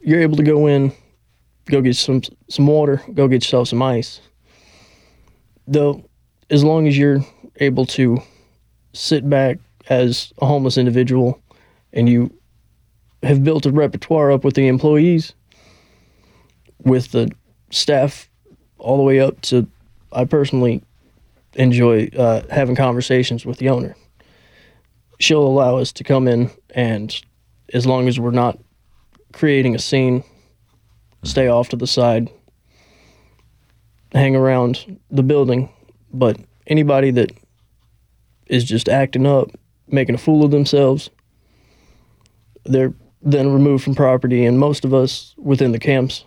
You're 0.00 0.20
able 0.20 0.36
to 0.36 0.42
go 0.42 0.66
in, 0.66 0.92
go 1.66 1.80
get 1.80 1.96
some 1.96 2.22
some 2.48 2.66
water, 2.66 3.02
go 3.12 3.28
get 3.28 3.44
yourself 3.44 3.68
some 3.68 3.82
ice. 3.82 4.20
Though, 5.66 6.04
as 6.50 6.64
long 6.64 6.86
as 6.86 6.98
you're 6.98 7.24
able 7.56 7.86
to 7.86 8.18
sit 8.92 9.28
back, 9.28 9.58
as 9.88 10.32
a 10.40 10.46
homeless 10.46 10.78
individual 10.78 11.40
and 11.92 12.08
you 12.08 12.32
have 13.22 13.44
built 13.44 13.66
a 13.66 13.70
repertoire 13.70 14.32
up 14.32 14.44
with 14.44 14.54
the 14.54 14.68
employees, 14.68 15.34
with 16.78 17.12
the 17.12 17.30
staff, 17.70 18.28
all 18.78 18.96
the 18.96 19.02
way 19.02 19.20
up 19.20 19.40
to, 19.42 19.66
I 20.12 20.24
personally 20.24 20.82
enjoy 21.54 22.08
uh, 22.16 22.42
having 22.50 22.74
conversations 22.74 23.46
with 23.46 23.58
the 23.58 23.68
owner. 23.68 23.94
She'll 25.20 25.46
allow 25.46 25.78
us 25.78 25.92
to 25.92 26.04
come 26.04 26.26
in 26.26 26.50
and, 26.74 27.14
as 27.72 27.86
long 27.86 28.08
as 28.08 28.18
we're 28.18 28.30
not 28.30 28.58
creating 29.32 29.74
a 29.74 29.78
scene, 29.78 30.24
stay 31.22 31.46
off 31.46 31.68
to 31.68 31.76
the 31.76 31.86
side, 31.86 32.28
hang 34.12 34.36
around 34.36 34.98
the 35.10 35.22
building. 35.22 35.70
But 36.12 36.38
anybody 36.66 37.10
that 37.12 37.32
is 38.46 38.64
just 38.64 38.88
acting 38.88 39.26
up 39.26 39.50
making 39.88 40.14
a 40.14 40.18
fool 40.18 40.44
of 40.44 40.50
themselves. 40.50 41.10
They're 42.64 42.94
then 43.20 43.52
removed 43.52 43.84
from 43.84 43.94
property, 43.94 44.44
and 44.44 44.58
most 44.58 44.84
of 44.84 44.92
us 44.92 45.34
within 45.36 45.72
the 45.72 45.78
camps, 45.78 46.24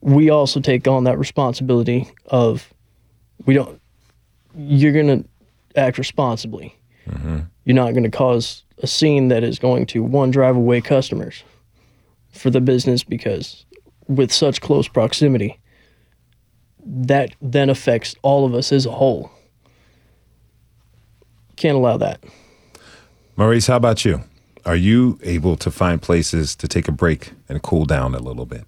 we 0.00 0.30
also 0.30 0.60
take 0.60 0.86
on 0.86 1.04
that 1.04 1.18
responsibility 1.18 2.08
of 2.26 2.72
we 3.44 3.54
don't. 3.54 3.80
You're 4.56 4.92
gonna 4.92 5.24
act 5.74 5.98
responsibly. 5.98 6.74
Mm-hmm. 7.08 7.40
You're 7.64 7.76
not 7.76 7.92
going 7.92 8.04
to 8.04 8.10
cause 8.10 8.64
a 8.78 8.86
scene 8.86 9.28
that 9.28 9.44
is 9.44 9.58
going 9.58 9.86
to 9.86 10.02
one 10.02 10.30
drive 10.30 10.56
away 10.56 10.80
customers 10.80 11.44
for 12.32 12.50
the 12.50 12.60
business 12.60 13.04
because 13.04 13.64
with 14.08 14.32
such 14.32 14.60
close 14.60 14.88
proximity, 14.88 15.58
that 16.86 17.34
then 17.42 17.68
affects 17.68 18.14
all 18.22 18.46
of 18.46 18.54
us 18.54 18.72
as 18.72 18.86
a 18.86 18.92
whole. 18.92 19.30
Can't 21.56 21.76
allow 21.76 21.96
that. 21.96 22.22
Maurice, 23.36 23.66
how 23.66 23.76
about 23.76 24.04
you? 24.04 24.22
Are 24.64 24.76
you 24.76 25.18
able 25.22 25.56
to 25.56 25.70
find 25.70 26.00
places 26.00 26.54
to 26.56 26.68
take 26.68 26.88
a 26.88 26.92
break 26.92 27.32
and 27.48 27.62
cool 27.62 27.84
down 27.84 28.14
a 28.14 28.18
little 28.18 28.46
bit? 28.46 28.64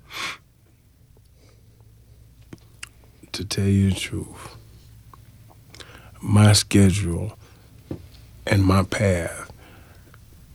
To 3.32 3.44
tell 3.44 3.66
you 3.66 3.90
the 3.90 3.96
truth, 3.96 4.56
my 6.20 6.52
schedule 6.52 7.38
and 8.46 8.64
my 8.64 8.82
path 8.82 9.52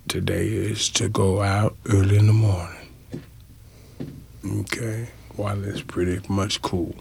today 0.08 0.48
is 0.48 0.90
to 0.90 1.08
go 1.08 1.42
out 1.42 1.76
early 1.90 2.18
in 2.18 2.28
the 2.28 2.34
morning. 2.34 2.90
Okay, 4.46 5.10
while 5.36 5.64
it's 5.64 5.82
pretty 5.82 6.20
much 6.28 6.62
cool. 6.62 6.96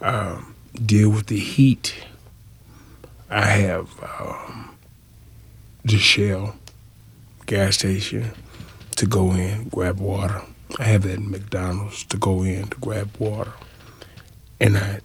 Um, 0.00 0.54
deal 0.86 1.10
with 1.10 1.26
the 1.26 1.38
heat 1.38 1.94
I 3.32 3.46
have 3.46 3.88
um, 4.02 4.74
the 5.84 5.98
Shell 5.98 6.56
gas 7.46 7.76
station 7.76 8.32
to 8.96 9.06
go 9.06 9.30
in, 9.30 9.68
grab 9.68 10.00
water. 10.00 10.42
I 10.80 10.84
have 10.84 11.02
that 11.02 11.20
McDonald's 11.20 12.02
to 12.06 12.16
go 12.16 12.42
in 12.42 12.66
to 12.68 12.76
grab 12.78 13.16
water. 13.20 13.52
And 14.58 14.76
I 14.76 15.00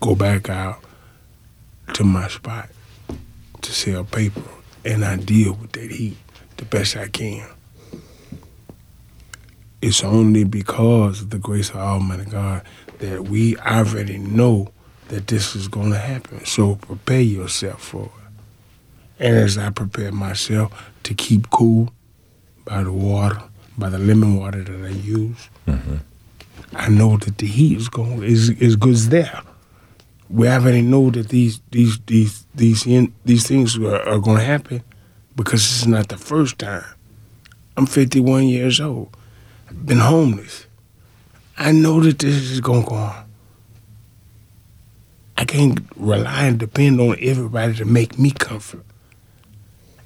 go 0.00 0.14
back 0.14 0.48
out 0.48 0.82
to 1.92 2.04
my 2.04 2.28
spot 2.28 2.70
to 3.60 3.72
sell 3.72 4.04
paper 4.04 4.42
and 4.82 5.04
I 5.04 5.16
deal 5.16 5.52
with 5.52 5.72
that 5.72 5.90
heat 5.90 6.16
the 6.56 6.64
best 6.64 6.96
I 6.96 7.08
can. 7.08 7.46
It's 9.82 10.02
only 10.02 10.44
because 10.44 11.20
of 11.20 11.30
the 11.30 11.38
grace 11.38 11.68
of 11.68 11.76
Almighty 11.76 12.24
God 12.24 12.64
that 12.98 13.24
we 13.24 13.56
already 13.58 14.18
know 14.18 14.72
that 15.08 15.26
this 15.26 15.56
is 15.56 15.68
going 15.68 15.90
to 15.90 15.98
happen. 15.98 16.44
So 16.44 16.76
prepare 16.76 17.20
yourself 17.20 17.82
for 17.82 18.04
it. 18.04 18.10
And 19.20 19.36
as 19.36 19.58
I 19.58 19.70
prepare 19.70 20.12
myself 20.12 20.90
to 21.02 21.14
keep 21.14 21.50
cool 21.50 21.92
by 22.64 22.82
the 22.84 22.92
water, 22.92 23.42
by 23.76 23.88
the 23.88 23.98
lemon 23.98 24.36
water 24.36 24.62
that 24.62 24.86
I 24.86 24.90
use, 24.90 25.48
mm-hmm. 25.66 25.96
I 26.74 26.88
know 26.88 27.16
that 27.16 27.38
the 27.38 27.46
heat 27.46 27.78
is 27.78 27.88
going 27.88 28.22
is 28.22 28.50
is 28.50 28.76
good 28.76 28.96
there. 29.10 29.40
We 30.28 30.48
already 30.48 30.82
know 30.82 31.10
that 31.10 31.30
these 31.30 31.60
these 31.70 31.98
these 32.06 32.46
these 32.54 32.86
in, 32.86 33.12
these 33.24 33.46
things 33.46 33.78
are, 33.78 34.06
are 34.08 34.18
going 34.18 34.36
to 34.36 34.44
happen 34.44 34.82
because 35.34 35.62
this 35.62 35.80
is 35.80 35.86
not 35.86 36.08
the 36.08 36.18
first 36.18 36.58
time. 36.58 36.84
I'm 37.76 37.86
51 37.86 38.44
years 38.44 38.80
old. 38.80 39.16
I've 39.68 39.86
been 39.86 39.98
homeless. 39.98 40.66
I 41.58 41.72
know 41.72 42.00
that 42.00 42.20
this 42.20 42.36
is 42.36 42.60
going 42.60 42.84
to 42.84 42.88
go 42.88 42.94
on. 42.94 43.24
I 45.36 45.44
can't 45.44 45.80
rely 45.96 46.44
and 46.44 46.58
depend 46.58 47.00
on 47.00 47.16
everybody 47.20 47.74
to 47.74 47.84
make 47.84 48.18
me 48.18 48.30
comfortable. 48.30 48.84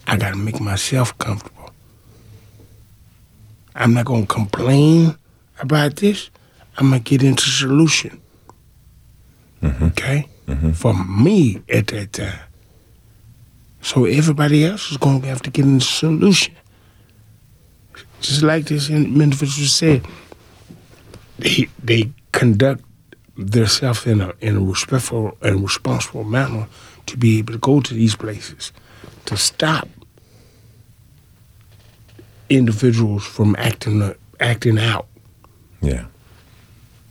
I 0.07 0.16
got 0.16 0.30
to 0.30 0.38
make 0.38 0.61
myself 0.61 1.16
comfortable. 1.18 1.70
I'm 3.74 3.94
not 3.94 4.07
going 4.07 4.26
to 4.26 4.34
complain 4.34 5.16
about 5.61 5.96
this. 5.96 6.30
I'm 6.78 6.90
going 6.90 7.03
to 7.03 7.11
get 7.11 7.22
into 7.22 7.44
solution. 7.44 8.20
Mm-hmm. 9.62 9.84
Okay? 9.84 10.28
Mm-hmm. 10.46 10.72
For 10.72 10.94
me 10.94 11.62
at 11.68 11.86
that 11.88 12.14
time. 12.14 12.40
So 13.82 14.07
everybody 14.07 14.64
else 14.64 14.90
is 14.90 14.96
going 14.96 15.20
to 15.22 15.28
have 15.28 15.42
to 15.42 15.50
get 15.50 15.66
into 15.66 15.84
solution. 15.84 16.55
Just 18.20 18.42
like 18.42 18.66
this 18.66 18.88
individual 18.88 19.66
said, 19.66 20.07
they, 21.43 21.68
they 21.82 22.12
conduct 22.32 22.84
themselves 23.36 24.07
in 24.07 24.20
a 24.20 24.32
in 24.40 24.57
a 24.57 24.61
respectful 24.61 25.36
and 25.43 25.62
responsible 25.62 26.24
manner 26.24 26.66
to 27.07 27.16
be 27.16 27.38
able 27.38 27.53
to 27.53 27.59
go 27.59 27.80
to 27.80 27.95
these 27.95 28.14
places 28.14 28.72
to 29.24 29.36
stop 29.36 29.88
individuals 32.49 33.24
from 33.24 33.57
acting 33.59 34.14
acting 34.40 34.78
out. 34.78 35.07
Yeah. 35.80 36.07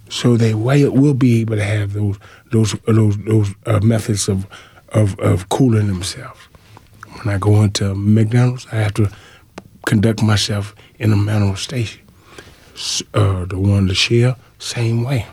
So 0.10 0.38
they 0.38 0.54
will 0.54 1.14
be 1.14 1.42
able 1.42 1.56
to 1.56 1.64
have 1.64 1.94
those 1.94 2.18
those 2.52 2.74
those 2.86 3.18
those 3.18 3.50
uh, 3.66 3.80
methods 3.80 4.30
of, 4.30 4.46
of 4.90 5.20
of 5.20 5.50
cooling 5.50 5.88
themselves. 5.88 6.40
When 7.24 7.36
I 7.36 7.38
go 7.38 7.62
into 7.64 7.96
McDonald's, 7.96 8.68
I 8.72 8.76
have 8.76 8.94
to 8.96 9.12
conduct 9.86 10.22
myself 10.22 10.76
in 11.00 11.12
a 11.12 11.18
manner 11.18 11.50
of 11.50 11.60
station. 11.60 12.01
Uh, 13.13 13.45
the 13.45 13.57
one 13.59 13.88
to 13.88 13.95
share, 13.95 14.36
same 14.59 15.03
way. 15.03 15.26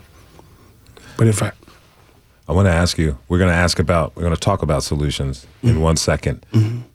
But 1.17 1.27
if 1.27 1.41
I 1.43 1.51
I 2.47 2.51
want 2.51 2.65
to 2.65 2.71
ask 2.71 2.97
you. 2.97 3.15
We're 3.27 3.37
going 3.37 3.51
to 3.51 3.55
ask 3.55 3.77
about. 3.77 4.15
We're 4.15 4.23
going 4.23 4.33
to 4.33 4.39
talk 4.39 4.63
about 4.63 4.81
solutions 4.81 5.45
in 5.61 5.69
Mm-hmm. 5.75 5.81
one 5.81 5.97
second. 5.97 6.43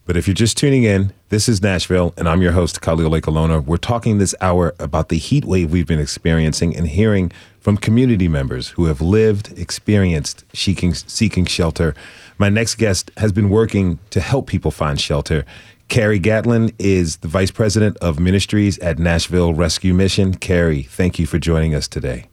But 0.04 0.16
if 0.16 0.26
you're 0.26 0.34
just 0.34 0.58
tuning 0.58 0.82
in, 0.82 1.12
this 1.28 1.48
is 1.48 1.62
Nashville, 1.62 2.12
and 2.16 2.28
I'm 2.28 2.42
your 2.42 2.50
host, 2.52 2.80
Khalil 2.80 3.10
Ekulona. 3.12 3.64
We're 3.64 3.76
talking 3.76 4.18
this 4.18 4.34
hour 4.40 4.74
about 4.80 5.10
the 5.10 5.16
heat 5.16 5.44
wave 5.44 5.70
we've 5.70 5.86
been 5.86 6.00
experiencing 6.00 6.76
and 6.76 6.88
hearing 6.88 7.30
from 7.64 7.78
community 7.78 8.28
members 8.28 8.68
who 8.68 8.84
have 8.84 9.00
lived, 9.00 9.58
experienced 9.58 10.44
seeking 10.54 10.92
seeking 10.92 11.46
shelter. 11.46 11.94
My 12.36 12.50
next 12.50 12.74
guest 12.74 13.10
has 13.16 13.32
been 13.32 13.48
working 13.48 13.98
to 14.10 14.20
help 14.20 14.46
people 14.46 14.70
find 14.70 15.00
shelter. 15.00 15.46
Carrie 15.88 16.18
Gatlin 16.18 16.72
is 16.78 17.16
the 17.18 17.28
vice 17.28 17.50
president 17.50 17.96
of 17.98 18.20
ministries 18.20 18.78
at 18.80 18.98
Nashville 18.98 19.54
Rescue 19.54 19.94
Mission. 19.94 20.34
Carrie, 20.34 20.82
thank 20.82 21.18
you 21.18 21.26
for 21.26 21.38
joining 21.38 21.74
us 21.74 21.88
today. 21.88 22.26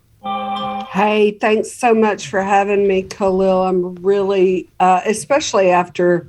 Hey, 0.92 1.38
thanks 1.40 1.72
so 1.72 1.94
much 1.94 2.28
for 2.28 2.44
having 2.44 2.86
me, 2.86 3.04
Khalil. 3.04 3.64
I'm 3.64 3.96
really, 3.96 4.68
uh, 4.82 5.00
especially 5.06 5.70
after 5.70 6.28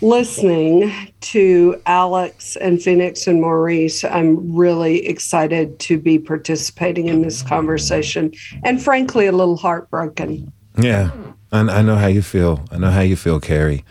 listening 0.00 0.92
to 1.20 1.80
Alex 1.86 2.56
and 2.56 2.82
Phoenix 2.82 3.26
and 3.26 3.40
Maurice, 3.40 4.04
I'm 4.04 4.54
really 4.54 5.06
excited 5.06 5.78
to 5.80 5.98
be 5.98 6.18
participating 6.18 7.08
in 7.08 7.22
this 7.22 7.42
conversation 7.42 8.32
and 8.64 8.82
frankly, 8.82 9.26
a 9.26 9.32
little 9.32 9.56
heartbroken. 9.56 10.52
Yeah, 10.78 11.10
I, 11.52 11.60
I 11.60 11.82
know 11.82 11.96
how 11.96 12.06
you 12.06 12.22
feel. 12.22 12.64
I 12.70 12.78
know 12.78 12.90
how 12.90 13.00
you 13.00 13.16
feel, 13.16 13.40
Carrie. 13.40 13.84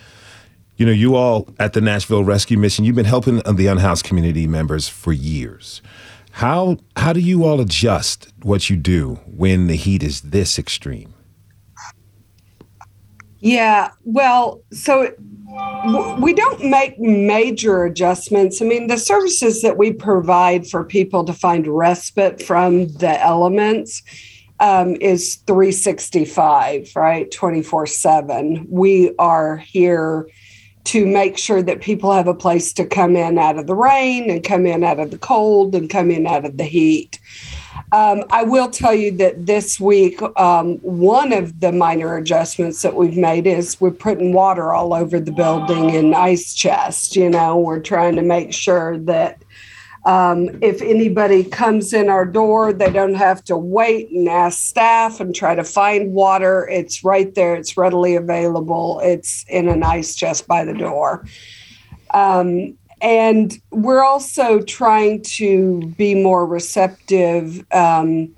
You 0.78 0.86
know, 0.86 0.91
you 0.91 1.16
all 1.16 1.49
at 1.60 1.74
the 1.74 1.82
Nashville 1.82 2.24
Rescue 2.24 2.58
Mission, 2.58 2.86
you've 2.86 2.95
been 2.95 3.05
helping 3.05 3.38
the 3.39 3.68
unhoused 3.68 4.05
community 4.05 4.45
members 4.47 4.88
for 4.88 5.12
years. 5.12 5.82
How 6.32 6.78
how 6.95 7.14
do 7.14 7.20
you 7.20 7.45
all 7.45 7.60
adjust 7.60 8.32
what 8.43 8.70
you 8.70 8.76
do 8.76 9.16
when 9.26 9.66
the 9.66 9.76
heat 9.76 10.03
is 10.03 10.22
this 10.22 10.60
extreme? 10.60 11.16
Yeah, 13.40 13.92
well, 14.04 14.62
so 14.72 15.14
we 16.20 16.34
don't 16.34 16.64
make 16.64 17.00
major 17.00 17.86
adjustments. 17.86 18.62
I 18.62 18.66
mean, 18.66 18.88
the 18.88 18.98
services 18.98 19.62
that 19.62 19.78
we 19.78 19.94
provide 19.94 20.68
for 20.68 20.84
people 20.84 21.24
to 21.26 21.34
find 21.34 21.68
respite 21.68 22.42
from 22.42 22.88
the 22.88 23.22
elements 23.24 24.02
um, 24.60 24.96
is 25.00 25.36
365, 25.48 26.92
right? 26.96 27.30
24 27.32 27.86
7. 27.86 28.68
We 28.70 29.14
are 29.20 29.58
here 29.58 30.28
to 30.86 31.06
make 31.06 31.38
sure 31.38 31.62
that 31.62 31.82
people 31.82 32.14
have 32.14 32.28
a 32.28 32.34
place 32.34 32.72
to 32.74 32.86
come 32.86 33.16
in 33.16 33.38
out 33.38 33.60
of 33.60 33.68
the 33.68 33.76
rain 33.76 34.32
and 34.32 34.44
come 34.44 34.66
in 34.66 34.84
out 34.84 35.00
of 35.00 35.12
the 35.12 35.18
cold 35.18 35.76
and 35.76 35.90
come 35.90 36.10
in 36.10 36.26
out 36.26 36.46
of 36.46 36.58
the 36.58 36.64
heat. 36.64 37.20
Um, 37.94 38.26
I 38.30 38.44
will 38.44 38.70
tell 38.70 38.94
you 38.94 39.12
that 39.18 39.46
this 39.46 39.80
week, 39.80 40.22
um, 40.38 40.76
one 40.80 41.32
of 41.32 41.62
the 41.62 41.72
minor 41.72 42.18
adjustments 42.18 42.82
that 42.82 42.96
we've 42.96 43.16
made 43.16 43.48
is 43.48 43.80
we're 43.80 43.92
putting 43.92 44.34
water 44.34 44.74
all 44.74 44.94
over 44.94 45.22
the 45.22 45.32
building 45.32 45.92
in 45.92 46.14
ice 46.14 46.54
chests. 46.54 47.16
You 47.16 47.30
know, 47.30 47.58
we're 47.58 47.80
trying 47.80 48.18
to 48.18 48.22
make 48.22 48.52
sure 48.52 48.98
that 49.00 49.42
um, 50.04 50.50
if 50.62 50.82
anybody 50.82 51.46
comes 51.46 51.94
in 51.94 52.10
our 52.10 52.26
door, 52.26 52.74
they 52.74 52.90
don't 52.90 53.16
have 53.16 53.44
to 53.46 53.58
wait 53.58 54.10
and 54.12 54.28
ask 54.28 54.60
staff 54.60 55.22
and 55.22 55.34
try 55.34 55.56
to 55.56 55.64
find 55.64 56.14
water. 56.14 56.68
It's 56.68 57.06
right 57.06 57.34
there, 57.36 57.56
it's 57.56 57.78
readily 57.78 58.16
available, 58.16 59.00
it's 59.02 59.46
in 59.48 59.70
an 59.70 59.84
ice 59.84 60.14
chest 60.16 60.46
by 60.46 60.66
the 60.66 60.74
door. 60.74 61.26
Um, 62.14 62.78
and 63.02 63.60
we're 63.72 64.04
also 64.04 64.62
trying 64.62 65.22
to 65.22 65.93
be 65.98 66.16
more 66.16 66.45
receptive 66.45 67.66
um, 67.72 68.34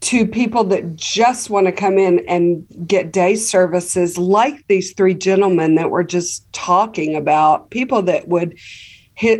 to 0.00 0.26
people 0.26 0.64
that 0.64 0.96
just 0.96 1.50
want 1.50 1.66
to 1.66 1.72
come 1.72 1.98
in 1.98 2.20
and 2.28 2.66
get 2.86 3.12
day 3.12 3.34
services, 3.34 4.18
like 4.18 4.66
these 4.68 4.92
three 4.92 5.14
gentlemen 5.14 5.74
that 5.76 5.90
we're 5.90 6.04
just 6.04 6.50
talking 6.52 7.16
about, 7.16 7.70
people 7.70 8.02
that 8.02 8.28
would 8.28 8.58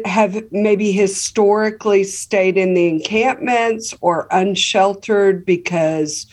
have 0.06 0.42
maybe 0.50 0.90
historically 0.90 2.02
stayed 2.02 2.56
in 2.56 2.72
the 2.72 2.88
encampments 2.88 3.94
or 4.00 4.26
unsheltered 4.30 5.44
because 5.44 6.26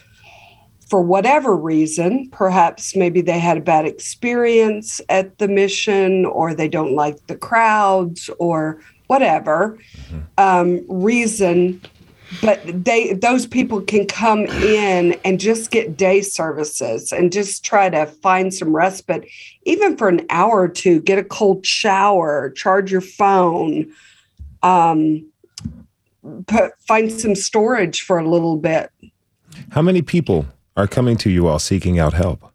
for 0.93 1.01
whatever 1.01 1.55
reason, 1.55 2.29
perhaps 2.29 2.95
maybe 2.95 3.19
they 3.19 3.39
had 3.39 3.57
a 3.57 3.61
bad 3.61 3.83
experience 3.83 5.01
at 5.09 5.39
the 5.39 5.47
mission 5.47 6.23
or 6.23 6.53
they 6.53 6.67
don't 6.67 6.93
like 6.93 7.25
the 7.25 7.35
crowds 7.35 8.29
or 8.37 8.79
whatever 9.07 9.79
um, 10.37 10.85
reason. 10.87 11.81
But 12.43 12.61
they 12.85 13.13
those 13.13 13.47
people 13.47 13.81
can 13.81 14.05
come 14.05 14.41
in 14.41 15.19
and 15.25 15.39
just 15.39 15.71
get 15.71 15.97
day 15.97 16.21
services 16.21 17.11
and 17.11 17.31
just 17.31 17.65
try 17.65 17.89
to 17.89 18.05
find 18.05 18.53
some 18.53 18.75
respite, 18.75 19.27
even 19.63 19.97
for 19.97 20.09
an 20.09 20.23
hour 20.29 20.61
or 20.61 20.69
two. 20.69 21.01
Get 21.01 21.17
a 21.17 21.23
cold 21.23 21.65
shower, 21.65 22.51
charge 22.51 22.91
your 22.91 23.01
phone, 23.01 23.91
um, 24.61 25.25
put, 26.45 26.79
find 26.81 27.11
some 27.11 27.33
storage 27.33 28.03
for 28.03 28.19
a 28.19 28.29
little 28.29 28.57
bit. 28.57 28.91
How 29.71 29.81
many 29.81 30.03
people 30.03 30.45
are 30.75 30.87
coming 30.87 31.17
to 31.17 31.29
you 31.29 31.47
all 31.47 31.59
seeking 31.59 31.99
out 31.99 32.13
help? 32.13 32.51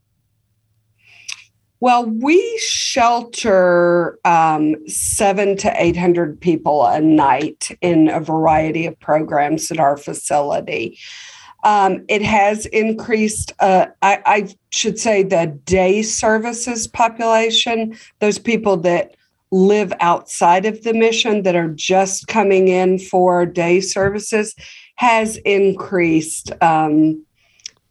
Well, 1.81 2.07
we 2.07 2.59
shelter 2.59 4.19
um, 4.25 4.75
seven 4.89 5.57
to 5.59 5.73
800 5.81 6.41
people 6.41 6.85
a 6.85 7.01
night 7.01 7.71
in 7.81 8.09
a 8.09 8.19
variety 8.19 8.87
of 8.87 8.99
programs 8.99 9.71
at 9.71 9.79
our 9.79 9.97
facility. 9.97 10.99
Um, 11.63 12.05
it 12.09 12.23
has 12.23 12.67
increased, 12.67 13.53
uh, 13.61 13.87
I, 14.03 14.23
I 14.27 14.55
should 14.71 14.99
say, 14.99 15.23
the 15.23 15.47
day 15.65 16.03
services 16.03 16.89
population, 16.89 17.97
those 18.19 18.39
people 18.39 18.77
that 18.79 19.15
live 19.51 19.93
outside 20.01 20.67
of 20.67 20.83
the 20.83 20.93
mission 20.93 21.43
that 21.43 21.57
are 21.57 21.69
just 21.69 22.27
coming 22.27 22.69
in 22.69 22.99
for 22.99 23.47
day 23.47 23.81
services 23.81 24.55
has 24.97 25.37
increased. 25.39 26.51
Um, 26.61 27.25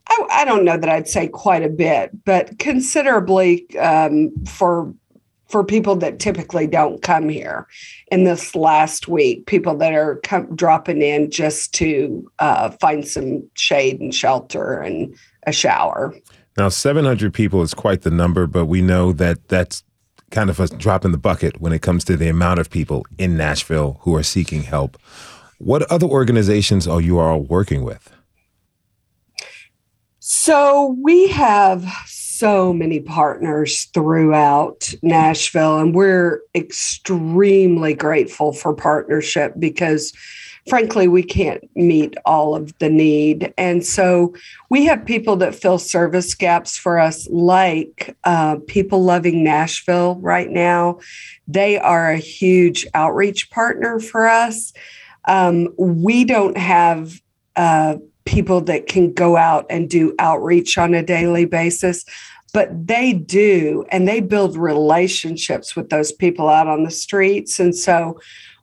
I, 0.09 0.27
I 0.31 0.45
don't 0.45 0.63
know 0.63 0.77
that 0.77 0.89
I'd 0.89 1.07
say 1.07 1.27
quite 1.27 1.63
a 1.63 1.69
bit, 1.69 2.11
but 2.25 2.57
considerably 2.59 3.77
um, 3.77 4.31
for 4.45 4.93
for 5.47 5.63
people 5.63 5.95
that 5.95 6.19
typically 6.19 6.67
don't 6.67 7.01
come 7.01 7.29
here 7.29 7.67
in 8.11 8.25
this 8.25 8.55
last 8.55 9.07
week. 9.07 9.45
People 9.45 9.77
that 9.77 9.93
are 9.93 10.17
come, 10.23 10.53
dropping 10.55 11.01
in 11.01 11.31
just 11.31 11.73
to 11.75 12.29
uh, 12.39 12.71
find 12.81 13.07
some 13.07 13.49
shade 13.53 13.99
and 13.99 14.13
shelter 14.13 14.79
and 14.79 15.15
a 15.43 15.51
shower. 15.51 16.13
Now, 16.57 16.69
700 16.69 17.33
people 17.33 17.61
is 17.61 17.73
quite 17.73 18.01
the 18.01 18.11
number, 18.11 18.47
but 18.47 18.65
we 18.65 18.81
know 18.81 19.13
that 19.13 19.47
that's 19.47 19.83
kind 20.31 20.49
of 20.49 20.59
a 20.59 20.67
drop 20.67 21.05
in 21.05 21.11
the 21.11 21.17
bucket 21.17 21.61
when 21.61 21.71
it 21.71 21.81
comes 21.81 22.03
to 22.05 22.17
the 22.17 22.27
amount 22.27 22.59
of 22.59 22.69
people 22.69 23.05
in 23.17 23.37
Nashville 23.37 23.99
who 24.01 24.15
are 24.15 24.23
seeking 24.23 24.63
help. 24.63 24.97
What 25.59 25.89
other 25.91 26.07
organizations 26.07 26.87
are 26.87 26.99
you 26.99 27.19
all 27.19 27.41
working 27.41 27.83
with? 27.83 28.11
So 30.29 30.97
we 31.01 31.29
have 31.29 31.85
so 32.05 32.73
many 32.73 32.99
partners 32.99 33.85
throughout 33.93 34.93
Nashville, 35.01 35.79
and 35.79 35.95
we're 35.95 36.41
extremely 36.53 37.93
grateful 37.93 38.51
for 38.51 38.73
partnership 38.73 39.53
because, 39.57 40.11
frankly, 40.67 41.07
we 41.07 41.23
can't 41.23 41.63
meet 41.77 42.17
all 42.25 42.57
of 42.57 42.77
the 42.79 42.89
need. 42.89 43.53
And 43.57 43.85
so 43.85 44.35
we 44.69 44.83
have 44.83 45.05
people 45.05 45.37
that 45.37 45.55
fill 45.55 45.79
service 45.79 46.35
gaps 46.35 46.77
for 46.77 46.99
us, 46.99 47.25
like 47.29 48.13
uh, 48.25 48.57
People 48.67 49.05
Loving 49.05 49.45
Nashville 49.45 50.15
right 50.15 50.49
now. 50.49 50.99
They 51.47 51.79
are 51.79 52.11
a 52.11 52.17
huge 52.17 52.85
outreach 52.93 53.49
partner 53.49 54.01
for 54.01 54.27
us. 54.27 54.73
Um, 55.23 55.73
we 55.77 56.25
don't 56.25 56.57
have 56.57 57.21
uh, 57.55 57.95
people 58.27 58.61
that 58.61 58.87
can 58.87 59.11
go 59.11 59.37
out 59.37 59.65
and 59.69 59.89
do 59.89 60.13
outreach 60.19 60.77
on 60.77 60.93
a 60.93 61.01
daily 61.01 61.45
basis 61.45 62.05
but 62.53 62.87
they 62.87 63.13
do 63.13 63.85
and 63.89 64.07
they 64.07 64.19
build 64.19 64.57
relationships 64.57 65.75
with 65.75 65.89
those 65.89 66.11
people 66.11 66.49
out 66.49 66.67
on 66.67 66.83
the 66.83 66.91
streets. 66.91 67.59
And 67.59 67.75
so 67.75 68.19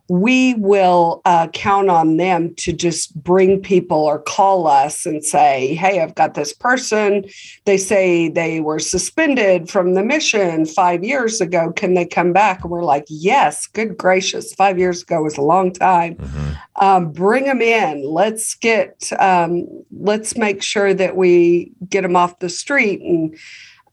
we 0.09 0.53
will 0.55 1.23
uh, 1.25 1.49
count 1.49 1.89
on 1.89 2.19
them 2.19 2.55
to 2.57 2.73
just 2.73 3.15
bring 3.23 3.61
people 3.61 3.97
or 3.97 4.19
call 4.19 4.67
us 4.67 5.07
and 5.07 5.25
say, 5.25 5.75
Hey, 5.75 6.01
I've 6.01 6.15
got 6.15 6.35
this 6.35 6.53
person. 6.53 7.25
They 7.65 7.79
say 7.79 8.29
they 8.29 8.61
were 8.61 8.79
suspended 8.79 9.71
from 9.71 9.95
the 9.95 10.05
mission 10.05 10.67
five 10.67 11.03
years 11.03 11.41
ago. 11.41 11.73
Can 11.73 11.95
they 11.95 12.05
come 12.05 12.35
back? 12.35 12.63
And 12.63 12.71
we're 12.71 12.85
like, 12.85 13.07
Yes, 13.09 13.67
good 13.67 13.97
gracious. 13.97 14.53
Five 14.53 14.79
years 14.79 15.03
ago 15.03 15.23
was 15.23 15.39
a 15.39 15.43
long 15.43 15.73
time. 15.73 16.17
Mm-hmm. 16.17 16.85
Um, 16.85 17.13
bring 17.13 17.45
them 17.45 17.63
in. 17.63 18.05
Let's 18.05 18.55
get, 18.57 19.11
um, 19.19 19.67
let's 19.91 20.37
make 20.37 20.63
sure 20.63 20.93
that 20.93 21.17
we 21.17 21.73
get 21.89 22.03
them 22.03 22.17
off 22.17 22.41
the 22.41 22.51
street 22.51 23.01
and 23.01 23.35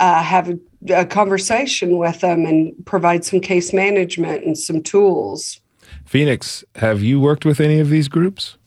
uh, 0.01 0.21
have 0.21 0.49
a, 0.49 0.59
a 0.93 1.05
conversation 1.05 1.97
with 1.97 2.19
them 2.19 2.45
and 2.45 2.73
provide 2.85 3.23
some 3.23 3.39
case 3.39 3.71
management 3.71 4.43
and 4.43 4.57
some 4.57 4.83
tools. 4.83 5.60
Phoenix, 6.05 6.63
have 6.75 7.01
you 7.01 7.19
worked 7.19 7.45
with 7.45 7.59
any 7.59 7.79
of 7.79 7.89
these 7.89 8.07
groups? 8.07 8.57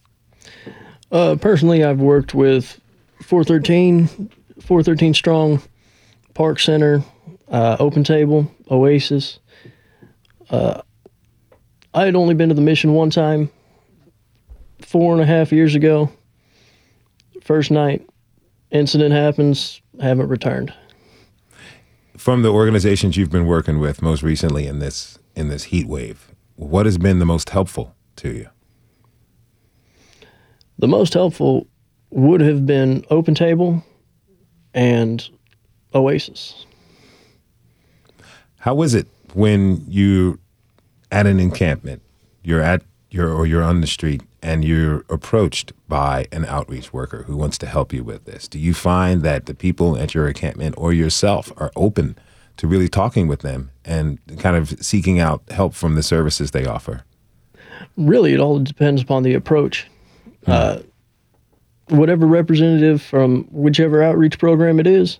Uh, 1.10 1.36
personally, 1.36 1.84
I've 1.84 2.00
worked 2.00 2.34
with 2.34 2.80
413, 3.22 4.06
413 4.60 5.14
Strong, 5.14 5.62
Park 6.34 6.58
Center, 6.58 7.04
uh, 7.48 7.76
Open 7.78 8.04
Table, 8.04 8.50
Oasis. 8.70 9.38
Uh, 10.50 10.82
I 11.94 12.04
had 12.04 12.16
only 12.16 12.34
been 12.34 12.48
to 12.48 12.54
the 12.54 12.60
mission 12.60 12.92
one 12.94 13.10
time, 13.10 13.50
four 14.80 15.12
and 15.12 15.22
a 15.22 15.26
half 15.26 15.52
years 15.52 15.74
ago. 15.74 16.10
First 17.42 17.70
night, 17.70 18.06
incident 18.70 19.14
happens, 19.14 19.80
haven't 20.00 20.28
returned. 20.28 20.72
From 22.16 22.42
the 22.42 22.48
organizations 22.48 23.16
you've 23.16 23.30
been 23.30 23.46
working 23.46 23.78
with 23.78 24.02
most 24.02 24.22
recently 24.22 24.66
in 24.66 24.78
this 24.78 25.18
in 25.36 25.48
this 25.48 25.64
heat 25.64 25.86
wave, 25.86 26.33
what 26.56 26.86
has 26.86 26.98
been 26.98 27.18
the 27.18 27.26
most 27.26 27.50
helpful 27.50 27.94
to 28.16 28.30
you? 28.30 28.48
The 30.78 30.88
most 30.88 31.14
helpful 31.14 31.66
would 32.10 32.40
have 32.40 32.66
been 32.66 33.04
Open 33.10 33.34
Table 33.34 33.84
and 34.72 35.28
Oasis. 35.94 36.66
How 38.58 38.82
is 38.82 38.94
it 38.94 39.06
when 39.34 39.84
you 39.88 40.38
at 41.10 41.26
an 41.26 41.38
encampment, 41.38 42.02
you're 42.42 42.60
at 42.60 42.82
you're 43.10 43.32
or 43.32 43.46
you're 43.46 43.62
on 43.62 43.80
the 43.80 43.86
street 43.86 44.22
and 44.42 44.64
you're 44.64 45.04
approached 45.08 45.72
by 45.88 46.26
an 46.32 46.44
outreach 46.46 46.92
worker 46.92 47.22
who 47.24 47.36
wants 47.36 47.56
to 47.58 47.66
help 47.66 47.92
you 47.92 48.02
with 48.02 48.24
this? 48.24 48.48
Do 48.48 48.58
you 48.58 48.74
find 48.74 49.22
that 49.22 49.46
the 49.46 49.54
people 49.54 49.96
at 49.96 50.14
your 50.14 50.26
encampment 50.26 50.74
or 50.76 50.92
yourself 50.92 51.52
are 51.56 51.70
open 51.76 52.16
to 52.56 52.66
really 52.66 52.88
talking 52.88 53.26
with 53.26 53.40
them 53.40 53.70
and 53.84 54.18
kind 54.38 54.56
of 54.56 54.70
seeking 54.84 55.18
out 55.18 55.42
help 55.50 55.74
from 55.74 55.94
the 55.94 56.02
services 56.02 56.50
they 56.50 56.64
offer? 56.64 57.04
Really, 57.96 58.32
it 58.32 58.40
all 58.40 58.58
depends 58.60 59.02
upon 59.02 59.22
the 59.22 59.34
approach. 59.34 59.86
Uh, 60.46 60.80
whatever 61.88 62.26
representative 62.26 63.02
from 63.02 63.44
whichever 63.50 64.02
outreach 64.02 64.38
program 64.38 64.80
it 64.80 64.86
is, 64.86 65.18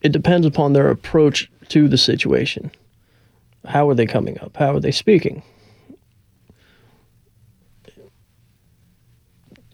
it 0.00 0.12
depends 0.12 0.46
upon 0.46 0.72
their 0.72 0.88
approach 0.88 1.50
to 1.68 1.88
the 1.88 1.98
situation. 1.98 2.70
How 3.64 3.88
are 3.88 3.94
they 3.94 4.06
coming 4.06 4.38
up? 4.40 4.56
How 4.56 4.74
are 4.74 4.80
they 4.80 4.90
speaking? 4.90 5.42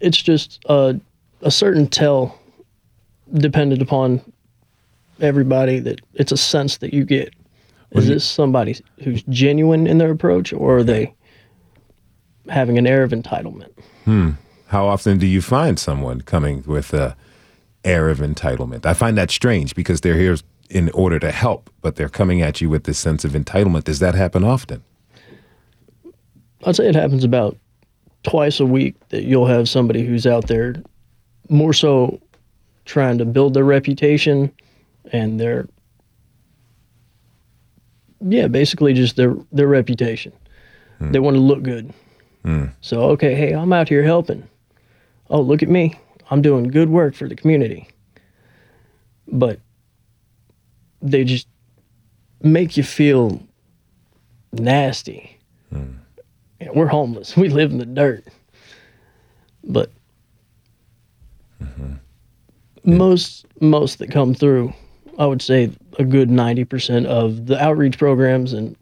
It's 0.00 0.20
just 0.20 0.62
a, 0.68 1.00
a 1.42 1.50
certain 1.50 1.88
tell 1.88 2.38
dependent 3.32 3.82
upon 3.82 4.20
everybody 5.20 5.78
that 5.80 6.00
it's 6.14 6.32
a 6.32 6.36
sense 6.36 6.78
that 6.78 6.92
you 6.92 7.04
get. 7.04 7.34
Is 7.92 8.06
this 8.06 8.24
somebody 8.24 8.76
who's 9.02 9.22
genuine 9.24 9.86
in 9.86 9.96
their 9.96 10.10
approach 10.10 10.52
or 10.52 10.78
are 10.78 10.84
they 10.84 11.14
having 12.48 12.76
an 12.76 12.86
air 12.86 13.02
of 13.02 13.12
entitlement? 13.12 13.70
Hmm. 14.04 14.32
How 14.66 14.86
often 14.86 15.16
do 15.16 15.26
you 15.26 15.40
find 15.40 15.78
someone 15.78 16.20
coming 16.20 16.62
with 16.66 16.92
a 16.92 17.16
air 17.84 18.10
of 18.10 18.18
entitlement? 18.18 18.84
I 18.84 18.92
find 18.92 19.16
that 19.16 19.30
strange 19.30 19.74
because 19.74 20.02
they're 20.02 20.18
here 20.18 20.36
in 20.68 20.90
order 20.90 21.18
to 21.18 21.30
help, 21.30 21.70
but 21.80 21.96
they're 21.96 22.10
coming 22.10 22.42
at 22.42 22.60
you 22.60 22.68
with 22.68 22.84
this 22.84 22.98
sense 22.98 23.24
of 23.24 23.32
entitlement. 23.32 23.84
Does 23.84 24.00
that 24.00 24.14
happen 24.14 24.44
often? 24.44 24.84
I'd 26.64 26.76
say 26.76 26.88
it 26.88 26.94
happens 26.94 27.24
about 27.24 27.56
twice 28.24 28.60
a 28.60 28.66
week 28.66 28.96
that 29.08 29.24
you'll 29.24 29.46
have 29.46 29.68
somebody 29.68 30.04
who's 30.04 30.26
out 30.26 30.48
there 30.48 30.74
more 31.48 31.72
so 31.72 32.20
trying 32.84 33.16
to 33.18 33.24
build 33.24 33.54
their 33.54 33.64
reputation 33.64 34.52
and 35.12 35.40
their 35.40 35.68
yeah, 38.20 38.48
basically 38.48 38.94
just 38.94 39.16
their 39.16 39.36
their 39.52 39.68
reputation. 39.68 40.32
Hmm. 40.98 41.12
They 41.12 41.20
want 41.20 41.36
to 41.36 41.40
look 41.40 41.62
good. 41.62 41.92
Hmm. 42.44 42.66
So 42.80 43.02
okay, 43.10 43.34
hey, 43.34 43.52
I'm 43.52 43.72
out 43.72 43.88
here 43.88 44.02
helping. 44.02 44.48
Oh, 45.30 45.40
look 45.40 45.62
at 45.62 45.68
me. 45.68 45.98
I'm 46.30 46.42
doing 46.42 46.64
good 46.64 46.88
work 46.88 47.14
for 47.14 47.28
the 47.28 47.36
community. 47.36 47.88
But 49.28 49.60
they 51.02 51.24
just 51.24 51.46
make 52.42 52.76
you 52.76 52.82
feel 52.82 53.42
nasty. 54.52 55.38
Hmm. 55.70 55.92
Yeah, 56.60 56.70
we're 56.74 56.86
homeless. 56.86 57.36
We 57.36 57.48
live 57.48 57.70
in 57.70 57.78
the 57.78 57.86
dirt. 57.86 58.24
But 59.64 59.92
mm-hmm. 61.62 61.94
most 62.84 63.46
most 63.60 63.98
that 63.98 64.10
come 64.10 64.34
through, 64.34 64.72
I 65.18 65.26
would 65.26 65.42
say 65.42 65.70
a 65.98 66.04
good 66.04 66.30
ninety 66.30 66.64
percent 66.64 67.06
of 67.06 67.46
the 67.46 67.62
outreach 67.62 67.98
programs 67.98 68.52
and 68.52 68.76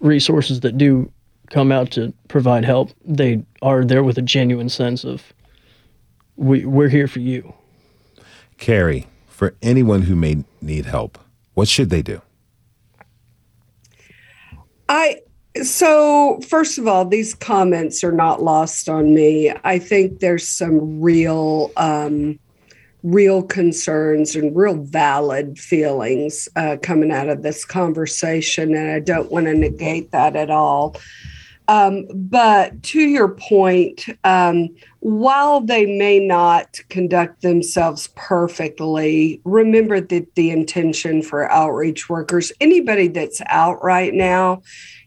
resources 0.00 0.60
that 0.60 0.78
do 0.78 1.10
come 1.50 1.72
out 1.72 1.90
to 1.90 2.12
provide 2.28 2.64
help, 2.64 2.90
they 3.04 3.44
are 3.60 3.84
there 3.84 4.02
with 4.02 4.16
a 4.16 4.22
genuine 4.22 4.68
sense 4.68 5.04
of 5.04 5.32
we 6.36 6.64
we're 6.64 6.88
here 6.88 7.08
for 7.08 7.18
you. 7.18 7.52
Carrie, 8.56 9.06
for 9.26 9.54
anyone 9.62 10.02
who 10.02 10.16
may 10.16 10.44
need 10.62 10.86
help, 10.86 11.18
what 11.54 11.68
should 11.68 11.90
they 11.90 12.02
do? 12.02 12.22
I 14.88 15.20
so 15.62 16.40
first 16.46 16.78
of 16.78 16.86
all, 16.86 17.04
these 17.04 17.34
comments 17.34 18.02
are 18.04 18.12
not 18.12 18.42
lost 18.42 18.88
on 18.88 19.12
me. 19.12 19.52
I 19.64 19.78
think 19.78 20.20
there's 20.20 20.46
some 20.46 21.00
real 21.00 21.72
um, 21.76 22.38
real 23.02 23.42
concerns 23.42 24.36
and 24.36 24.56
real 24.56 24.82
valid 24.82 25.58
feelings 25.58 26.48
uh, 26.56 26.76
coming 26.82 27.10
out 27.10 27.28
of 27.28 27.42
this 27.42 27.64
conversation, 27.64 28.74
and 28.74 28.90
I 28.90 29.00
don't 29.00 29.30
want 29.30 29.46
to 29.46 29.54
negate 29.54 30.10
that 30.12 30.36
at 30.36 30.50
all. 30.50 30.96
Um, 31.68 32.08
but 32.12 32.82
to 32.82 33.00
your 33.00 33.28
point, 33.28 34.06
um, 34.24 34.70
while 34.98 35.60
they 35.60 35.86
may 35.86 36.18
not 36.18 36.80
conduct 36.88 37.42
themselves 37.42 38.08
perfectly, 38.16 39.40
remember 39.44 40.00
that 40.00 40.34
the 40.34 40.50
intention 40.50 41.22
for 41.22 41.48
outreach 41.48 42.08
workers, 42.08 42.50
anybody 42.60 43.06
that's 43.06 43.40
out 43.46 43.82
right 43.84 44.12
now 44.12 44.62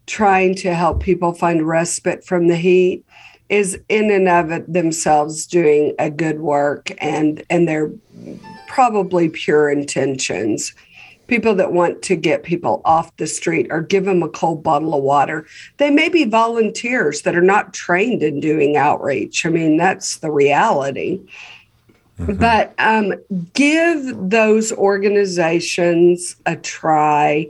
trying 0.05 0.55
to 0.55 0.73
help 0.73 1.01
people 1.01 1.33
find 1.33 1.67
respite 1.67 2.23
from 2.23 2.47
the 2.47 2.55
heat, 2.55 3.05
is 3.53 3.79
in 3.87 4.09
and 4.09 4.27
of 4.27 4.65
themselves 4.71 5.45
doing 5.45 5.93
a 5.99 6.09
good 6.09 6.39
work 6.39 6.91
and 6.97 7.43
and 7.51 7.67
they're 7.67 7.91
probably 8.67 9.29
pure 9.29 9.69
intentions 9.69 10.73
people 11.27 11.55
that 11.55 11.71
want 11.71 12.01
to 12.01 12.15
get 12.15 12.43
people 12.43 12.81
off 12.83 13.15
the 13.17 13.27
street 13.27 13.67
or 13.69 13.81
give 13.81 14.05
them 14.05 14.21
a 14.21 14.29
cold 14.29 14.61
bottle 14.61 14.93
of 14.93 15.01
water. 15.03 15.45
They 15.77 15.89
may 15.89 16.09
be 16.09 16.25
volunteers 16.25 17.21
that 17.21 17.35
are 17.35 17.41
not 17.41 17.73
trained 17.73 18.21
in 18.21 18.39
doing 18.39 18.75
outreach. 18.75 19.45
I 19.45 19.49
mean, 19.49 19.77
that's 19.77 20.17
the 20.17 20.29
reality. 20.29 21.21
But 22.19 22.75
um, 22.77 23.13
give 23.53 24.15
those 24.29 24.73
organizations 24.73 26.35
a 26.45 26.57
try. 26.57 27.47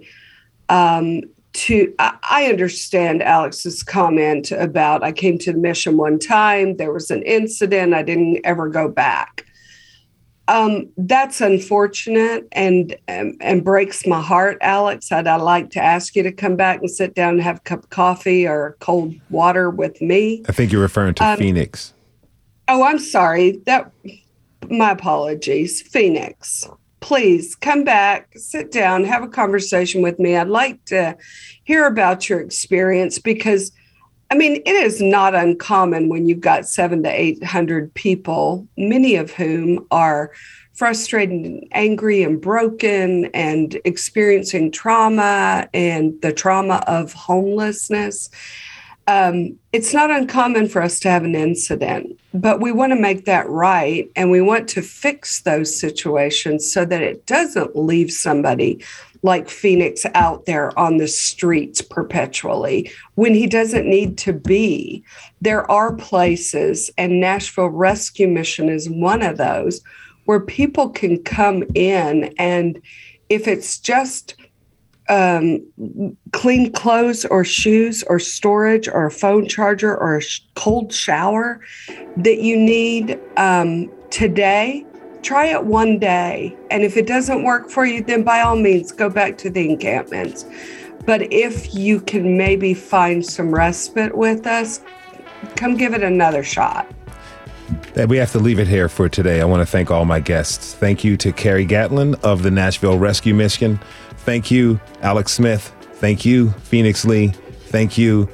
Um, 0.69 1.23
to 1.53 1.93
I, 1.99 2.17
I 2.29 2.45
understand 2.45 3.21
Alex's 3.23 3.83
comment 3.83 4.51
about 4.51 5.03
I 5.03 5.11
came 5.11 5.37
to 5.39 5.53
the 5.53 5.59
mission 5.59 5.97
one 5.97 6.19
time, 6.19 6.77
there 6.77 6.91
was 6.91 7.11
an 7.11 7.23
incident, 7.23 7.93
I 7.93 8.03
didn't 8.03 8.39
ever 8.43 8.67
go 8.69 8.87
back 8.87 9.45
um, 10.47 10.89
that's 10.97 11.39
unfortunate 11.39 12.47
and 12.51 12.95
um, 13.07 13.37
and 13.39 13.63
breaks 13.63 14.05
my 14.05 14.21
heart, 14.21 14.57
Alex. 14.61 15.11
I'd, 15.11 15.27
I'd 15.27 15.41
like 15.41 15.69
to 15.71 15.79
ask 15.79 16.15
you 16.15 16.23
to 16.23 16.31
come 16.31 16.55
back 16.55 16.79
and 16.79 16.89
sit 16.89 17.15
down 17.15 17.35
and 17.35 17.43
have 17.43 17.57
a 17.57 17.61
cup 17.61 17.83
of 17.83 17.89
coffee 17.89 18.45
or 18.45 18.75
cold 18.79 19.15
water 19.29 19.69
with 19.69 20.01
me. 20.01 20.43
I 20.49 20.51
think 20.51 20.71
you're 20.71 20.81
referring 20.81 21.13
to 21.15 21.25
Um, 21.25 21.37
Phoenix. 21.37 21.93
Oh, 22.67 22.83
I'm 22.83 22.99
sorry. 22.99 23.61
That 23.65 23.91
my 24.69 24.91
apologies. 24.91 25.81
Phoenix. 25.81 26.67
Please 27.03 27.53
come 27.53 27.83
back, 27.83 28.29
sit 28.37 28.71
down, 28.71 29.03
have 29.03 29.23
a 29.23 29.27
conversation 29.27 30.01
with 30.01 30.19
me. 30.19 30.37
I'd 30.37 30.47
like 30.47 30.85
to 30.85 31.17
hear 31.65 31.85
about 31.85 32.29
your 32.29 32.39
experience 32.39 33.19
because 33.19 33.73
I 34.31 34.35
mean, 34.35 34.63
it 34.65 34.73
is 34.73 35.01
not 35.01 35.35
uncommon 35.35 36.07
when 36.07 36.27
you've 36.27 36.39
got 36.39 36.65
seven 36.65 37.03
to 37.03 37.09
800 37.09 37.93
people, 37.93 38.65
many 38.77 39.17
of 39.17 39.31
whom 39.31 39.85
are 39.91 40.31
frustrated 40.71 41.45
and 41.45 41.67
angry 41.73 42.23
and 42.23 42.39
broken 42.39 43.25
and 43.33 43.77
experiencing 43.83 44.71
trauma 44.71 45.67
and 45.73 46.19
the 46.21 46.31
trauma 46.31 46.81
of 46.87 47.11
homelessness. 47.11 48.29
Um, 49.07 49.57
it's 49.73 49.93
not 49.93 50.11
uncommon 50.11 50.69
for 50.69 50.81
us 50.81 50.99
to 51.01 51.09
have 51.09 51.25
an 51.25 51.35
incident, 51.35 52.17
but 52.33 52.61
we 52.61 52.71
want 52.71 52.93
to 52.93 52.99
make 52.99 53.25
that 53.25 53.49
right 53.49 54.09
and 54.15 54.31
we 54.31 54.41
want 54.41 54.69
to 54.69 54.81
fix 54.81 55.41
those 55.41 55.77
situations 55.77 56.71
so 56.71 56.85
that 56.85 57.01
it 57.01 57.25
doesn't 57.25 57.75
leave 57.75 58.11
somebody 58.11 58.83
like 59.23 59.49
Phoenix 59.49 60.05
out 60.13 60.45
there 60.45 60.77
on 60.77 60.97
the 60.97 61.07
streets 61.07 61.81
perpetually 61.81 62.91
when 63.15 63.33
he 63.33 63.47
doesn't 63.47 63.89
need 63.89 64.17
to 64.19 64.33
be. 64.33 65.03
There 65.41 65.69
are 65.71 65.95
places, 65.95 66.91
and 66.97 67.19
Nashville 67.19 67.69
Rescue 67.69 68.27
Mission 68.27 68.69
is 68.69 68.89
one 68.89 69.21
of 69.21 69.37
those, 69.37 69.81
where 70.25 70.41
people 70.41 70.89
can 70.89 71.21
come 71.23 71.63
in 71.73 72.33
and 72.37 72.81
if 73.29 73.47
it's 73.47 73.79
just 73.79 74.35
um, 75.09 75.59
clean 76.31 76.71
clothes 76.71 77.25
or 77.25 77.43
shoes 77.43 78.03
or 78.03 78.19
storage 78.19 78.87
or 78.87 79.05
a 79.05 79.11
phone 79.11 79.47
charger 79.47 79.95
or 79.97 80.17
a 80.17 80.21
sh- 80.21 80.41
cold 80.55 80.93
shower 80.93 81.61
that 82.17 82.39
you 82.39 82.57
need 82.57 83.19
um, 83.37 83.91
today, 84.09 84.85
try 85.21 85.47
it 85.47 85.65
one 85.65 85.99
day. 85.99 86.55
And 86.71 86.83
if 86.83 86.97
it 86.97 87.07
doesn't 87.07 87.43
work 87.43 87.69
for 87.69 87.85
you, 87.85 88.03
then 88.03 88.23
by 88.23 88.41
all 88.41 88.55
means, 88.55 88.91
go 88.91 89.09
back 89.09 89.37
to 89.39 89.49
the 89.49 89.69
encampments. 89.69 90.45
But 91.05 91.31
if 91.33 91.73
you 91.73 91.99
can 91.99 92.37
maybe 92.37 92.73
find 92.73 93.25
some 93.25 93.53
respite 93.53 94.15
with 94.15 94.47
us, 94.47 94.81
come 95.55 95.75
give 95.75 95.93
it 95.93 96.03
another 96.03 96.43
shot. 96.43 96.89
We 98.07 98.17
have 98.17 98.31
to 98.31 98.39
leave 98.39 98.59
it 98.59 98.67
here 98.67 98.89
for 98.89 99.09
today. 99.09 99.41
I 99.41 99.45
want 99.45 99.61
to 99.61 99.65
thank 99.65 99.91
all 99.91 100.05
my 100.05 100.19
guests. 100.19 100.73
Thank 100.73 101.03
you 101.03 101.17
to 101.17 101.31
Carrie 101.31 101.65
Gatlin 101.65 102.15
of 102.15 102.43
the 102.43 102.51
Nashville 102.51 102.97
Rescue 102.97 103.33
Mission. 103.33 103.79
Thank 104.25 104.49
you, 104.49 104.79
Alex 105.01 105.33
Smith. 105.33 105.73
Thank 105.95 106.25
you, 106.25 106.51
Phoenix 106.51 107.05
Lee. 107.05 107.29
Thank 107.67 107.97
you, 107.97 108.29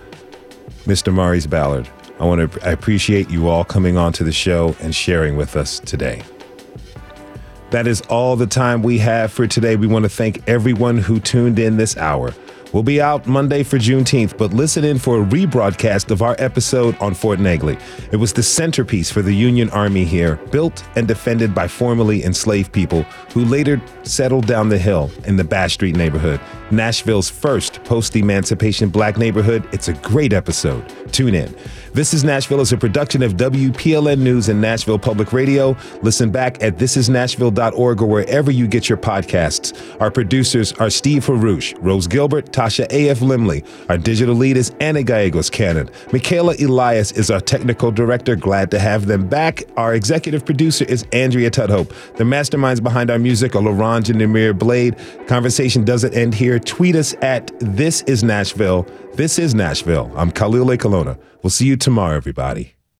Mr. 0.85 1.13
Maurice 1.13 1.47
Ballard. 1.47 1.89
I 2.19 2.25
want 2.25 2.51
to 2.51 2.67
I 2.67 2.71
appreciate 2.71 3.29
you 3.29 3.47
all 3.47 3.63
coming 3.63 3.97
on 3.97 4.13
to 4.13 4.23
the 4.23 4.31
show 4.31 4.75
and 4.81 4.93
sharing 4.93 5.37
with 5.37 5.55
us 5.55 5.79
today. 5.79 6.21
That 7.71 7.87
is 7.87 8.01
all 8.01 8.35
the 8.35 8.47
time 8.47 8.81
we 8.81 8.97
have 8.99 9.31
for 9.31 9.47
today. 9.47 9.75
We 9.75 9.87
want 9.87 10.03
to 10.03 10.09
thank 10.09 10.47
everyone 10.47 10.97
who 10.97 11.19
tuned 11.19 11.59
in 11.59 11.77
this 11.77 11.95
hour. 11.97 12.33
We'll 12.73 12.83
be 12.83 13.01
out 13.01 13.25
Monday 13.25 13.63
for 13.63 13.77
Juneteenth, 13.77 14.37
but 14.37 14.53
listen 14.53 14.83
in 14.83 14.99
for 14.99 15.21
a 15.21 15.25
rebroadcast 15.25 16.11
of 16.11 16.21
our 16.21 16.35
episode 16.37 16.95
on 16.99 17.15
Fort 17.15 17.39
Negley. 17.39 17.79
It 18.11 18.17
was 18.17 18.31
the 18.31 18.43
centerpiece 18.43 19.09
for 19.09 19.23
the 19.23 19.33
Union 19.33 19.71
Army 19.71 20.05
here, 20.05 20.35
built 20.51 20.83
and 20.95 21.07
defended 21.07 21.55
by 21.55 21.67
formerly 21.67 22.23
enslaved 22.23 22.71
people 22.71 23.03
who 23.33 23.43
later 23.45 23.81
settled 24.09 24.47
down 24.47 24.69
the 24.69 24.77
hill 24.77 25.11
in 25.25 25.37
the 25.37 25.43
Bash 25.43 25.73
Street 25.73 25.95
neighborhood, 25.95 26.41
Nashville's 26.71 27.29
first 27.29 27.83
post 27.83 28.15
emancipation 28.15 28.89
black 28.89 29.17
neighborhood. 29.17 29.67
It's 29.71 29.87
a 29.87 29.93
great 29.93 30.33
episode. 30.33 30.83
Tune 31.11 31.35
in. 31.35 31.55
This 31.93 32.13
is 32.13 32.23
Nashville 32.23 32.61
is 32.61 32.71
a 32.71 32.77
production 32.77 33.23
of 33.23 33.33
WPLN 33.33 34.19
News 34.19 34.47
and 34.47 34.61
Nashville 34.61 34.99
Public 34.99 35.33
Radio. 35.33 35.75
Listen 36.03 36.29
back 36.29 36.61
at 36.61 36.77
thisisnashville.org 36.77 38.01
or 38.01 38.05
wherever 38.05 38.51
you 38.51 38.67
get 38.67 38.87
your 38.87 38.97
podcasts. 38.97 39.99
Our 39.99 40.11
producers 40.11 40.71
are 40.73 40.91
Steve 40.91 41.25
Haruch, 41.25 41.75
Rose 41.81 42.05
Gilbert, 42.05 42.51
Tasha 42.51 42.85
A.F. 42.91 43.19
Limley. 43.19 43.65
Our 43.89 43.97
digital 43.97 44.35
lead 44.35 44.55
is 44.55 44.71
Anna 44.79 45.01
Gallegos 45.01 45.49
Cannon. 45.49 45.89
Michaela 46.13 46.55
Elias 46.59 47.11
is 47.11 47.31
our 47.31 47.41
technical 47.41 47.91
director. 47.91 48.35
Glad 48.35 48.69
to 48.71 48.79
have 48.79 49.07
them 49.07 49.27
back. 49.27 49.63
Our 49.75 49.95
executive 49.95 50.45
producer 50.45 50.85
is 50.85 51.05
Andrea 51.11 51.49
Tudhope. 51.49 51.89
The 52.17 52.23
masterminds 52.23 52.83
behind 52.83 53.09
our 53.09 53.19
music 53.19 53.55
are 53.55 53.61
Laurent 53.61 53.98
and 54.07 54.19
Namir 54.19 54.57
Blade. 54.57 54.95
Conversation 55.27 55.83
doesn't 55.83 56.13
end 56.13 56.33
here. 56.33 56.59
Tweet 56.59 56.95
us 56.95 57.13
at 57.21 57.51
This 57.59 58.03
is 58.03 58.23
Nashville. 58.23 58.87
This 59.15 59.37
is 59.37 59.53
Nashville. 59.53 60.09
I'm 60.15 60.31
Khalil 60.31 60.71
A. 60.71 61.17
We'll 61.43 61.49
see 61.49 61.65
you 61.65 61.75
tomorrow, 61.75 62.15
everybody. 62.15 62.78